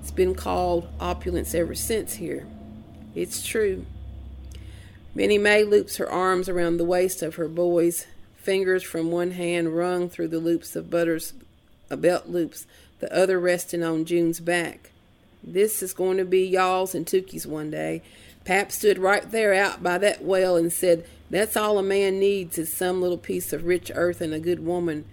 It's 0.00 0.10
been 0.10 0.34
called 0.34 0.88
opulence 0.98 1.54
ever 1.54 1.76
since 1.76 2.14
here. 2.14 2.44
It's 3.14 3.46
true. 3.46 3.86
Minnie 5.14 5.38
May 5.38 5.62
loops 5.62 5.98
her 5.98 6.10
arms 6.10 6.48
around 6.48 6.78
the 6.78 6.84
waist 6.84 7.22
of 7.22 7.36
her 7.36 7.46
boys, 7.46 8.08
fingers 8.34 8.82
from 8.82 9.12
one 9.12 9.30
hand 9.30 9.76
wrung 9.76 10.08
through 10.08 10.28
the 10.28 10.40
loops 10.40 10.74
of 10.74 10.90
Butter's 10.90 11.34
a 11.90 11.96
belt 11.96 12.28
loops, 12.28 12.66
the 13.00 13.14
other 13.14 13.38
resting 13.38 13.82
on 13.82 14.04
June's 14.04 14.40
back. 14.40 14.90
This 15.42 15.82
is 15.82 15.92
going 15.92 16.16
to 16.16 16.24
be 16.24 16.46
y'all's 16.46 16.94
and 16.94 17.04
Tookie's 17.04 17.46
one 17.46 17.70
day. 17.70 18.02
Pap 18.44 18.72
stood 18.72 18.98
right 18.98 19.30
there 19.30 19.54
out 19.54 19.82
by 19.82 19.98
that 19.98 20.22
well 20.22 20.56
and 20.56 20.72
said, 20.72 21.06
That's 21.30 21.56
all 21.56 21.78
a 21.78 21.82
man 21.82 22.18
needs 22.18 22.58
is 22.58 22.72
some 22.72 23.00
little 23.00 23.18
piece 23.18 23.52
of 23.52 23.64
rich 23.64 23.90
earth 23.94 24.20
and 24.20 24.34
a 24.34 24.40
good 24.40 24.64
woman. 24.64 25.04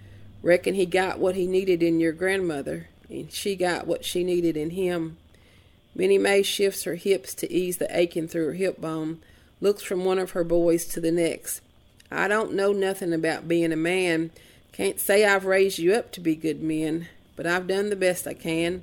Reckon 0.42 0.74
he 0.74 0.86
got 0.86 1.18
what 1.18 1.34
he 1.34 1.46
needed 1.46 1.82
in 1.82 2.00
your 2.00 2.12
grandmother, 2.12 2.88
and 3.08 3.30
she 3.32 3.56
got 3.56 3.86
what 3.86 4.04
she 4.04 4.24
needed 4.24 4.56
in 4.56 4.70
him. 4.70 5.16
Minnie 5.94 6.18
Mae 6.18 6.42
shifts 6.42 6.84
her 6.84 6.94
hips 6.94 7.34
to 7.34 7.52
ease 7.52 7.76
the 7.76 7.96
aching 7.96 8.26
through 8.26 8.46
her 8.46 8.52
hip 8.54 8.80
bone, 8.80 9.20
looks 9.60 9.82
from 9.82 10.04
one 10.04 10.18
of 10.18 10.32
her 10.32 10.44
boys 10.44 10.86
to 10.86 11.00
the 11.00 11.12
next. 11.12 11.60
I 12.10 12.28
don't 12.28 12.54
know 12.54 12.72
nothing 12.72 13.12
about 13.12 13.48
being 13.48 13.72
a 13.72 13.76
man, 13.76 14.30
can't 14.72 14.98
say 14.98 15.24
I've 15.24 15.44
raised 15.44 15.78
you 15.78 15.92
up 15.94 16.12
to 16.12 16.20
be 16.20 16.34
good 16.34 16.62
men, 16.62 17.08
but 17.36 17.46
I've 17.46 17.66
done 17.66 17.90
the 17.90 17.96
best 17.96 18.26
I 18.26 18.34
can. 18.34 18.82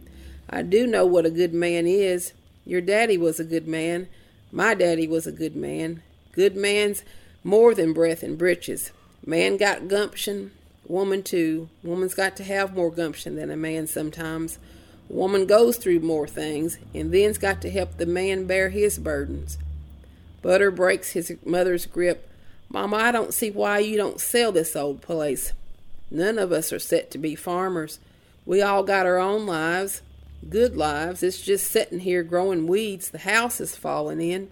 I 0.50 0.62
do 0.62 0.86
know 0.86 1.06
what 1.06 1.26
a 1.26 1.32
good 1.32 1.54
man 1.54 1.88
is. 1.88 2.34
Your 2.66 2.82
daddy 2.82 3.18
was 3.18 3.40
a 3.40 3.44
good 3.44 3.68
man. 3.68 4.08
My 4.52 4.76
daddy 4.76 5.08
was 5.08 5.26
a 5.26 5.32
good 5.32 5.56
man. 5.56 6.04
Good 6.32 6.56
man's 6.56 7.04
more 7.44 7.74
than 7.74 7.94
breath 7.94 8.22
and 8.22 8.38
breeches. 8.38 8.92
Man 9.26 9.58
got 9.58 9.88
gumption, 9.88 10.52
woman 10.88 11.24
too. 11.24 11.70
Woman's 11.84 12.14
got 12.14 12.36
to 12.38 12.44
have 12.44 12.76
more 12.76 12.92
gumption 12.92 13.36
than 13.36 13.50
a 13.50 13.58
man 13.58 13.88
sometimes. 13.88 14.60
Woman 15.08 15.48
goes 15.48 15.78
through 15.78 16.02
more 16.02 16.28
things, 16.28 16.78
and 16.94 17.12
then's 17.12 17.40
got 17.40 17.62
to 17.64 17.72
help 17.72 17.98
the 17.98 18.06
man 18.06 18.46
bear 18.46 18.70
his 18.70 19.00
burdens. 19.00 19.58
Butter 20.44 20.70
breaks 20.70 21.12
his 21.12 21.36
mother's 21.44 21.88
grip. 21.88 22.30
Mama, 22.70 22.98
I 22.98 23.12
don't 23.12 23.34
see 23.34 23.50
why 23.50 23.80
you 23.80 23.98
don't 23.98 24.22
sell 24.22 24.52
this 24.52 24.76
old 24.76 25.02
place. 25.02 25.54
None 26.12 26.40
of 26.40 26.52
us 26.52 26.74
are 26.74 26.80
set 26.80 27.12
to 27.12 27.18
be 27.18 27.36
farmers. 27.36 28.00
We 28.46 28.62
all 28.62 28.84
got 28.84 29.06
our 29.06 29.20
own 29.20 29.46
lives, 29.46 30.02
good 30.50 30.76
lives. 30.76 31.22
It's 31.22 31.42
just 31.42 31.70
sitting 31.70 32.00
here 32.00 32.24
growing 32.24 32.66
weeds 32.66 33.10
the 33.10 33.20
house 33.20 33.62
is 33.62 33.76
falling 33.76 34.22
in. 34.22 34.50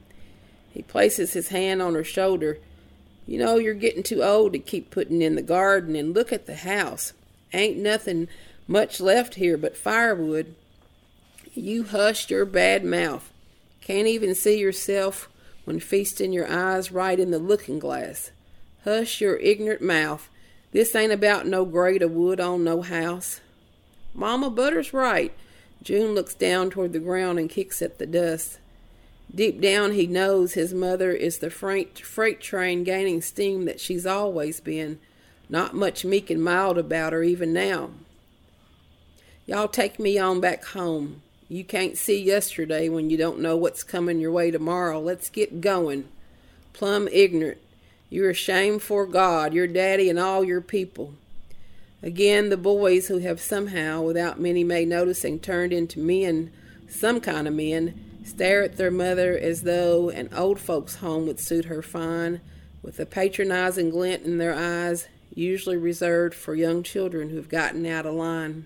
He 0.71 0.83
places 0.83 1.33
his 1.33 1.47
hand 1.49 1.81
on 1.81 1.95
her 1.95 2.03
shoulder. 2.03 2.59
You 3.25 3.39
know, 3.39 3.57
you're 3.57 3.73
getting 3.73 4.03
too 4.03 4.23
old 4.23 4.53
to 4.53 4.59
keep 4.59 4.91
putting 4.91 5.21
in 5.21 5.35
the 5.35 5.41
garden, 5.41 5.95
and 5.95 6.13
look 6.13 6.31
at 6.31 6.45
the 6.45 6.55
house. 6.55 7.13
Ain't 7.53 7.77
nothing 7.77 8.27
much 8.67 9.01
left 9.01 9.35
here 9.35 9.57
but 9.57 9.75
firewood. 9.75 10.53
You 11.53 11.83
hush 11.83 12.29
your 12.29 12.45
bad 12.45 12.83
mouth. 12.85 13.31
Can't 13.81 14.07
even 14.07 14.35
see 14.35 14.59
yourself 14.59 15.29
when 15.65 15.79
feasting 15.79 16.31
your 16.31 16.49
eyes 16.49 16.91
right 16.91 17.19
in 17.19 17.31
the 17.31 17.39
looking 17.39 17.79
glass. 17.79 18.31
Hush 18.83 19.19
your 19.19 19.37
ignorant 19.37 19.81
mouth. 19.81 20.29
This 20.71 20.95
ain't 20.95 21.11
about 21.11 21.47
no 21.47 21.65
grade 21.65 22.01
of 22.01 22.11
wood 22.11 22.39
on 22.39 22.63
no 22.63 22.81
house. 22.81 23.41
Mama 24.13 24.49
Butter's 24.49 24.93
right. 24.93 25.33
June 25.81 26.13
looks 26.13 26.33
down 26.33 26.69
toward 26.69 26.93
the 26.93 26.99
ground 26.99 27.39
and 27.39 27.49
kicks 27.49 27.81
at 27.81 27.97
the 27.97 28.05
dust. 28.05 28.59
Deep 29.33 29.61
down, 29.61 29.93
he 29.93 30.07
knows 30.07 30.53
his 30.53 30.73
mother 30.73 31.11
is 31.11 31.39
the 31.39 31.49
freight, 31.49 31.99
freight 31.99 32.39
train 32.39 32.83
gaining 32.83 33.21
steam 33.21 33.65
that 33.65 33.79
she's 33.79 34.05
always 34.05 34.59
been. 34.59 34.99
Not 35.49 35.73
much 35.73 36.03
meek 36.03 36.29
and 36.29 36.43
mild 36.43 36.77
about 36.77 37.13
her 37.13 37.23
even 37.23 37.53
now. 37.53 37.91
Y'all 39.45 39.67
take 39.67 39.99
me 39.99 40.17
on 40.17 40.41
back 40.41 40.65
home. 40.65 41.21
You 41.47 41.63
can't 41.63 41.97
see 41.97 42.21
yesterday 42.21 42.89
when 42.89 43.09
you 43.09 43.17
don't 43.17 43.39
know 43.39 43.55
what's 43.55 43.83
coming 43.83 44.19
your 44.19 44.31
way 44.31 44.51
tomorrow. 44.51 44.99
Let's 44.99 45.29
get 45.29 45.61
going. 45.61 46.09
Plumb 46.73 47.07
ignorant. 47.11 47.59
You're 48.09 48.29
ashamed 48.29 48.81
for 48.81 49.05
God, 49.05 49.53
your 49.53 49.67
daddy, 49.67 50.09
and 50.09 50.17
all 50.17 50.43
your 50.43 50.61
people. 50.61 51.13
Again, 52.01 52.49
the 52.49 52.57
boys 52.57 53.07
who 53.07 53.17
have 53.19 53.41
somehow, 53.41 54.01
without 54.01 54.39
Minnie 54.39 54.63
Mae 54.63 54.85
noticing, 54.85 55.39
turned 55.39 55.73
into 55.73 55.99
men, 55.99 56.51
some 56.87 57.19
kind 57.19 57.47
of 57.47 57.53
men, 57.53 58.21
stare 58.23 58.63
at 58.63 58.77
their 58.77 58.91
mother 58.91 59.37
as 59.37 59.63
though 59.63 60.09
an 60.09 60.29
old 60.35 60.59
folks' 60.59 60.95
home 60.95 61.25
would 61.27 61.39
suit 61.39 61.65
her 61.65 61.81
fine, 61.81 62.39
with 62.81 62.99
a 62.99 63.05
patronizing 63.05 63.89
glint 63.89 64.23
in 64.23 64.37
their 64.37 64.53
eyes, 64.53 65.07
usually 65.33 65.77
reserved 65.77 66.35
for 66.35 66.55
young 66.55 66.83
children 66.83 67.29
who've 67.29 67.49
gotten 67.49 67.85
out 67.85 68.05
of 68.05 68.13
line. 68.13 68.65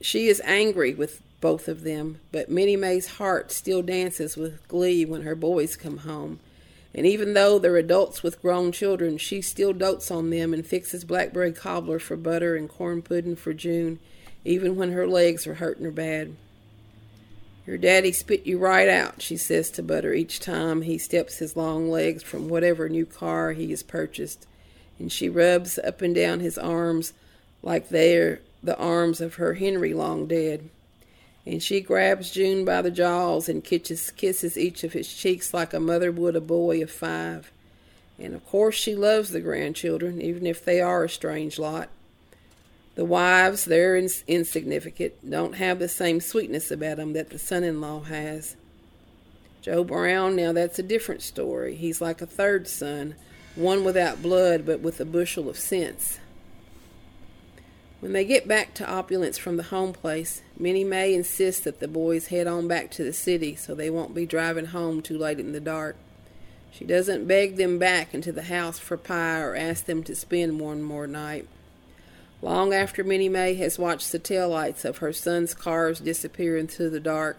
She 0.00 0.28
is 0.28 0.42
angry 0.44 0.92
with 0.92 1.22
both 1.46 1.68
of 1.68 1.84
them, 1.84 2.18
but 2.32 2.50
Minnie 2.50 2.74
Mae's 2.74 3.18
heart 3.18 3.52
still 3.52 3.80
dances 3.80 4.36
with 4.36 4.66
glee 4.66 5.04
when 5.04 5.22
her 5.22 5.36
boys 5.36 5.76
come 5.76 5.98
home. 5.98 6.40
And 6.92 7.06
even 7.06 7.34
though 7.34 7.60
they're 7.60 7.76
adults 7.76 8.20
with 8.20 8.42
grown 8.42 8.72
children, 8.72 9.16
she 9.16 9.40
still 9.40 9.72
dotes 9.72 10.10
on 10.10 10.30
them 10.30 10.52
and 10.52 10.66
fixes 10.66 11.04
blackberry 11.04 11.52
cobbler 11.52 12.00
for 12.00 12.16
butter 12.16 12.56
and 12.56 12.68
corn 12.68 13.00
pudding 13.00 13.36
for 13.36 13.54
June, 13.54 14.00
even 14.44 14.74
when 14.74 14.90
her 14.90 15.06
legs 15.06 15.46
are 15.46 15.54
hurting 15.54 15.84
her 15.84 15.92
bad. 15.92 16.34
Your 17.64 17.78
daddy 17.78 18.10
spit 18.10 18.44
you 18.44 18.58
right 18.58 18.88
out, 18.88 19.22
she 19.22 19.36
says 19.36 19.70
to 19.70 19.84
Butter 19.84 20.12
each 20.12 20.40
time 20.40 20.82
he 20.82 20.98
steps 20.98 21.38
his 21.38 21.56
long 21.56 21.88
legs 21.88 22.24
from 22.24 22.48
whatever 22.48 22.88
new 22.88 23.06
car 23.06 23.52
he 23.52 23.70
has 23.70 23.84
purchased, 23.84 24.48
and 24.98 25.12
she 25.12 25.28
rubs 25.28 25.78
up 25.78 26.02
and 26.02 26.12
down 26.12 26.40
his 26.40 26.58
arms 26.58 27.12
like 27.62 27.88
they're 27.88 28.40
the 28.64 28.76
arms 28.78 29.20
of 29.20 29.34
her 29.34 29.54
Henry 29.54 29.94
long 29.94 30.26
dead 30.26 30.70
and 31.46 31.62
she 31.62 31.80
grabs 31.80 32.32
June 32.32 32.64
by 32.64 32.82
the 32.82 32.90
jaws 32.90 33.48
and 33.48 33.62
kisses, 33.62 34.10
kisses 34.10 34.58
each 34.58 34.82
of 34.82 34.92
his 34.92 35.12
cheeks 35.12 35.54
like 35.54 35.72
a 35.72 35.78
mother 35.78 36.10
would 36.10 36.34
a 36.34 36.40
boy 36.40 36.82
of 36.82 36.90
five. 36.90 37.52
And 38.18 38.34
of 38.34 38.44
course 38.46 38.74
she 38.74 38.96
loves 38.96 39.30
the 39.30 39.40
grandchildren, 39.40 40.20
even 40.20 40.44
if 40.44 40.64
they 40.64 40.80
are 40.80 41.04
a 41.04 41.08
strange 41.08 41.58
lot. 41.58 41.88
The 42.96 43.04
wives, 43.04 43.64
they're 43.64 43.94
ins- 43.94 44.24
insignificant, 44.26 45.30
don't 45.30 45.54
have 45.56 45.78
the 45.78 45.88
same 45.88 46.20
sweetness 46.20 46.70
about 46.70 46.96
them 46.96 47.12
that 47.12 47.30
the 47.30 47.38
son 47.38 47.62
in 47.62 47.80
law 47.80 48.00
has. 48.00 48.56
Joe 49.60 49.84
Brown, 49.84 50.34
now 50.34 50.52
that's 50.52 50.78
a 50.78 50.82
different 50.82 51.22
story. 51.22 51.76
He's 51.76 52.00
like 52.00 52.22
a 52.22 52.26
third 52.26 52.66
son, 52.66 53.14
one 53.54 53.84
without 53.84 54.22
blood 54.22 54.66
but 54.66 54.80
with 54.80 54.98
a 55.00 55.04
bushel 55.04 55.48
of 55.48 55.58
sense. 55.58 56.18
When 58.00 58.12
they 58.12 58.24
get 58.24 58.46
back 58.46 58.74
to 58.74 58.88
opulence 58.88 59.38
from 59.38 59.56
the 59.56 59.64
home 59.64 59.92
place, 59.92 60.42
Minnie 60.58 60.84
Mae 60.84 61.14
insists 61.14 61.62
that 61.64 61.80
the 61.80 61.88
boys 61.88 62.26
head 62.26 62.46
on 62.46 62.68
back 62.68 62.90
to 62.92 63.04
the 63.04 63.12
city 63.12 63.56
so 63.56 63.74
they 63.74 63.88
won't 63.88 64.14
be 64.14 64.26
driving 64.26 64.66
home 64.66 65.00
too 65.00 65.16
late 65.16 65.40
in 65.40 65.52
the 65.52 65.60
dark. 65.60 65.96
She 66.70 66.84
doesn't 66.84 67.26
beg 67.26 67.56
them 67.56 67.78
back 67.78 68.12
into 68.12 68.32
the 68.32 68.42
house 68.42 68.78
for 68.78 68.98
pie 68.98 69.40
or 69.40 69.56
ask 69.56 69.86
them 69.86 70.02
to 70.04 70.14
spend 70.14 70.60
one 70.60 70.82
more 70.82 71.06
night. 71.06 71.48
Long 72.42 72.74
after 72.74 73.02
Minnie 73.02 73.30
Mae 73.30 73.54
has 73.54 73.78
watched 73.78 74.12
the 74.12 74.18
taillights 74.18 74.84
of 74.84 74.98
her 74.98 75.12
son's 75.12 75.54
cars 75.54 76.00
disappear 76.00 76.58
into 76.58 76.90
the 76.90 77.00
dark, 77.00 77.38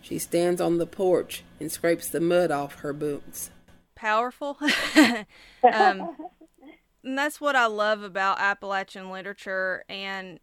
she 0.00 0.18
stands 0.18 0.58
on 0.58 0.78
the 0.78 0.86
porch 0.86 1.42
and 1.60 1.70
scrapes 1.70 2.08
the 2.08 2.20
mud 2.20 2.50
off 2.50 2.76
her 2.76 2.94
boots. 2.94 3.50
Powerful. 3.94 4.56
um, 5.72 6.16
and 7.04 7.18
that's 7.18 7.40
what 7.40 7.56
I 7.56 7.66
love 7.66 8.02
about 8.02 8.40
Appalachian 8.40 9.10
literature 9.10 9.84
and 9.88 10.40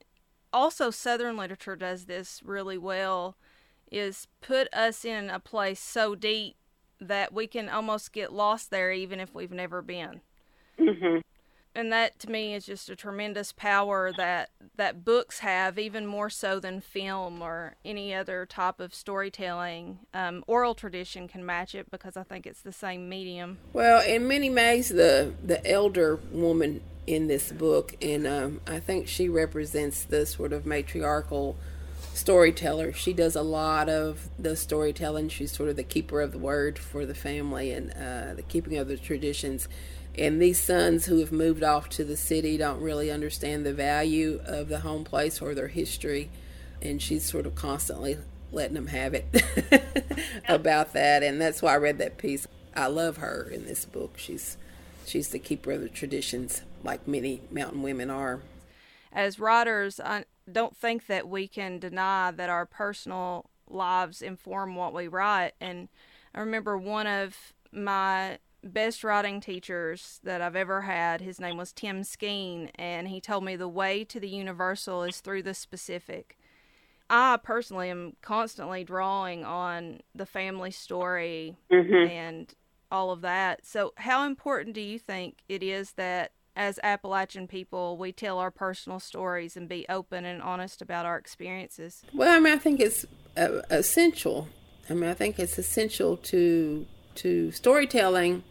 also 0.53 0.89
Southern 0.89 1.37
literature 1.37 1.75
does 1.75 2.05
this 2.05 2.41
really 2.43 2.77
well 2.77 3.35
is 3.91 4.27
put 4.41 4.73
us 4.73 5.05
in 5.05 5.29
a 5.29 5.39
place 5.39 5.79
so 5.79 6.15
deep 6.15 6.55
that 6.99 7.33
we 7.33 7.45
can 7.45 7.69
almost 7.69 8.13
get 8.13 8.31
lost 8.31 8.71
there 8.71 8.91
even 8.91 9.19
if 9.19 9.35
we've 9.35 9.51
never 9.51 9.81
been. 9.81 10.21
Mm-hmm 10.79 11.19
and 11.75 11.91
that 11.91 12.17
to 12.19 12.31
me 12.31 12.53
is 12.53 12.65
just 12.65 12.89
a 12.89 12.95
tremendous 12.95 13.51
power 13.51 14.11
that 14.13 14.49
that 14.77 15.03
books 15.05 15.39
have 15.39 15.77
even 15.77 16.05
more 16.05 16.29
so 16.29 16.59
than 16.59 16.81
film 16.81 17.41
or 17.41 17.75
any 17.83 18.13
other 18.13 18.45
type 18.45 18.79
of 18.79 18.93
storytelling. 18.93 19.99
Um, 20.13 20.43
oral 20.47 20.73
tradition 20.73 21.27
can 21.27 21.45
match 21.45 21.75
it 21.75 21.91
because 21.91 22.17
i 22.17 22.23
think 22.23 22.47
it's 22.47 22.61
the 22.61 22.71
same 22.71 23.09
medium. 23.09 23.57
Well 23.73 24.01
in 24.01 24.27
Minnie 24.27 24.49
Mae's 24.49 24.89
the 24.89 25.33
the 25.43 25.65
elder 25.69 26.19
woman 26.31 26.81
in 27.05 27.27
this 27.27 27.51
book 27.51 27.95
and 28.01 28.25
um, 28.25 28.61
i 28.65 28.79
think 28.79 29.07
she 29.07 29.29
represents 29.29 30.03
the 30.03 30.25
sort 30.25 30.51
of 30.51 30.65
matriarchal 30.65 31.55
storyteller. 32.15 32.93
She 32.93 33.13
does 33.13 33.35
a 33.35 33.41
lot 33.41 33.89
of 33.89 34.29
the 34.39 34.55
storytelling. 34.55 35.29
She's 35.29 35.51
sort 35.51 35.69
of 35.69 35.75
the 35.75 35.83
keeper 35.83 36.21
of 36.21 36.31
the 36.31 36.37
word 36.37 36.79
for 36.79 37.05
the 37.05 37.13
family 37.13 37.71
and 37.71 37.91
uh, 37.91 38.33
the 38.35 38.41
keeping 38.41 38.77
of 38.77 38.87
the 38.87 38.97
traditions 38.97 39.67
and 40.17 40.41
these 40.41 40.59
sons 40.59 41.05
who 41.05 41.19
have 41.19 41.31
moved 41.31 41.63
off 41.63 41.89
to 41.89 42.03
the 42.03 42.17
city 42.17 42.57
don't 42.57 42.81
really 42.81 43.11
understand 43.11 43.65
the 43.65 43.73
value 43.73 44.41
of 44.45 44.69
the 44.69 44.79
home 44.79 45.03
place 45.03 45.41
or 45.41 45.53
their 45.53 45.67
history. 45.67 46.29
And 46.81 47.01
she's 47.01 47.25
sort 47.25 47.45
of 47.45 47.55
constantly 47.55 48.17
letting 48.51 48.75
them 48.75 48.87
have 48.87 49.13
it 49.13 49.25
about 50.47 50.93
that. 50.93 51.23
And 51.23 51.41
that's 51.41 51.61
why 51.61 51.73
i 51.73 51.77
read 51.77 51.97
that 51.97 52.17
piece. 52.17 52.47
I 52.75 52.87
love 52.87 53.17
her 53.17 53.49
in 53.49 53.65
this 53.65 53.85
book. 53.85 54.17
She's 54.17 54.57
she's 55.05 55.29
the 55.29 55.39
keeper 55.39 55.71
of 55.71 55.81
the 55.81 55.89
traditions 55.89 56.61
like 56.83 57.07
many 57.07 57.41
mountain 57.51 57.83
women 57.83 58.09
are. 58.09 58.41
As 59.11 59.39
writers 59.39 59.99
i 59.99 60.25
don't 60.51 60.75
think 60.77 61.07
that 61.07 61.27
we 61.27 61.47
can 61.47 61.79
deny 61.79 62.31
that 62.31 62.49
our 62.49 62.65
personal 62.65 63.49
lives 63.67 64.21
inform 64.21 64.75
what 64.75 64.93
we 64.93 65.07
write. 65.07 65.53
And 65.59 65.89
i 66.33 66.39
remember 66.39 66.77
one 66.77 67.07
of 67.07 67.53
my 67.71 68.39
best 68.65 69.03
writing 69.03 69.39
teachers 69.39 70.19
that 70.23 70.41
I've 70.41 70.55
ever 70.55 70.81
had. 70.81 71.21
His 71.21 71.39
name 71.39 71.57
was 71.57 71.71
Tim 71.71 72.01
Skeen, 72.01 72.71
and 72.75 73.07
he 73.07 73.21
told 73.21 73.43
me 73.43 73.55
the 73.55 73.67
way 73.67 74.03
to 74.05 74.19
the 74.19 74.27
universal 74.27 75.03
is 75.03 75.21
through 75.21 75.43
the 75.43 75.53
specific. 75.53 76.37
I 77.09 77.37
personally 77.37 77.89
am 77.89 78.15
constantly 78.21 78.83
drawing 78.83 79.45
on 79.45 79.99
the 80.15 80.25
family 80.25 80.71
story 80.71 81.57
mm-hmm. 81.71 82.11
and 82.11 82.53
all 82.91 83.11
of 83.11 83.21
that. 83.21 83.65
So, 83.65 83.93
how 83.97 84.25
important 84.25 84.73
do 84.73 84.81
you 84.81 84.97
think 84.97 85.43
it 85.47 85.61
is 85.61 85.91
that 85.93 86.31
as 86.55 86.79
Appalachian 86.81 87.47
people, 87.47 87.97
we 87.97 88.11
tell 88.11 88.39
our 88.39 88.49
personal 88.49 88.99
stories 88.99 89.55
and 89.55 89.69
be 89.69 89.85
open 89.89 90.25
and 90.25 90.41
honest 90.41 90.81
about 90.81 91.05
our 91.05 91.17
experiences? 91.17 92.01
Well, 92.13 92.35
I 92.35 92.39
mean, 92.39 92.53
I 92.53 92.57
think 92.57 92.79
it's 92.79 93.05
uh, 93.37 93.61
essential. 93.69 94.47
I 94.89 94.93
mean, 94.93 95.09
I 95.09 95.13
think 95.13 95.37
it's 95.37 95.59
essential 95.59 96.17
to 96.17 96.87
to 97.15 97.51
storytelling 97.51 98.43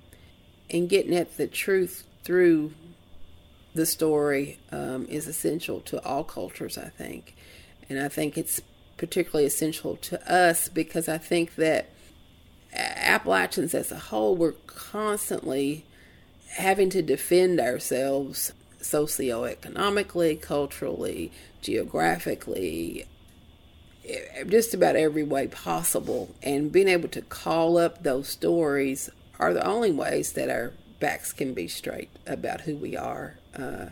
and 0.70 0.88
getting 0.88 1.14
at 1.14 1.36
the 1.36 1.46
truth 1.46 2.04
through 2.22 2.72
the 3.74 3.86
story 3.86 4.58
um, 4.70 5.06
is 5.06 5.26
essential 5.26 5.80
to 5.80 6.02
all 6.04 6.24
cultures, 6.24 6.78
I 6.78 6.88
think. 6.88 7.34
And 7.88 7.98
I 8.00 8.08
think 8.08 8.38
it's 8.38 8.60
particularly 8.96 9.46
essential 9.46 9.96
to 9.96 10.32
us 10.32 10.68
because 10.68 11.08
I 11.08 11.18
think 11.18 11.56
that 11.56 11.90
Appalachians 12.74 13.74
as 13.74 13.92
a 13.92 13.98
whole, 13.98 14.36
we're 14.36 14.52
constantly 14.66 15.84
having 16.50 16.90
to 16.90 17.02
defend 17.02 17.60
ourselves 17.60 18.52
socioeconomically, 18.80 20.40
culturally, 20.40 21.32
geographically, 21.60 23.06
just 24.46 24.74
about 24.74 24.96
every 24.96 25.22
way 25.22 25.46
possible. 25.46 26.34
And 26.42 26.70
being 26.70 26.88
able 26.88 27.08
to 27.08 27.22
call 27.22 27.76
up 27.76 28.02
those 28.02 28.28
stories 28.28 29.10
are 29.38 29.52
the 29.52 29.66
only 29.66 29.92
ways 29.92 30.32
that 30.32 30.48
our 30.48 30.72
backs 31.00 31.32
can 31.32 31.54
be 31.54 31.68
straight 31.68 32.10
about 32.26 32.62
who 32.62 32.76
we 32.76 32.96
are, 32.96 33.36
uh, 33.56 33.86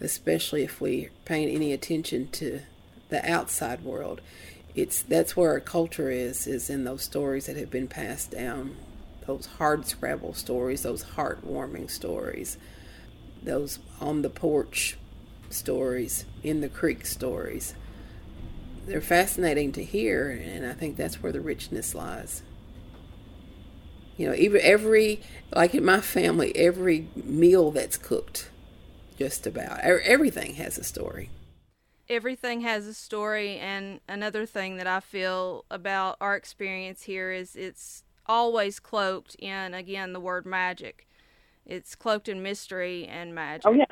especially 0.00 0.62
if 0.62 0.80
we 0.80 1.08
paying 1.24 1.48
any 1.48 1.72
attention 1.72 2.28
to 2.30 2.60
the 3.08 3.30
outside 3.30 3.82
world. 3.82 4.20
It's 4.74 5.02
that's 5.02 5.36
where 5.36 5.50
our 5.50 5.60
culture 5.60 6.10
is 6.10 6.46
is 6.46 6.70
in 6.70 6.84
those 6.84 7.02
stories 7.02 7.46
that 7.46 7.56
have 7.56 7.70
been 7.70 7.88
passed 7.88 8.30
down, 8.30 8.76
those 9.26 9.46
hard 9.46 9.86
scrabble 9.86 10.34
stories, 10.34 10.82
those 10.82 11.04
heartwarming 11.04 11.90
stories, 11.90 12.58
those 13.42 13.78
on 14.00 14.22
the 14.22 14.30
porch 14.30 14.96
stories, 15.50 16.24
in 16.42 16.60
the 16.60 16.68
creek 16.68 17.06
stories. 17.06 17.74
They're 18.86 19.00
fascinating 19.00 19.72
to 19.72 19.84
hear, 19.84 20.30
and 20.30 20.64
I 20.64 20.72
think 20.72 20.96
that's 20.96 21.22
where 21.22 21.32
the 21.32 21.40
richness 21.40 21.94
lies. 21.94 22.42
You 24.18 24.28
know, 24.28 24.34
even 24.34 24.60
every 24.62 25.20
like 25.54 25.74
in 25.74 25.84
my 25.84 26.00
family, 26.00 26.54
every 26.56 27.08
meal 27.14 27.70
that's 27.70 27.96
cooked, 27.96 28.50
just 29.16 29.46
about 29.46 29.78
everything 29.80 30.56
has 30.56 30.76
a 30.76 30.84
story. 30.84 31.30
Everything 32.10 32.62
has 32.62 32.86
a 32.86 32.94
story, 32.94 33.58
and 33.58 34.00
another 34.08 34.44
thing 34.44 34.76
that 34.76 34.86
I 34.86 35.00
feel 35.00 35.64
about 35.70 36.16
our 36.20 36.34
experience 36.34 37.04
here 37.04 37.30
is 37.30 37.54
it's 37.54 38.02
always 38.26 38.80
cloaked 38.80 39.36
in 39.38 39.72
again 39.72 40.12
the 40.12 40.20
word 40.20 40.44
magic. 40.44 41.06
It's 41.64 41.94
cloaked 41.94 42.28
in 42.28 42.42
mystery 42.42 43.06
and 43.06 43.34
magic. 43.34 43.66
Oh 43.66 43.72
yeah. 43.72 43.84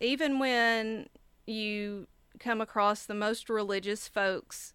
Even 0.00 0.38
when 0.38 1.08
you 1.44 2.06
come 2.38 2.60
across 2.60 3.04
the 3.04 3.14
most 3.14 3.50
religious 3.50 4.06
folks 4.06 4.74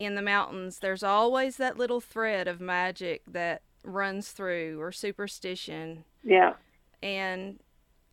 in 0.00 0.16
the 0.16 0.22
mountains, 0.22 0.80
there's 0.80 1.04
always 1.04 1.56
that 1.58 1.78
little 1.78 2.00
thread 2.00 2.48
of 2.48 2.60
magic 2.60 3.22
that 3.28 3.62
runs 3.86 4.30
through 4.30 4.80
or 4.80 4.92
superstition. 4.92 6.04
Yeah. 6.22 6.54
And 7.02 7.60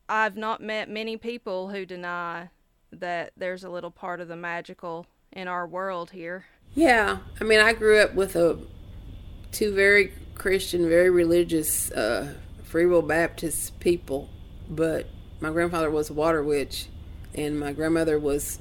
I've 0.07 0.37
not 0.37 0.61
met 0.61 0.89
many 0.89 1.17
people 1.17 1.69
who 1.69 1.85
deny 1.85 2.49
that 2.91 3.31
there's 3.35 3.63
a 3.63 3.69
little 3.69 3.91
part 3.91 4.21
of 4.21 4.27
the 4.27 4.35
magical 4.35 5.07
in 5.31 5.47
our 5.47 5.65
world 5.65 6.11
here. 6.11 6.45
Yeah. 6.75 7.17
I 7.39 7.43
mean, 7.43 7.59
I 7.59 7.73
grew 7.73 7.99
up 7.99 8.13
with 8.13 8.35
a 8.35 8.59
two 9.51 9.73
very 9.73 10.13
Christian, 10.35 10.87
very 10.87 11.09
religious 11.09 11.91
uh, 11.91 12.33
Free 12.63 12.85
Will 12.85 13.01
Baptist 13.01 13.79
people, 13.79 14.29
but 14.69 15.07
my 15.39 15.51
grandfather 15.51 15.91
was 15.91 16.09
a 16.09 16.13
water 16.13 16.43
witch 16.43 16.87
and 17.35 17.59
my 17.59 17.73
grandmother 17.73 18.19
was 18.19 18.59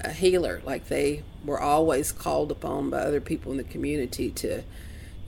a 0.00 0.12
healer. 0.12 0.60
Like 0.64 0.88
they 0.88 1.22
were 1.44 1.60
always 1.60 2.12
called 2.12 2.50
upon 2.50 2.90
by 2.90 2.98
other 2.98 3.20
people 3.20 3.52
in 3.52 3.58
the 3.58 3.64
community 3.64 4.30
to 4.30 4.62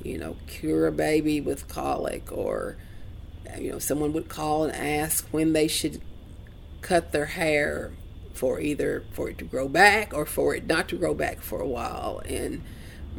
you 0.04 0.18
know, 0.18 0.36
cure 0.46 0.86
a 0.86 0.92
baby 0.92 1.40
with 1.40 1.68
colic, 1.68 2.30
or, 2.32 2.76
you 3.58 3.70
know, 3.70 3.78
someone 3.78 4.12
would 4.12 4.28
call 4.28 4.64
and 4.64 4.74
ask 4.74 5.26
when 5.30 5.52
they 5.52 5.68
should 5.68 6.00
cut 6.80 7.12
their 7.12 7.26
hair 7.26 7.92
for 8.34 8.60
either 8.60 9.04
for 9.12 9.28
it 9.28 9.38
to 9.38 9.44
grow 9.44 9.68
back 9.68 10.12
or 10.14 10.26
for 10.26 10.54
it 10.54 10.66
not 10.66 10.88
to 10.88 10.96
grow 10.96 11.14
back 11.14 11.40
for 11.40 11.60
a 11.60 11.68
while. 11.68 12.20
And 12.24 12.62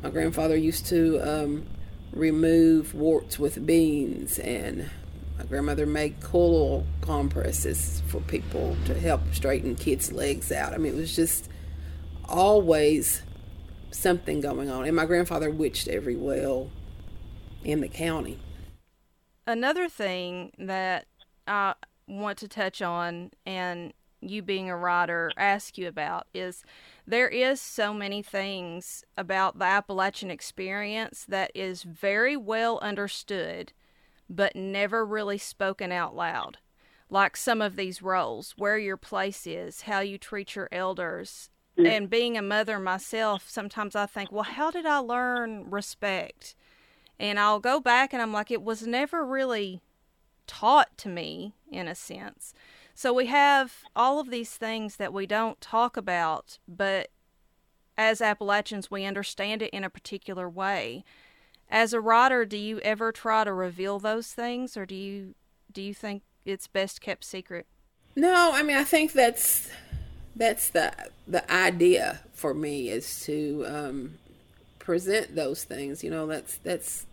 my 0.01 0.09
grandfather 0.09 0.55
used 0.55 0.87
to 0.87 1.19
um, 1.19 1.65
remove 2.11 2.93
warts 2.93 3.39
with 3.39 3.65
beans, 3.65 4.39
and 4.39 4.89
my 5.37 5.45
grandmother 5.45 5.85
made 5.85 6.19
cool 6.19 6.85
compresses 7.01 8.01
for 8.07 8.19
people 8.21 8.75
to 8.85 8.93
help 8.99 9.21
straighten 9.33 9.75
kids' 9.75 10.11
legs 10.11 10.51
out. 10.51 10.73
I 10.73 10.77
mean, 10.77 10.93
it 10.93 10.97
was 10.97 11.15
just 11.15 11.49
always 12.25 13.21
something 13.93 14.41
going 14.41 14.69
on. 14.69 14.85
And 14.85 14.95
my 14.95 15.05
grandfather 15.05 15.49
witched 15.49 15.87
every 15.87 16.15
well 16.15 16.69
in 17.63 17.81
the 17.81 17.87
county. 17.87 18.39
Another 19.45 19.89
thing 19.89 20.51
that 20.57 21.05
I 21.47 21.75
want 22.07 22.37
to 22.39 22.47
touch 22.47 22.81
on, 22.81 23.31
and 23.45 23.93
you 24.21 24.41
being 24.41 24.69
a 24.69 24.77
writer, 24.77 25.31
ask 25.37 25.77
you 25.77 25.87
about 25.87 26.27
is 26.33 26.63
there 27.05 27.27
is 27.27 27.59
so 27.59 27.93
many 27.93 28.21
things 28.21 29.03
about 29.17 29.59
the 29.59 29.65
Appalachian 29.65 30.31
experience 30.31 31.25
that 31.27 31.51
is 31.53 31.83
very 31.83 32.37
well 32.37 32.79
understood, 32.81 33.73
but 34.29 34.55
never 34.55 35.05
really 35.05 35.37
spoken 35.37 35.91
out 35.91 36.15
loud. 36.15 36.57
Like 37.09 37.35
some 37.35 37.61
of 37.61 37.75
these 37.75 38.01
roles, 38.01 38.53
where 38.57 38.77
your 38.77 38.97
place 38.97 39.45
is, 39.45 39.81
how 39.81 39.99
you 39.99 40.17
treat 40.17 40.55
your 40.55 40.69
elders. 40.71 41.49
Yeah. 41.75 41.91
And 41.91 42.09
being 42.09 42.37
a 42.37 42.41
mother 42.41 42.79
myself, 42.79 43.45
sometimes 43.49 43.95
I 43.95 44.05
think, 44.05 44.31
well, 44.31 44.43
how 44.43 44.69
did 44.69 44.85
I 44.85 44.99
learn 44.99 45.69
respect? 45.69 46.55
And 47.19 47.39
I'll 47.39 47.59
go 47.59 47.79
back 47.79 48.13
and 48.13 48.21
I'm 48.21 48.31
like, 48.31 48.51
it 48.51 48.61
was 48.61 48.85
never 48.85 49.25
really 49.25 49.81
taught 50.45 50.95
to 50.99 51.09
me 51.09 51.53
in 51.71 51.87
a 51.87 51.95
sense. 51.95 52.53
So 52.93 53.11
we 53.11 53.25
have 53.27 53.83
all 53.95 54.19
of 54.19 54.29
these 54.29 54.51
things 54.51 54.97
that 54.97 55.13
we 55.13 55.25
don't 55.25 55.59
talk 55.59 55.97
about, 55.97 56.59
but 56.67 57.09
as 57.97 58.21
Appalachians, 58.21 58.91
we 58.91 59.05
understand 59.05 59.61
it 59.61 59.71
in 59.71 59.83
a 59.83 59.89
particular 59.89 60.49
way. 60.49 61.03
As 61.69 61.93
a 61.93 62.01
writer, 62.01 62.45
do 62.45 62.57
you 62.57 62.79
ever 62.79 63.11
try 63.11 63.43
to 63.43 63.53
reveal 63.53 63.99
those 63.99 64.27
things, 64.27 64.77
or 64.77 64.85
do 64.85 64.95
you 64.95 65.33
do 65.71 65.81
you 65.81 65.93
think 65.93 66.21
it's 66.45 66.67
best 66.67 67.01
kept 67.01 67.23
secret? 67.23 67.65
No, 68.15 68.51
I 68.53 68.61
mean 68.61 68.77
I 68.77 68.83
think 68.83 69.13
that's 69.13 69.69
that's 70.35 70.69
the 70.69 70.93
the 71.27 71.49
idea 71.51 72.21
for 72.33 72.53
me 72.53 72.89
is 72.89 73.23
to 73.25 73.65
um, 73.67 74.17
present 74.79 75.35
those 75.35 75.63
things. 75.63 76.03
You 76.03 76.11
know, 76.11 76.27
that's 76.27 76.57
that's 76.57 77.05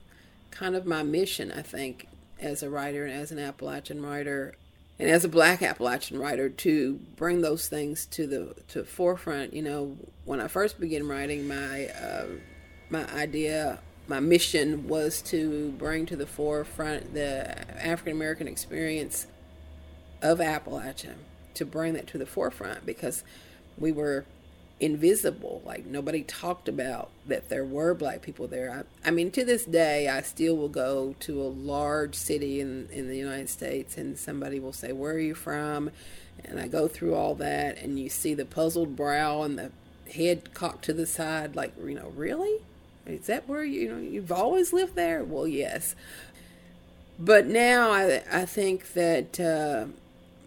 kind 0.50 0.74
of 0.74 0.86
my 0.86 1.02
mission. 1.02 1.52
I 1.52 1.62
think 1.62 2.06
as 2.40 2.62
a 2.62 2.70
writer 2.70 3.04
and 3.04 3.14
as 3.14 3.30
an 3.30 3.38
Appalachian 3.38 4.02
writer, 4.02 4.54
and 4.98 5.08
as 5.08 5.24
a 5.24 5.28
black 5.28 5.62
Appalachian 5.62 6.18
writer 6.18 6.48
to 6.48 7.00
bring 7.16 7.40
those 7.40 7.68
things 7.68 8.06
to 8.06 8.26
the 8.26 8.54
to 8.68 8.84
forefront. 8.84 9.54
You 9.54 9.62
know, 9.62 9.96
when 10.24 10.40
I 10.40 10.48
first 10.48 10.78
began 10.78 11.08
writing, 11.08 11.48
my 11.48 11.86
uh, 11.86 12.26
my 12.90 13.06
idea, 13.12 13.78
my 14.08 14.20
mission 14.20 14.88
was 14.88 15.22
to 15.22 15.72
bring 15.78 16.06
to 16.06 16.16
the 16.16 16.26
forefront 16.26 17.14
the 17.14 17.84
African 17.84 18.12
American 18.12 18.48
experience 18.48 19.26
of 20.22 20.38
Appalachia, 20.38 21.14
to 21.54 21.64
bring 21.64 21.94
that 21.94 22.06
to 22.08 22.18
the 22.18 22.26
forefront 22.26 22.86
because 22.86 23.24
we 23.78 23.92
were 23.92 24.24
invisible. 24.80 25.62
Like 25.64 25.86
nobody 25.86 26.22
talked 26.22 26.68
about 26.68 27.10
that 27.26 27.48
there 27.48 27.64
were 27.64 27.94
black 27.94 28.22
people 28.22 28.48
there. 28.48 28.84
I, 29.04 29.08
I, 29.08 29.10
mean, 29.10 29.30
to 29.32 29.44
this 29.44 29.64
day, 29.64 30.08
I 30.08 30.22
still 30.22 30.56
will 30.56 30.68
go 30.68 31.14
to 31.20 31.42
a 31.42 31.44
large 31.44 32.14
city 32.14 32.60
in 32.60 32.88
in 32.90 33.08
the 33.08 33.16
United 33.16 33.50
States, 33.50 33.96
and 33.96 34.18
somebody 34.18 34.58
will 34.58 34.72
say, 34.72 34.92
"Where 34.92 35.12
are 35.12 35.20
you 35.20 35.34
from?" 35.34 35.90
And 36.44 36.58
I 36.58 36.68
go 36.68 36.88
through 36.88 37.14
all 37.14 37.34
that, 37.36 37.78
and 37.78 37.98
you 37.98 38.08
see 38.08 38.34
the 38.34 38.46
puzzled 38.46 38.96
brow 38.96 39.42
and 39.42 39.58
the 39.58 39.70
head 40.12 40.54
cocked 40.54 40.84
to 40.86 40.92
the 40.92 41.06
side, 41.06 41.54
like 41.54 41.74
you 41.78 41.94
know, 41.94 42.12
really. 42.16 42.58
Is 43.06 43.26
that 43.26 43.48
where 43.48 43.64
you, 43.64 43.80
you 43.80 43.88
know 43.88 43.98
you've 43.98 44.32
always 44.32 44.72
lived 44.72 44.94
there? 44.94 45.22
Well, 45.22 45.46
yes. 45.46 45.94
But 47.18 47.46
now 47.46 47.90
I 47.90 48.22
I 48.32 48.46
think 48.46 48.94
that 48.94 49.38
uh, 49.38 49.86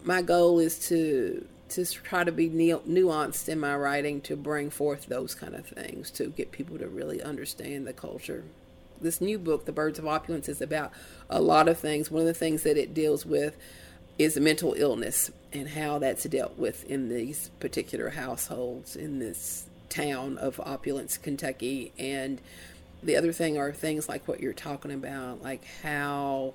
my 0.04 0.22
goal 0.22 0.58
is 0.58 0.78
to 0.88 1.46
to 1.70 1.84
try 1.86 2.22
to 2.22 2.30
be 2.30 2.48
nuanced 2.48 3.48
in 3.48 3.58
my 3.58 3.74
writing 3.74 4.20
to 4.20 4.36
bring 4.36 4.70
forth 4.70 5.06
those 5.06 5.34
kind 5.34 5.54
of 5.54 5.66
things 5.66 6.10
to 6.10 6.26
get 6.26 6.52
people 6.52 6.78
to 6.78 6.86
really 6.86 7.20
understand 7.22 7.86
the 7.86 7.92
culture. 7.92 8.44
This 9.00 9.20
new 9.20 9.38
book, 9.38 9.64
The 9.64 9.72
Birds 9.72 9.98
of 9.98 10.06
Opulence, 10.06 10.48
is 10.48 10.60
about 10.60 10.92
a 11.28 11.40
lot 11.40 11.66
of 11.66 11.78
things. 11.78 12.10
One 12.10 12.20
of 12.20 12.26
the 12.26 12.34
things 12.34 12.62
that 12.62 12.76
it 12.76 12.94
deals 12.94 13.26
with 13.26 13.56
is 14.18 14.38
mental 14.38 14.74
illness 14.76 15.30
and 15.52 15.68
how 15.70 15.98
that's 15.98 16.24
dealt 16.24 16.56
with 16.56 16.84
in 16.84 17.08
these 17.08 17.50
particular 17.58 18.10
households 18.10 18.94
in 18.94 19.18
this 19.18 19.66
town 19.88 20.38
of 20.38 20.60
Opulence, 20.60 21.18
Kentucky. 21.18 21.92
And 21.98 22.40
the 23.02 23.16
other 23.16 23.32
thing 23.32 23.58
are 23.58 23.72
things 23.72 24.08
like 24.08 24.28
what 24.28 24.40
you're 24.40 24.52
talking 24.52 24.92
about, 24.92 25.42
like 25.42 25.64
how 25.82 26.54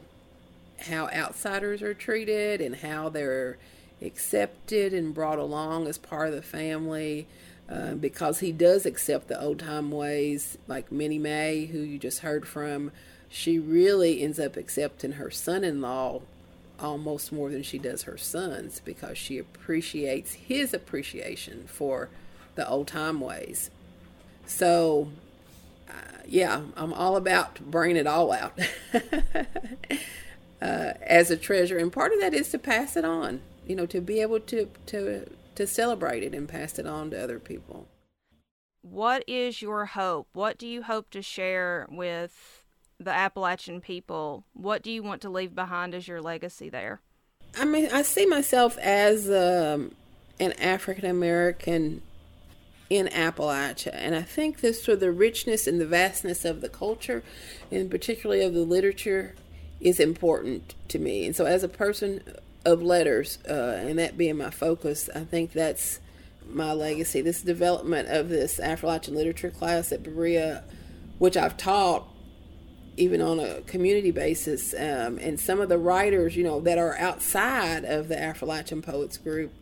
how 0.82 1.08
outsiders 1.10 1.82
are 1.82 1.94
treated 1.94 2.62
and 2.62 2.76
how 2.78 3.10
they're 3.10 3.58
accepted 4.02 4.94
and 4.94 5.14
brought 5.14 5.40
along 5.40 5.88
as 5.88 5.98
part 5.98 6.30
of 6.30 6.36
the 6.36 6.42
family. 6.42 7.28
Uh, 7.70 7.94
because 7.94 8.40
he 8.40 8.52
does 8.52 8.86
accept 8.86 9.28
the 9.28 9.40
old 9.40 9.60
time 9.60 9.92
ways, 9.92 10.58
like 10.68 10.92
Minnie 10.92 11.20
Mae, 11.20 11.66
who 11.66 11.78
you 11.80 12.00
just 12.00 12.20
heard 12.20 12.48
from, 12.48 12.92
she 13.30 13.60
really 13.60 14.24
ends 14.24 14.40
up 14.40 14.58
accepting 14.58 15.14
her 15.14 15.30
son 15.30 15.64
in 15.64 15.80
law 15.80 16.22
almost 16.80 17.32
more 17.32 17.52
than 17.52 17.62
she 17.62 17.78
does 17.78 18.04
her 18.04 18.18
sons 18.18 18.82
because 18.84 19.18
she 19.18 19.38
appreciates 19.38 20.34
his 20.34 20.74
appreciation 20.74 21.66
for 21.68 22.10
the 22.56 22.68
old 22.68 22.88
time 22.88 23.20
ways. 23.20 23.70
So, 24.48 25.10
uh, 25.88 26.22
yeah, 26.28 26.62
I'm 26.76 26.92
all 26.94 27.16
about 27.18 27.60
bringing 27.60 27.98
it 27.98 28.08
all 28.08 28.32
out 28.32 28.58
uh, 30.62 30.93
as 31.01 31.32
a 31.32 31.38
treasure, 31.38 31.78
and 31.78 31.91
part 31.91 32.14
of 32.14 32.20
that 32.20 32.34
is 32.34 32.49
to 32.49 32.60
pass 32.60 32.95
it 32.95 33.05
on 33.05 33.41
you 33.70 33.76
know, 33.76 33.86
to 33.86 34.01
be 34.01 34.20
able 34.20 34.41
to 34.41 34.68
to 34.88 35.30
to 35.55 35.68
celebrate 35.68 36.24
it 36.24 36.34
and 36.34 36.49
pass 36.49 36.80
it 36.80 36.88
on 36.88 37.12
to 37.12 37.24
other 37.24 37.39
people. 37.39 37.88
What 38.82 39.24
is 39.28 39.62
your 39.62 39.86
hope? 39.86 40.28
What 40.34 40.57
do 40.57 40.68
you 40.68 40.84
hope 40.84 41.12
to 41.12 41.22
share 41.22 41.86
with 41.89 42.66
the 42.99 43.12
Appalachian 43.12 43.80
people? 43.80 44.43
What 44.53 44.82
do 44.82 44.91
you 44.91 45.03
want 45.03 45.22
to 45.22 45.30
leave 45.30 45.53
behind 45.53 45.93
as 45.93 46.07
your 46.07 46.22
legacy 46.22 46.70
there? 46.70 47.01
I 47.57 47.66
mean, 47.66 47.89
I 47.93 48.01
see 48.01 48.26
myself 48.26 48.78
as 48.80 49.30
um, 49.30 49.93
an 50.39 50.53
African 50.53 51.05
American 51.05 52.01
in 52.89 53.05
Appalachia, 53.07 53.91
and 53.93 54.16
I 54.16 54.24
think 54.24 54.62
this 54.62 54.84
for 54.84 54.95
the 54.95 55.12
richness 55.12 55.68
and 55.68 55.80
the 55.80 55.86
vastness 55.86 56.43
of 56.43 56.62
the 56.62 56.70
culture, 56.70 57.22
and 57.70 57.91
particularly 57.91 58.41
of 58.41 58.55
the 58.55 58.64
literature, 58.64 59.36
is 59.82 60.00
important 60.00 60.76
to 60.90 61.00
me. 61.00 61.26
And 61.26 61.36
so, 61.36 61.46
as 61.46 61.64
a 61.64 61.70
person 61.70 62.22
of 62.66 62.82
letters, 62.82 63.40
uh, 63.50 63.78
and 63.80 64.00
that 64.00 64.18
being 64.18 64.38
my 64.38 64.50
focus, 64.50 65.10
I 65.14 65.24
think 65.24 65.54
that's 65.54 66.00
my 66.48 66.74
legacy. 66.74 67.22
This 67.22 67.42
development 67.42 68.10
of 68.10 68.30
this 68.30 68.60
Appalachian 68.60 69.16
literature 69.16 69.52
class 69.52 69.92
at 69.92 70.04
Berea, 70.04 70.64
which 71.18 71.38
I've 71.38 71.58
taught 71.58 72.08
even 72.98 73.22
on 73.22 73.40
a 73.40 73.62
community 73.62 74.12
basis, 74.12 74.74
um, 74.74 75.18
and 75.20 75.40
some 75.40 75.62
of 75.62 75.70
the 75.70 75.78
writers, 75.78 76.36
you 76.36 76.44
know, 76.44 76.60
that 76.60 76.78
are 76.78 76.98
outside 76.98 77.86
of 77.86 78.10
the 78.10 78.16
Affrilachian 78.16 78.84
Poets 78.84 79.18
group, 79.18 79.54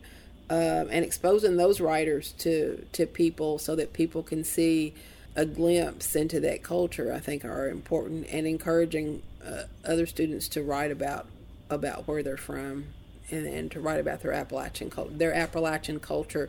um, 0.50 0.88
and 0.90 1.04
exposing 1.04 1.56
those 1.56 1.80
writers 1.80 2.32
to 2.38 2.84
to 2.92 3.06
people 3.06 3.58
so 3.58 3.76
that 3.76 3.92
people 3.92 4.22
can 4.22 4.42
see 4.42 4.94
a 5.36 5.46
glimpse 5.46 6.16
into 6.16 6.40
that 6.40 6.64
culture, 6.64 7.12
I 7.12 7.20
think 7.20 7.44
are 7.44 7.68
important, 7.68 8.26
and 8.28 8.44
encouraging 8.46 9.22
uh, 9.48 9.62
other 9.84 10.06
students 10.06 10.48
to 10.48 10.62
write 10.62 10.90
about 10.90 11.26
about 11.70 12.08
where 12.08 12.22
they're 12.22 12.36
from 12.36 12.86
and, 13.30 13.46
and 13.46 13.70
to 13.70 13.80
write 13.80 14.00
about 14.00 14.22
their 14.22 14.32
Appalachian 14.32 14.90
culture, 14.90 15.14
their 15.14 15.34
Appalachian 15.34 16.00
culture, 16.00 16.48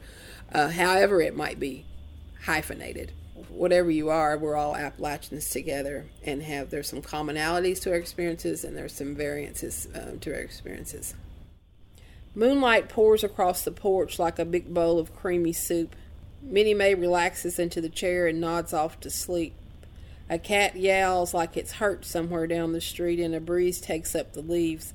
uh, 0.54 0.70
however 0.70 1.22
it 1.22 1.36
might 1.36 1.60
be 1.60 1.86
hyphenated. 2.44 3.12
Whatever 3.50 3.90
you 3.90 4.10
are, 4.10 4.38
we're 4.38 4.56
all 4.56 4.76
Appalachians 4.76 5.50
together, 5.50 6.06
and 6.24 6.44
have 6.44 6.70
there's 6.70 6.90
some 6.90 7.02
commonalities 7.02 7.82
to 7.82 7.92
our 7.92 7.98
experiences, 7.98 8.64
and 8.64 8.78
there's 8.78 8.94
some 8.94 9.16
variances 9.16 9.88
um, 9.96 10.20
to 10.20 10.34
our 10.34 10.40
experiences. 10.40 11.16
Moonlight 12.36 12.90
pours 12.90 13.24
across 13.24 13.64
the 13.64 13.72
porch 13.72 14.20
like 14.20 14.40
a 14.40 14.46
big 14.46 14.74
bowl 14.74 15.00
of 15.00 15.16
creamy 15.16 15.54
soup. 15.54 15.96
Minnie 16.42 16.74
Mae 16.74 16.94
relaxes 16.94 17.60
into 17.60 17.82
the 17.82 17.90
chair 17.90 18.28
and 18.28 18.40
nods 18.40 18.74
off 18.74 19.00
to 19.02 19.10
sleep. 19.10 19.54
A 20.30 20.38
cat 20.38 20.76
yowls 20.76 21.34
like 21.34 21.58
it's 21.58 21.74
hurt 21.74 22.06
somewhere 22.06 22.46
down 22.46 22.74
the 22.74 22.82
street, 22.82 23.20
and 23.20 23.34
a 23.34 23.40
breeze 23.40 23.82
takes 23.82 24.14
up 24.14 24.34
the 24.34 24.42
leaves. 24.42 24.94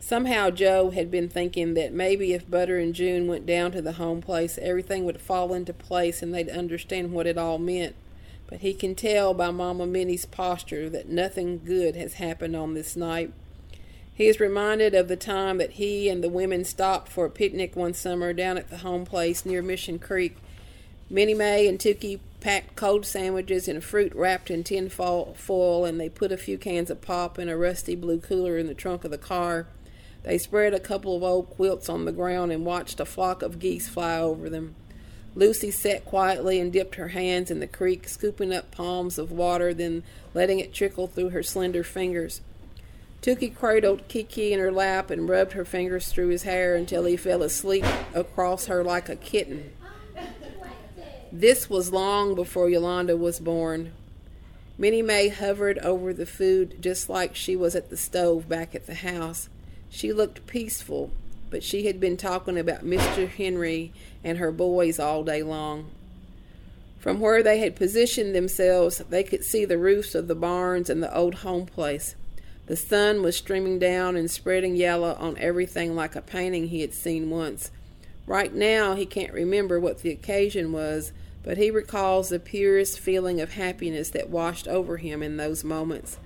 Somehow 0.00 0.50
Joe 0.50 0.90
had 0.90 1.10
been 1.10 1.28
thinking 1.28 1.74
that 1.74 1.92
maybe 1.92 2.32
if 2.32 2.50
Butter 2.50 2.78
and 2.78 2.94
June 2.94 3.26
went 3.26 3.46
down 3.46 3.72
to 3.72 3.82
the 3.82 3.92
home 3.92 4.20
place, 4.20 4.58
everything 4.60 5.04
would 5.04 5.20
fall 5.20 5.54
into 5.54 5.72
place 5.72 6.22
and 6.22 6.34
they'd 6.34 6.50
understand 6.50 7.12
what 7.12 7.26
it 7.26 7.38
all 7.38 7.58
meant. 7.58 7.94
But 8.46 8.60
he 8.60 8.74
can 8.74 8.94
tell 8.94 9.34
by 9.34 9.50
Mama 9.50 9.86
Minnie's 9.86 10.26
posture 10.26 10.88
that 10.90 11.08
nothing 11.08 11.60
good 11.64 11.96
has 11.96 12.14
happened 12.14 12.54
on 12.54 12.74
this 12.74 12.94
night. 12.94 13.32
He 14.14 14.26
is 14.28 14.38
reminded 14.38 14.94
of 14.94 15.08
the 15.08 15.16
time 15.16 15.58
that 15.58 15.72
he 15.72 16.08
and 16.08 16.22
the 16.22 16.28
women 16.28 16.64
stopped 16.64 17.10
for 17.10 17.24
a 17.24 17.30
picnic 17.30 17.74
one 17.74 17.92
summer 17.92 18.32
down 18.32 18.56
at 18.56 18.70
the 18.70 18.78
home 18.78 19.04
place 19.04 19.44
near 19.44 19.62
Mission 19.62 19.98
Creek. 19.98 20.36
Minnie 21.10 21.34
Mae 21.34 21.66
and 21.66 21.78
Tookie 21.78 22.20
packed 22.46 22.76
cold 22.76 23.04
sandwiches 23.04 23.66
and 23.66 23.82
fruit 23.82 24.14
wrapped 24.14 24.52
in 24.52 24.62
tin 24.62 24.88
foil, 24.88 25.84
and 25.84 26.00
they 26.00 26.08
put 26.08 26.30
a 26.30 26.36
few 26.36 26.56
cans 26.56 26.92
of 26.92 27.00
pop 27.00 27.40
in 27.40 27.48
a 27.48 27.56
rusty 27.56 27.96
blue 27.96 28.20
cooler 28.20 28.56
in 28.56 28.68
the 28.68 28.72
trunk 28.74 29.02
of 29.02 29.10
the 29.10 29.18
car. 29.18 29.66
They 30.22 30.38
spread 30.38 30.72
a 30.72 30.78
couple 30.78 31.16
of 31.16 31.24
old 31.24 31.50
quilts 31.50 31.88
on 31.88 32.04
the 32.04 32.12
ground 32.12 32.52
and 32.52 32.64
watched 32.64 33.00
a 33.00 33.04
flock 33.04 33.42
of 33.42 33.58
geese 33.58 33.88
fly 33.88 34.20
over 34.20 34.48
them. 34.48 34.76
Lucy 35.34 35.72
sat 35.72 36.04
quietly 36.04 36.60
and 36.60 36.72
dipped 36.72 36.94
her 36.94 37.08
hands 37.08 37.50
in 37.50 37.58
the 37.58 37.66
creek, 37.66 38.06
scooping 38.06 38.54
up 38.54 38.70
palms 38.70 39.18
of 39.18 39.32
water, 39.32 39.74
then 39.74 40.04
letting 40.32 40.60
it 40.60 40.72
trickle 40.72 41.08
through 41.08 41.30
her 41.30 41.42
slender 41.42 41.82
fingers. 41.82 42.42
Tookie 43.22 43.56
cradled 43.56 44.06
Kiki 44.06 44.52
in 44.52 44.60
her 44.60 44.70
lap 44.70 45.10
and 45.10 45.28
rubbed 45.28 45.54
her 45.54 45.64
fingers 45.64 46.12
through 46.12 46.28
his 46.28 46.44
hair 46.44 46.76
until 46.76 47.06
he 47.06 47.16
fell 47.16 47.42
asleep 47.42 47.84
across 48.14 48.66
her 48.66 48.84
like 48.84 49.08
a 49.08 49.16
kitten. 49.16 49.72
This 51.38 51.68
was 51.68 51.92
long 51.92 52.34
before 52.34 52.70
Yolanda 52.70 53.14
was 53.14 53.40
born. 53.40 53.92
Minnie 54.78 55.02
Mae 55.02 55.28
hovered 55.28 55.78
over 55.80 56.14
the 56.14 56.24
food 56.24 56.78
just 56.80 57.10
like 57.10 57.36
she 57.36 57.54
was 57.54 57.76
at 57.76 57.90
the 57.90 57.96
stove 57.98 58.48
back 58.48 58.74
at 58.74 58.86
the 58.86 58.94
house. 58.94 59.50
She 59.90 60.14
looked 60.14 60.46
peaceful, 60.46 61.10
but 61.50 61.62
she 61.62 61.84
had 61.84 62.00
been 62.00 62.16
talking 62.16 62.56
about 62.56 62.86
Mr. 62.86 63.28
Henry 63.28 63.92
and 64.24 64.38
her 64.38 64.50
boys 64.50 64.98
all 64.98 65.24
day 65.24 65.42
long. 65.42 65.90
From 66.98 67.20
where 67.20 67.42
they 67.42 67.58
had 67.58 67.76
positioned 67.76 68.34
themselves, 68.34 69.02
they 69.10 69.22
could 69.22 69.44
see 69.44 69.66
the 69.66 69.76
roofs 69.76 70.14
of 70.14 70.28
the 70.28 70.34
barns 70.34 70.88
and 70.88 71.02
the 71.02 71.14
old 71.14 71.34
home 71.34 71.66
place. 71.66 72.14
The 72.64 72.76
sun 72.76 73.22
was 73.22 73.36
streaming 73.36 73.78
down 73.78 74.16
and 74.16 74.30
spreading 74.30 74.74
yellow 74.74 75.14
on 75.20 75.36
everything 75.36 75.94
like 75.94 76.16
a 76.16 76.22
painting 76.22 76.68
he 76.68 76.80
had 76.80 76.94
seen 76.94 77.28
once. 77.28 77.70
Right 78.26 78.54
now, 78.54 78.94
he 78.94 79.04
can't 79.04 79.34
remember 79.34 79.78
what 79.78 79.98
the 79.98 80.10
occasion 80.10 80.72
was, 80.72 81.12
but 81.46 81.58
he 81.58 81.70
recalls 81.70 82.28
the 82.28 82.40
purest 82.40 82.98
feeling 82.98 83.40
of 83.40 83.52
happiness 83.52 84.10
that 84.10 84.28
washed 84.28 84.66
over 84.66 84.96
him 84.96 85.22
in 85.22 85.36
those 85.36 85.62
moments. 85.62 86.18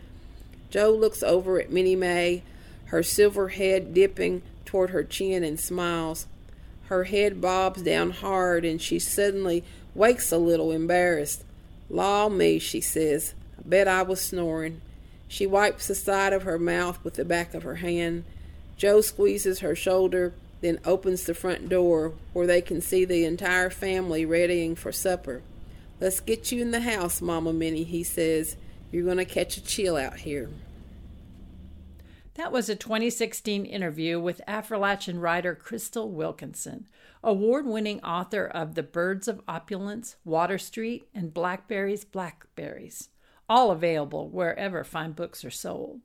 Joe 0.70 0.90
looks 0.90 1.22
over 1.22 1.60
at 1.60 1.70
Minnie 1.70 1.94
Mae, 1.94 2.42
her 2.86 3.02
silver 3.02 3.50
head 3.50 3.92
dipping 3.92 4.40
toward 4.64 4.90
her 4.90 5.04
chin, 5.04 5.44
and 5.44 5.60
smiles. 5.60 6.26
Her 6.86 7.04
head 7.04 7.38
bobs 7.38 7.82
down 7.82 8.12
hard, 8.12 8.64
and 8.64 8.80
she 8.80 8.98
suddenly 8.98 9.62
wakes 9.94 10.32
a 10.32 10.38
little 10.38 10.72
embarrassed. 10.72 11.44
Law 11.90 12.30
me, 12.30 12.58
she 12.58 12.80
says. 12.80 13.34
I 13.58 13.68
bet 13.68 13.86
I 13.86 14.02
was 14.02 14.22
snoring. 14.22 14.80
She 15.28 15.46
wipes 15.46 15.86
the 15.86 15.94
side 15.94 16.32
of 16.32 16.44
her 16.44 16.58
mouth 16.58 16.98
with 17.04 17.14
the 17.14 17.26
back 17.26 17.52
of 17.52 17.62
her 17.62 17.76
hand. 17.76 18.24
Joe 18.78 19.02
squeezes 19.02 19.60
her 19.60 19.76
shoulder, 19.76 20.32
then 20.60 20.78
opens 20.84 21.24
the 21.24 21.34
front 21.34 21.68
door 21.68 22.14
where 22.32 22.46
they 22.46 22.60
can 22.60 22.80
see 22.80 23.04
the 23.04 23.24
entire 23.24 23.70
family 23.70 24.24
readying 24.24 24.74
for 24.74 24.92
supper. 24.92 25.42
Let's 26.00 26.20
get 26.20 26.52
you 26.52 26.62
in 26.62 26.70
the 26.70 26.80
house, 26.80 27.20
Mama 27.20 27.52
Minnie, 27.52 27.84
he 27.84 28.02
says. 28.02 28.56
You're 28.90 29.04
going 29.04 29.18
to 29.18 29.24
catch 29.24 29.56
a 29.56 29.64
chill 29.64 29.96
out 29.96 30.18
here. 30.20 30.48
That 32.34 32.52
was 32.52 32.68
a 32.68 32.76
2016 32.76 33.66
interview 33.66 34.18
with 34.18 34.40
Appalachian 34.46 35.20
writer 35.20 35.54
Crystal 35.54 36.10
Wilkinson, 36.10 36.88
award 37.22 37.66
winning 37.66 38.02
author 38.02 38.46
of 38.46 38.74
The 38.74 38.82
Birds 38.82 39.28
of 39.28 39.42
Opulence, 39.46 40.16
Water 40.24 40.58
Street, 40.58 41.06
and 41.14 41.34
Blackberries, 41.34 42.04
Blackberries 42.04 43.10
all 43.50 43.72
available 43.72 44.28
wherever 44.28 44.84
fine 44.84 45.10
books 45.10 45.44
are 45.44 45.50
sold. 45.50 46.00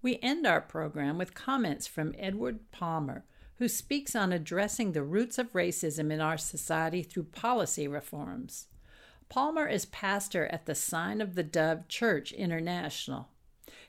We 0.00 0.18
end 0.22 0.46
our 0.46 0.62
program 0.62 1.18
with 1.18 1.34
comments 1.34 1.86
from 1.86 2.14
Edward 2.18 2.60
Palmer, 2.72 3.26
who 3.58 3.68
speaks 3.68 4.14
on 4.14 4.32
addressing 4.32 4.92
the 4.92 5.02
roots 5.02 5.38
of 5.38 5.52
racism 5.52 6.12
in 6.12 6.20
our 6.20 6.38
society 6.38 7.02
through 7.02 7.24
policy 7.24 7.88
reforms. 7.88 8.68
Palmer 9.28 9.66
is 9.66 9.84
pastor 9.84 10.46
at 10.46 10.66
the 10.66 10.74
Sign 10.74 11.20
of 11.20 11.34
the 11.34 11.42
Dove 11.42 11.86
Church 11.88 12.32
International. 12.32 13.28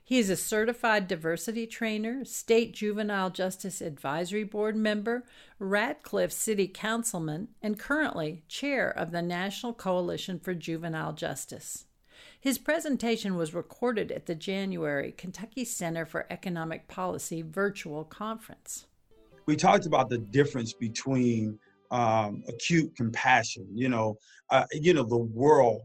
He 0.03 0.17
is 0.17 0.31
a 0.31 0.35
certified 0.35 1.07
diversity 1.07 1.67
trainer, 1.67 2.25
state 2.25 2.73
juvenile 2.73 3.29
justice 3.29 3.79
advisory 3.79 4.43
board 4.43 4.75
member, 4.75 5.23
Radcliff 5.59 6.31
city 6.31 6.67
councilman, 6.67 7.49
and 7.61 7.77
currently 7.77 8.41
chair 8.47 8.89
of 8.89 9.11
the 9.11 9.21
National 9.21 9.71
Coalition 9.71 10.39
for 10.39 10.55
Juvenile 10.55 11.13
Justice. 11.13 11.85
His 12.41 12.57
presentation 12.57 13.35
was 13.35 13.53
recorded 13.53 14.11
at 14.11 14.25
the 14.25 14.35
January 14.35 15.13
Kentucky 15.15 15.63
Center 15.63 16.05
for 16.05 16.25
Economic 16.31 16.87
Policy 16.87 17.43
virtual 17.43 18.03
conference. 18.03 18.87
We 19.49 19.55
talked 19.55 19.87
about 19.87 20.11
the 20.11 20.19
difference 20.19 20.73
between 20.73 21.57
um, 21.89 22.43
acute 22.47 22.95
compassion. 22.95 23.67
You 23.73 23.89
know, 23.89 24.15
uh, 24.51 24.65
you 24.71 24.93
know, 24.93 25.01
the 25.01 25.17
world 25.17 25.81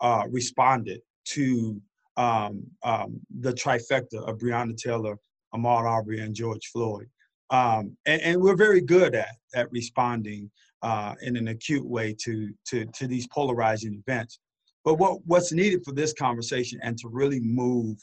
uh, 0.00 0.24
responded 0.28 1.02
to 1.26 1.80
um, 2.16 2.64
um, 2.82 3.20
the 3.38 3.52
trifecta 3.52 4.28
of 4.28 4.38
Breonna 4.38 4.76
Taylor, 4.76 5.16
Ahmaud 5.54 5.84
Arbery, 5.84 6.18
and 6.18 6.34
George 6.34 6.66
Floyd. 6.72 7.06
Um, 7.50 7.96
and, 8.06 8.20
and, 8.22 8.42
we're 8.42 8.56
very 8.56 8.80
good 8.80 9.14
at, 9.14 9.36
at 9.54 9.70
responding 9.70 10.50
uh, 10.82 11.14
in 11.22 11.36
an 11.36 11.46
acute 11.46 11.86
way 11.86 12.12
to, 12.24 12.52
to, 12.66 12.86
to 12.86 13.06
these 13.06 13.28
polarizing 13.28 14.02
events. 14.04 14.40
But 14.84 14.94
what, 14.96 15.20
what's 15.26 15.52
needed 15.52 15.82
for 15.84 15.92
this 15.92 16.12
conversation 16.12 16.80
and 16.82 16.98
to 16.98 17.08
really 17.08 17.38
move 17.38 17.98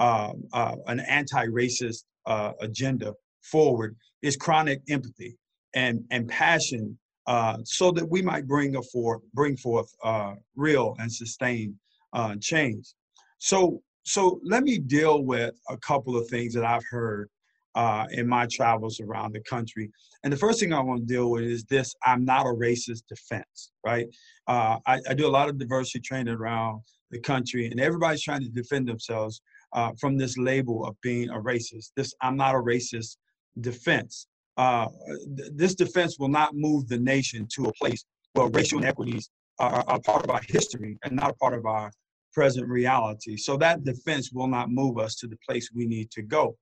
uh, 0.00 0.32
uh, 0.52 0.74
an 0.88 0.98
anti-racist 0.98 2.02
uh, 2.26 2.54
agenda 2.60 3.14
forward 3.42 3.96
is 4.22 4.36
chronic 4.36 4.82
empathy 4.88 5.36
and, 5.74 6.04
and 6.10 6.28
passion 6.28 6.98
uh, 7.26 7.58
so 7.64 7.90
that 7.92 8.08
we 8.08 8.22
might 8.22 8.46
bring, 8.46 8.76
a 8.76 8.82
for, 8.82 9.20
bring 9.34 9.56
forth 9.56 9.92
uh, 10.02 10.34
real 10.56 10.96
and 10.98 11.12
sustained 11.12 11.74
uh, 12.14 12.34
change. 12.40 12.94
So, 13.38 13.82
so 14.04 14.40
let 14.42 14.62
me 14.62 14.78
deal 14.78 15.22
with 15.22 15.54
a 15.68 15.76
couple 15.76 16.16
of 16.16 16.26
things 16.28 16.54
that 16.54 16.64
I've 16.64 16.86
heard 16.90 17.28
uh, 17.74 18.06
in 18.10 18.26
my 18.26 18.46
travels 18.50 19.00
around 19.00 19.32
the 19.32 19.40
country. 19.40 19.90
And 20.24 20.32
the 20.32 20.36
first 20.36 20.58
thing 20.58 20.72
I 20.72 20.80
want 20.80 21.00
to 21.00 21.06
deal 21.06 21.30
with 21.30 21.44
is 21.44 21.64
this 21.64 21.94
I'm 22.04 22.24
not 22.24 22.46
a 22.46 22.50
racist 22.50 23.02
defense, 23.08 23.70
right? 23.86 24.06
Uh, 24.48 24.78
I, 24.86 25.00
I, 25.08 25.14
do 25.14 25.28
a 25.28 25.30
lot 25.30 25.48
of 25.48 25.58
diversity 25.58 26.00
training 26.00 26.34
around 26.34 26.80
the 27.10 27.20
country, 27.20 27.66
and 27.66 27.78
everybody's 27.78 28.22
trying 28.22 28.40
to 28.40 28.48
defend 28.48 28.88
themselves 28.88 29.40
uh, 29.74 29.92
from 30.00 30.16
this 30.16 30.36
label 30.38 30.84
of 30.86 30.96
being 31.02 31.28
a 31.30 31.34
racist. 31.38 31.92
This 31.94 32.12
I'm 32.20 32.36
not 32.36 32.56
a 32.56 32.58
racist 32.58 33.16
defense. 33.60 34.26
Uh, 34.56 34.88
th- 35.36 35.50
this 35.54 35.74
defense 35.74 36.18
will 36.18 36.28
not 36.28 36.54
move 36.54 36.88
the 36.88 36.98
nation 36.98 37.46
to 37.54 37.66
a 37.66 37.72
place 37.74 38.04
where 38.32 38.48
racial 38.48 38.78
inequities 38.78 39.30
are, 39.58 39.84
are 39.86 40.00
part 40.00 40.24
of 40.24 40.30
our 40.30 40.42
history 40.48 40.98
and 41.04 41.12
not 41.12 41.30
a 41.30 41.34
part 41.34 41.54
of 41.54 41.66
our 41.66 41.90
present 42.32 42.68
reality. 42.68 43.36
So 43.36 43.56
that 43.56 43.84
defense 43.84 44.32
will 44.32 44.46
not 44.46 44.70
move 44.70 44.98
us 44.98 45.16
to 45.16 45.26
the 45.26 45.38
place 45.46 45.70
we 45.74 45.86
need 45.86 46.10
to 46.12 46.22
go. 46.22 46.56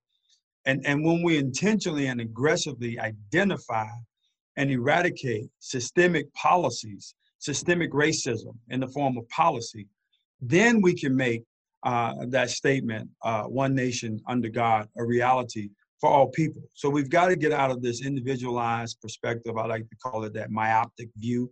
And, 0.65 0.85
and 0.87 1.05
when 1.05 1.23
we 1.23 1.39
intentionally 1.39 2.07
and 2.07 2.21
aggressively 2.21 2.99
identify 2.99 3.87
and 4.57 4.71
eradicate 4.71 5.49
systemic 5.59 6.33
policies, 6.35 7.15
systemic 7.39 7.93
racism 7.93 8.57
in 8.69 8.81
the 8.81 8.89
form 8.89 9.17
of 9.17 9.29
policy, 9.29 9.87
then 10.41 10.81
we 10.81 10.95
can 10.95 11.15
make 11.15 11.43
uh, 11.83 12.15
that 12.29 12.51
statement, 12.51 13.09
uh, 13.23 13.45
one 13.45 13.75
nation 13.75 14.21
under 14.27 14.49
God, 14.49 14.89
a 14.97 15.05
reality 15.05 15.69
for 16.01 16.11
all 16.11 16.29
people. 16.29 16.63
So 16.75 16.91
we've 16.91 17.11
got 17.11 17.29
to 17.29 17.37
get 17.37 17.53
out 17.53 17.71
of 17.71 17.83
this 17.83 18.05
individualized 18.05 19.01
perspective, 19.01 19.57
I 19.57 19.67
like 19.67 19.89
to 19.89 19.97
call 19.97 20.25
it 20.25 20.35
that 20.35 20.51
myopic 20.51 21.09
view, 21.17 21.51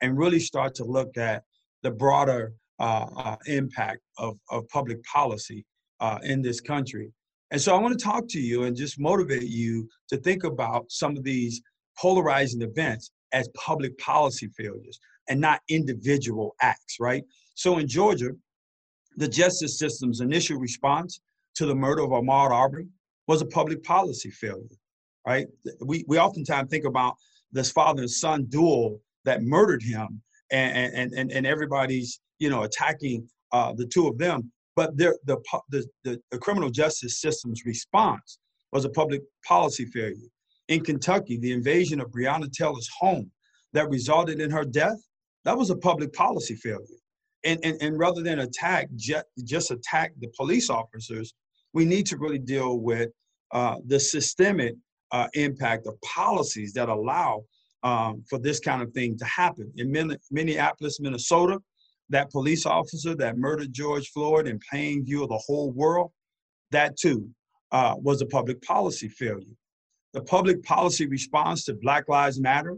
and 0.00 0.18
really 0.18 0.40
start 0.40 0.74
to 0.76 0.84
look 0.84 1.16
at 1.16 1.44
the 1.82 1.90
broader 1.90 2.54
uh, 2.80 3.06
uh 3.16 3.36
impact 3.46 4.00
of, 4.18 4.36
of 4.50 4.68
public 4.68 5.02
policy 5.04 5.64
uh, 6.00 6.18
in 6.24 6.42
this 6.42 6.60
country. 6.60 7.12
And 7.50 7.60
so 7.60 7.74
I 7.74 7.78
want 7.78 7.96
to 7.96 8.04
talk 8.04 8.24
to 8.30 8.40
you 8.40 8.64
and 8.64 8.76
just 8.76 8.98
motivate 8.98 9.48
you 9.48 9.88
to 10.08 10.16
think 10.16 10.42
about 10.42 10.90
some 10.90 11.16
of 11.16 11.22
these 11.22 11.62
polarizing 11.96 12.62
events 12.62 13.12
as 13.32 13.48
public 13.54 13.96
policy 13.98 14.48
failures 14.56 14.98
and 15.28 15.40
not 15.40 15.60
individual 15.68 16.56
acts, 16.60 16.96
right? 16.98 17.22
So 17.54 17.78
in 17.78 17.86
Georgia, 17.86 18.30
the 19.16 19.28
justice 19.28 19.78
system's 19.78 20.20
initial 20.20 20.58
response 20.58 21.20
to 21.54 21.66
the 21.66 21.74
murder 21.74 22.02
of 22.02 22.10
Ahmaud 22.10 22.50
Arbery 22.50 22.88
was 23.26 23.42
a 23.42 23.46
public 23.46 23.82
policy 23.82 24.30
failure, 24.30 24.78
right? 25.26 25.46
We, 25.80 26.04
we 26.08 26.18
oftentimes 26.18 26.70
think 26.70 26.84
about 26.84 27.14
this 27.52 27.70
father 27.70 28.02
and 28.02 28.10
son 28.10 28.44
duel 28.44 29.00
that 29.24 29.42
murdered 29.42 29.82
him 29.82 30.20
and, 30.52 30.94
and, 30.94 31.12
and, 31.14 31.32
and 31.32 31.46
everybody's, 31.46 32.20
you 32.38 32.50
know, 32.50 32.62
attacking 32.64 33.28
uh, 33.52 33.72
the 33.72 33.86
two 33.86 34.08
of 34.08 34.18
them. 34.18 34.50
But 34.76 34.96
the, 34.96 35.16
the, 35.24 35.38
the, 35.70 36.20
the 36.30 36.38
criminal 36.38 36.68
justice 36.68 37.20
system's 37.20 37.64
response 37.64 38.38
was 38.72 38.84
a 38.84 38.90
public 38.90 39.22
policy 39.46 39.86
failure. 39.86 40.28
In 40.68 40.82
Kentucky, 40.82 41.38
the 41.38 41.52
invasion 41.52 42.00
of 42.00 42.10
Breonna 42.10 42.50
Taylor's 42.52 42.90
home 42.98 43.30
that 43.72 43.88
resulted 43.88 44.40
in 44.40 44.50
her 44.50 44.64
death, 44.64 44.98
that 45.44 45.56
was 45.56 45.70
a 45.70 45.76
public 45.76 46.12
policy 46.12 46.56
failure. 46.56 47.00
And, 47.44 47.60
and, 47.62 47.80
and 47.80 47.98
rather 47.98 48.22
than 48.22 48.40
attack, 48.40 48.88
just, 48.96 49.26
just 49.44 49.70
attack 49.70 50.12
the 50.18 50.28
police 50.36 50.70
officers, 50.70 51.34
we 51.74 51.84
need 51.84 52.06
to 52.06 52.16
really 52.16 52.38
deal 52.38 52.78
with 52.78 53.10
uh, 53.52 53.76
the 53.86 54.00
systemic 54.00 54.74
uh, 55.12 55.28
impact 55.34 55.86
of 55.86 56.00
policies 56.00 56.72
that 56.72 56.88
allow 56.88 57.42
um, 57.82 58.24
for 58.30 58.38
this 58.38 58.60
kind 58.60 58.80
of 58.80 58.90
thing 58.92 59.18
to 59.18 59.24
happen. 59.26 59.70
In 59.76 59.92
Minneapolis, 60.30 61.00
Minnesota, 61.00 61.58
that 62.08 62.30
police 62.30 62.64
officer 62.64 63.14
that 63.16 63.36
murdered 63.36 63.72
George 63.72 64.08
Floyd 64.08 64.48
in 64.48 64.58
plain 64.70 65.04
view 65.04 65.22
of 65.22 65.28
the 65.28 65.42
whole 65.46 65.70
world, 65.72 66.10
that 66.70 66.96
too 66.96 67.28
uh, 67.72 67.94
was 67.98 68.22
a 68.22 68.26
public 68.26 68.62
policy 68.62 69.08
failure. 69.08 69.54
The 70.12 70.22
public 70.22 70.62
policy 70.62 71.06
response 71.06 71.64
to 71.64 71.74
Black 71.74 72.08
Lives 72.08 72.40
Matter, 72.40 72.76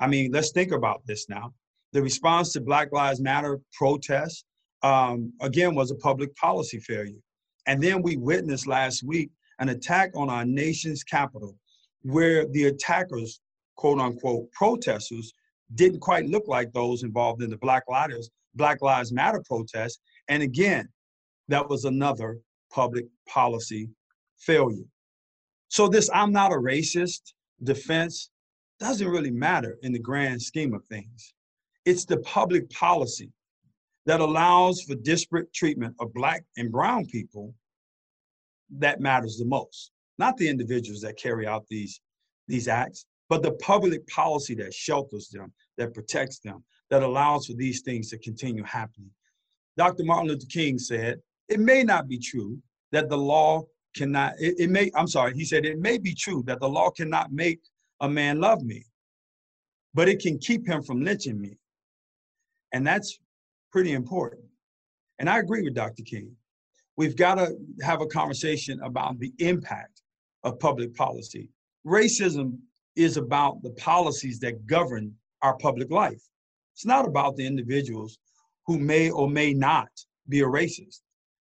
I 0.00 0.06
mean, 0.06 0.32
let's 0.32 0.52
think 0.52 0.72
about 0.72 1.02
this 1.06 1.28
now. 1.28 1.52
The 1.92 2.02
response 2.02 2.52
to 2.52 2.60
Black 2.60 2.92
Lives 2.92 3.20
Matter 3.20 3.60
protests, 3.72 4.44
um, 4.82 5.32
again, 5.40 5.74
was 5.74 5.90
a 5.90 5.96
public 5.96 6.34
policy 6.36 6.78
failure. 6.80 7.20
And 7.68 7.82
then 7.82 8.00
we 8.00 8.16
witnessed 8.16 8.66
last 8.66 9.02
week 9.02 9.30
an 9.58 9.68
attack 9.68 10.10
on 10.14 10.30
our 10.30 10.44
nation's 10.44 11.04
capital 11.04 11.54
where 12.02 12.46
the 12.46 12.64
attackers, 12.64 13.40
quote 13.76 14.00
unquote, 14.00 14.50
protesters, 14.52 15.34
didn't 15.74 16.00
quite 16.00 16.26
look 16.26 16.48
like 16.48 16.72
those 16.72 17.02
involved 17.02 17.42
in 17.42 17.50
the 17.50 17.58
Black 17.58 17.84
Lives, 17.86 18.30
Black 18.54 18.80
Lives 18.80 19.12
Matter 19.12 19.42
protest. 19.46 20.00
And 20.28 20.42
again, 20.42 20.88
that 21.48 21.68
was 21.68 21.84
another 21.84 22.38
public 22.72 23.04
policy 23.28 23.90
failure. 24.38 24.86
So 25.68 25.88
this 25.88 26.08
I'm 26.14 26.32
not 26.32 26.52
a 26.52 26.56
racist 26.56 27.34
defense 27.62 28.30
doesn't 28.80 29.08
really 29.08 29.30
matter 29.30 29.76
in 29.82 29.92
the 29.92 29.98
grand 29.98 30.40
scheme 30.40 30.72
of 30.72 30.84
things. 30.86 31.34
It's 31.84 32.06
the 32.06 32.18
public 32.18 32.70
policy 32.70 33.30
that 34.08 34.20
allows 34.20 34.80
for 34.80 34.94
disparate 34.94 35.52
treatment 35.52 35.94
of 36.00 36.14
black 36.14 36.42
and 36.56 36.72
brown 36.72 37.04
people 37.04 37.54
that 38.78 39.02
matters 39.02 39.36
the 39.36 39.44
most. 39.44 39.90
Not 40.16 40.38
the 40.38 40.48
individuals 40.48 41.02
that 41.02 41.18
carry 41.18 41.46
out 41.46 41.66
these, 41.68 42.00
these 42.46 42.68
acts, 42.68 43.04
but 43.28 43.42
the 43.42 43.52
public 43.52 44.06
policy 44.06 44.54
that 44.54 44.72
shelters 44.72 45.28
them, 45.28 45.52
that 45.76 45.92
protects 45.92 46.38
them, 46.38 46.64
that 46.88 47.02
allows 47.02 47.46
for 47.46 47.52
these 47.52 47.82
things 47.82 48.08
to 48.08 48.18
continue 48.20 48.64
happening. 48.64 49.10
Dr. 49.76 50.04
Martin 50.04 50.28
Luther 50.28 50.46
King 50.50 50.78
said, 50.78 51.20
it 51.50 51.60
may 51.60 51.84
not 51.84 52.08
be 52.08 52.18
true 52.18 52.58
that 52.92 53.10
the 53.10 53.18
law 53.18 53.64
cannot, 53.94 54.32
it, 54.40 54.54
it 54.58 54.70
may, 54.70 54.90
I'm 54.94 55.06
sorry, 55.06 55.34
he 55.34 55.44
said, 55.44 55.66
it 55.66 55.80
may 55.80 55.98
be 55.98 56.14
true 56.14 56.42
that 56.46 56.60
the 56.60 56.68
law 56.68 56.88
cannot 56.88 57.30
make 57.30 57.60
a 58.00 58.08
man 58.08 58.40
love 58.40 58.62
me, 58.62 58.86
but 59.92 60.08
it 60.08 60.18
can 60.18 60.38
keep 60.38 60.66
him 60.66 60.82
from 60.82 61.02
lynching 61.02 61.38
me. 61.38 61.58
And 62.72 62.86
that's 62.86 63.18
pretty 63.70 63.92
important. 63.92 64.42
And 65.18 65.28
I 65.28 65.38
agree 65.38 65.62
with 65.62 65.74
Dr. 65.74 66.02
King. 66.02 66.30
We've 66.96 67.16
got 67.16 67.36
to 67.36 67.56
have 67.82 68.00
a 68.00 68.06
conversation 68.06 68.80
about 68.82 69.18
the 69.18 69.32
impact 69.38 70.02
of 70.44 70.58
public 70.58 70.94
policy. 70.94 71.50
Racism 71.86 72.58
is 72.96 73.16
about 73.16 73.62
the 73.62 73.70
policies 73.70 74.40
that 74.40 74.66
govern 74.66 75.14
our 75.42 75.56
public 75.58 75.90
life. 75.90 76.20
It's 76.74 76.86
not 76.86 77.06
about 77.06 77.36
the 77.36 77.46
individuals 77.46 78.18
who 78.66 78.78
may 78.78 79.10
or 79.10 79.28
may 79.28 79.54
not 79.54 79.88
be 80.28 80.40
a 80.40 80.44
racist. 80.44 81.00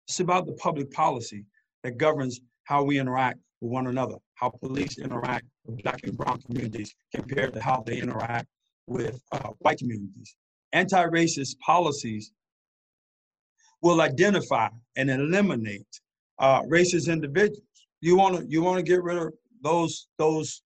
It's 0.08 0.20
about 0.20 0.46
the 0.46 0.54
public 0.54 0.92
policy 0.92 1.46
that 1.84 1.98
governs 1.98 2.40
how 2.64 2.84
we 2.84 3.00
interact 3.00 3.40
with 3.60 3.72
one 3.72 3.88
another, 3.88 4.16
how 4.36 4.50
police 4.50 4.98
interact 4.98 5.46
with 5.66 5.84
black 5.84 6.00
and 6.04 6.18
brown 6.18 6.42
communities 6.42 6.94
compared 7.14 7.54
to 7.54 7.62
how 7.62 7.84
they 7.86 7.98
interact 7.98 8.48
with 8.88 9.22
uh, 9.32 9.50
white 9.60 9.78
communities. 9.78 10.36
Anti-racist 10.74 11.60
policies 11.60 12.32
will 13.82 14.02
identify 14.02 14.70
and 14.96 15.10
eliminate 15.10 15.88
uh, 16.40 16.62
racist 16.64 17.12
individuals. 17.12 17.62
You 18.02 18.18
want 18.18 18.38
to 18.38 18.46
you 18.48 18.62
want 18.62 18.78
to 18.78 18.84
get 18.84 19.04
rid 19.04 19.18
of 19.18 19.34
those 19.64 20.08
those 20.18 20.62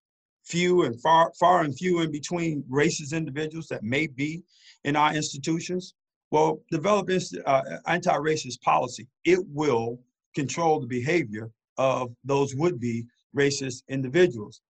few 0.46 0.84
and 0.84 1.00
far 1.02 1.32
far 1.40 1.62
and 1.62 1.76
few 1.78 2.02
in 2.02 2.12
between 2.12 2.64
racist 2.72 3.14
individuals 3.14 3.68
that 3.68 3.84
may 3.84 4.08
be 4.08 4.44
in 4.84 4.96
our 4.96 5.14
institutions. 5.14 5.96
Well, 6.32 6.60
develop 6.72 7.10
uh, 7.10 7.62
anti-racist 7.88 8.62
policy. 8.62 9.08
It 9.24 9.40
will 9.54 10.00
control 10.36 10.80
the 10.80 10.88
behavior 10.88 11.50
of 11.78 12.14
those 12.24 12.56
would-be 12.56 13.06
racist 13.36 13.84
individuals. 13.90 14.62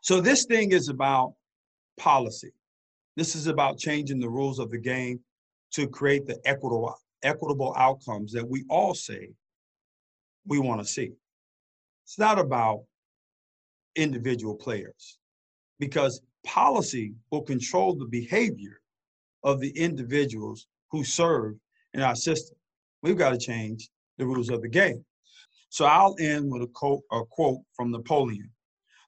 So 0.00 0.20
this 0.20 0.44
thing 0.44 0.72
is 0.72 0.88
about 0.88 1.34
policy. 1.98 2.52
This 3.16 3.34
is 3.34 3.46
about 3.46 3.78
changing 3.78 4.20
the 4.20 4.30
rules 4.30 4.58
of 4.58 4.70
the 4.70 4.78
game 4.78 5.20
to 5.72 5.86
create 5.86 6.26
the 6.26 6.40
equitable, 6.44 6.94
equitable 7.22 7.74
outcomes 7.76 8.32
that 8.32 8.48
we 8.48 8.64
all 8.68 8.94
say 8.94 9.30
we 10.46 10.58
want 10.58 10.80
to 10.80 10.86
see. 10.86 11.12
It's 12.04 12.18
not 12.18 12.38
about 12.38 12.84
individual 13.96 14.54
players 14.54 15.18
because 15.78 16.22
policy 16.44 17.14
will 17.30 17.42
control 17.42 17.94
the 17.94 18.06
behavior 18.06 18.80
of 19.44 19.60
the 19.60 19.70
individuals 19.70 20.66
who 20.90 21.04
serve 21.04 21.54
in 21.94 22.00
our 22.00 22.14
system. 22.14 22.56
We've 23.02 23.18
got 23.18 23.30
to 23.30 23.38
change 23.38 23.90
the 24.18 24.26
rules 24.26 24.50
of 24.50 24.62
the 24.62 24.68
game. 24.68 25.04
So 25.68 25.84
I'll 25.84 26.16
end 26.20 26.50
with 26.50 26.62
a 26.62 26.66
quote, 26.66 27.02
a 27.10 27.22
quote 27.30 27.60
from 27.74 27.90
Napoleon. 27.90 28.50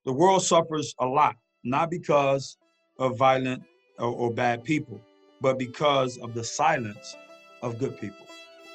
The 0.04 0.12
world 0.12 0.42
suffers 0.42 0.94
a 0.98 1.06
lot, 1.06 1.36
not 1.62 1.90
because 1.90 2.56
of 2.98 3.18
violent 3.18 3.62
or, 3.98 4.08
or 4.08 4.32
bad 4.32 4.64
people, 4.64 5.00
but 5.40 5.58
because 5.58 6.18
of 6.18 6.34
the 6.34 6.44
silence 6.44 7.16
of 7.62 7.78
good 7.78 7.98
people. 8.00 8.26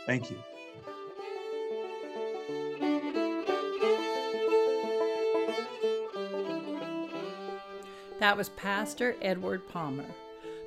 Thank 0.05 0.31
you. 0.31 0.37
That 8.19 8.35
was 8.35 8.49
Pastor 8.49 9.15
Edward 9.21 9.67
Palmer. 9.69 10.05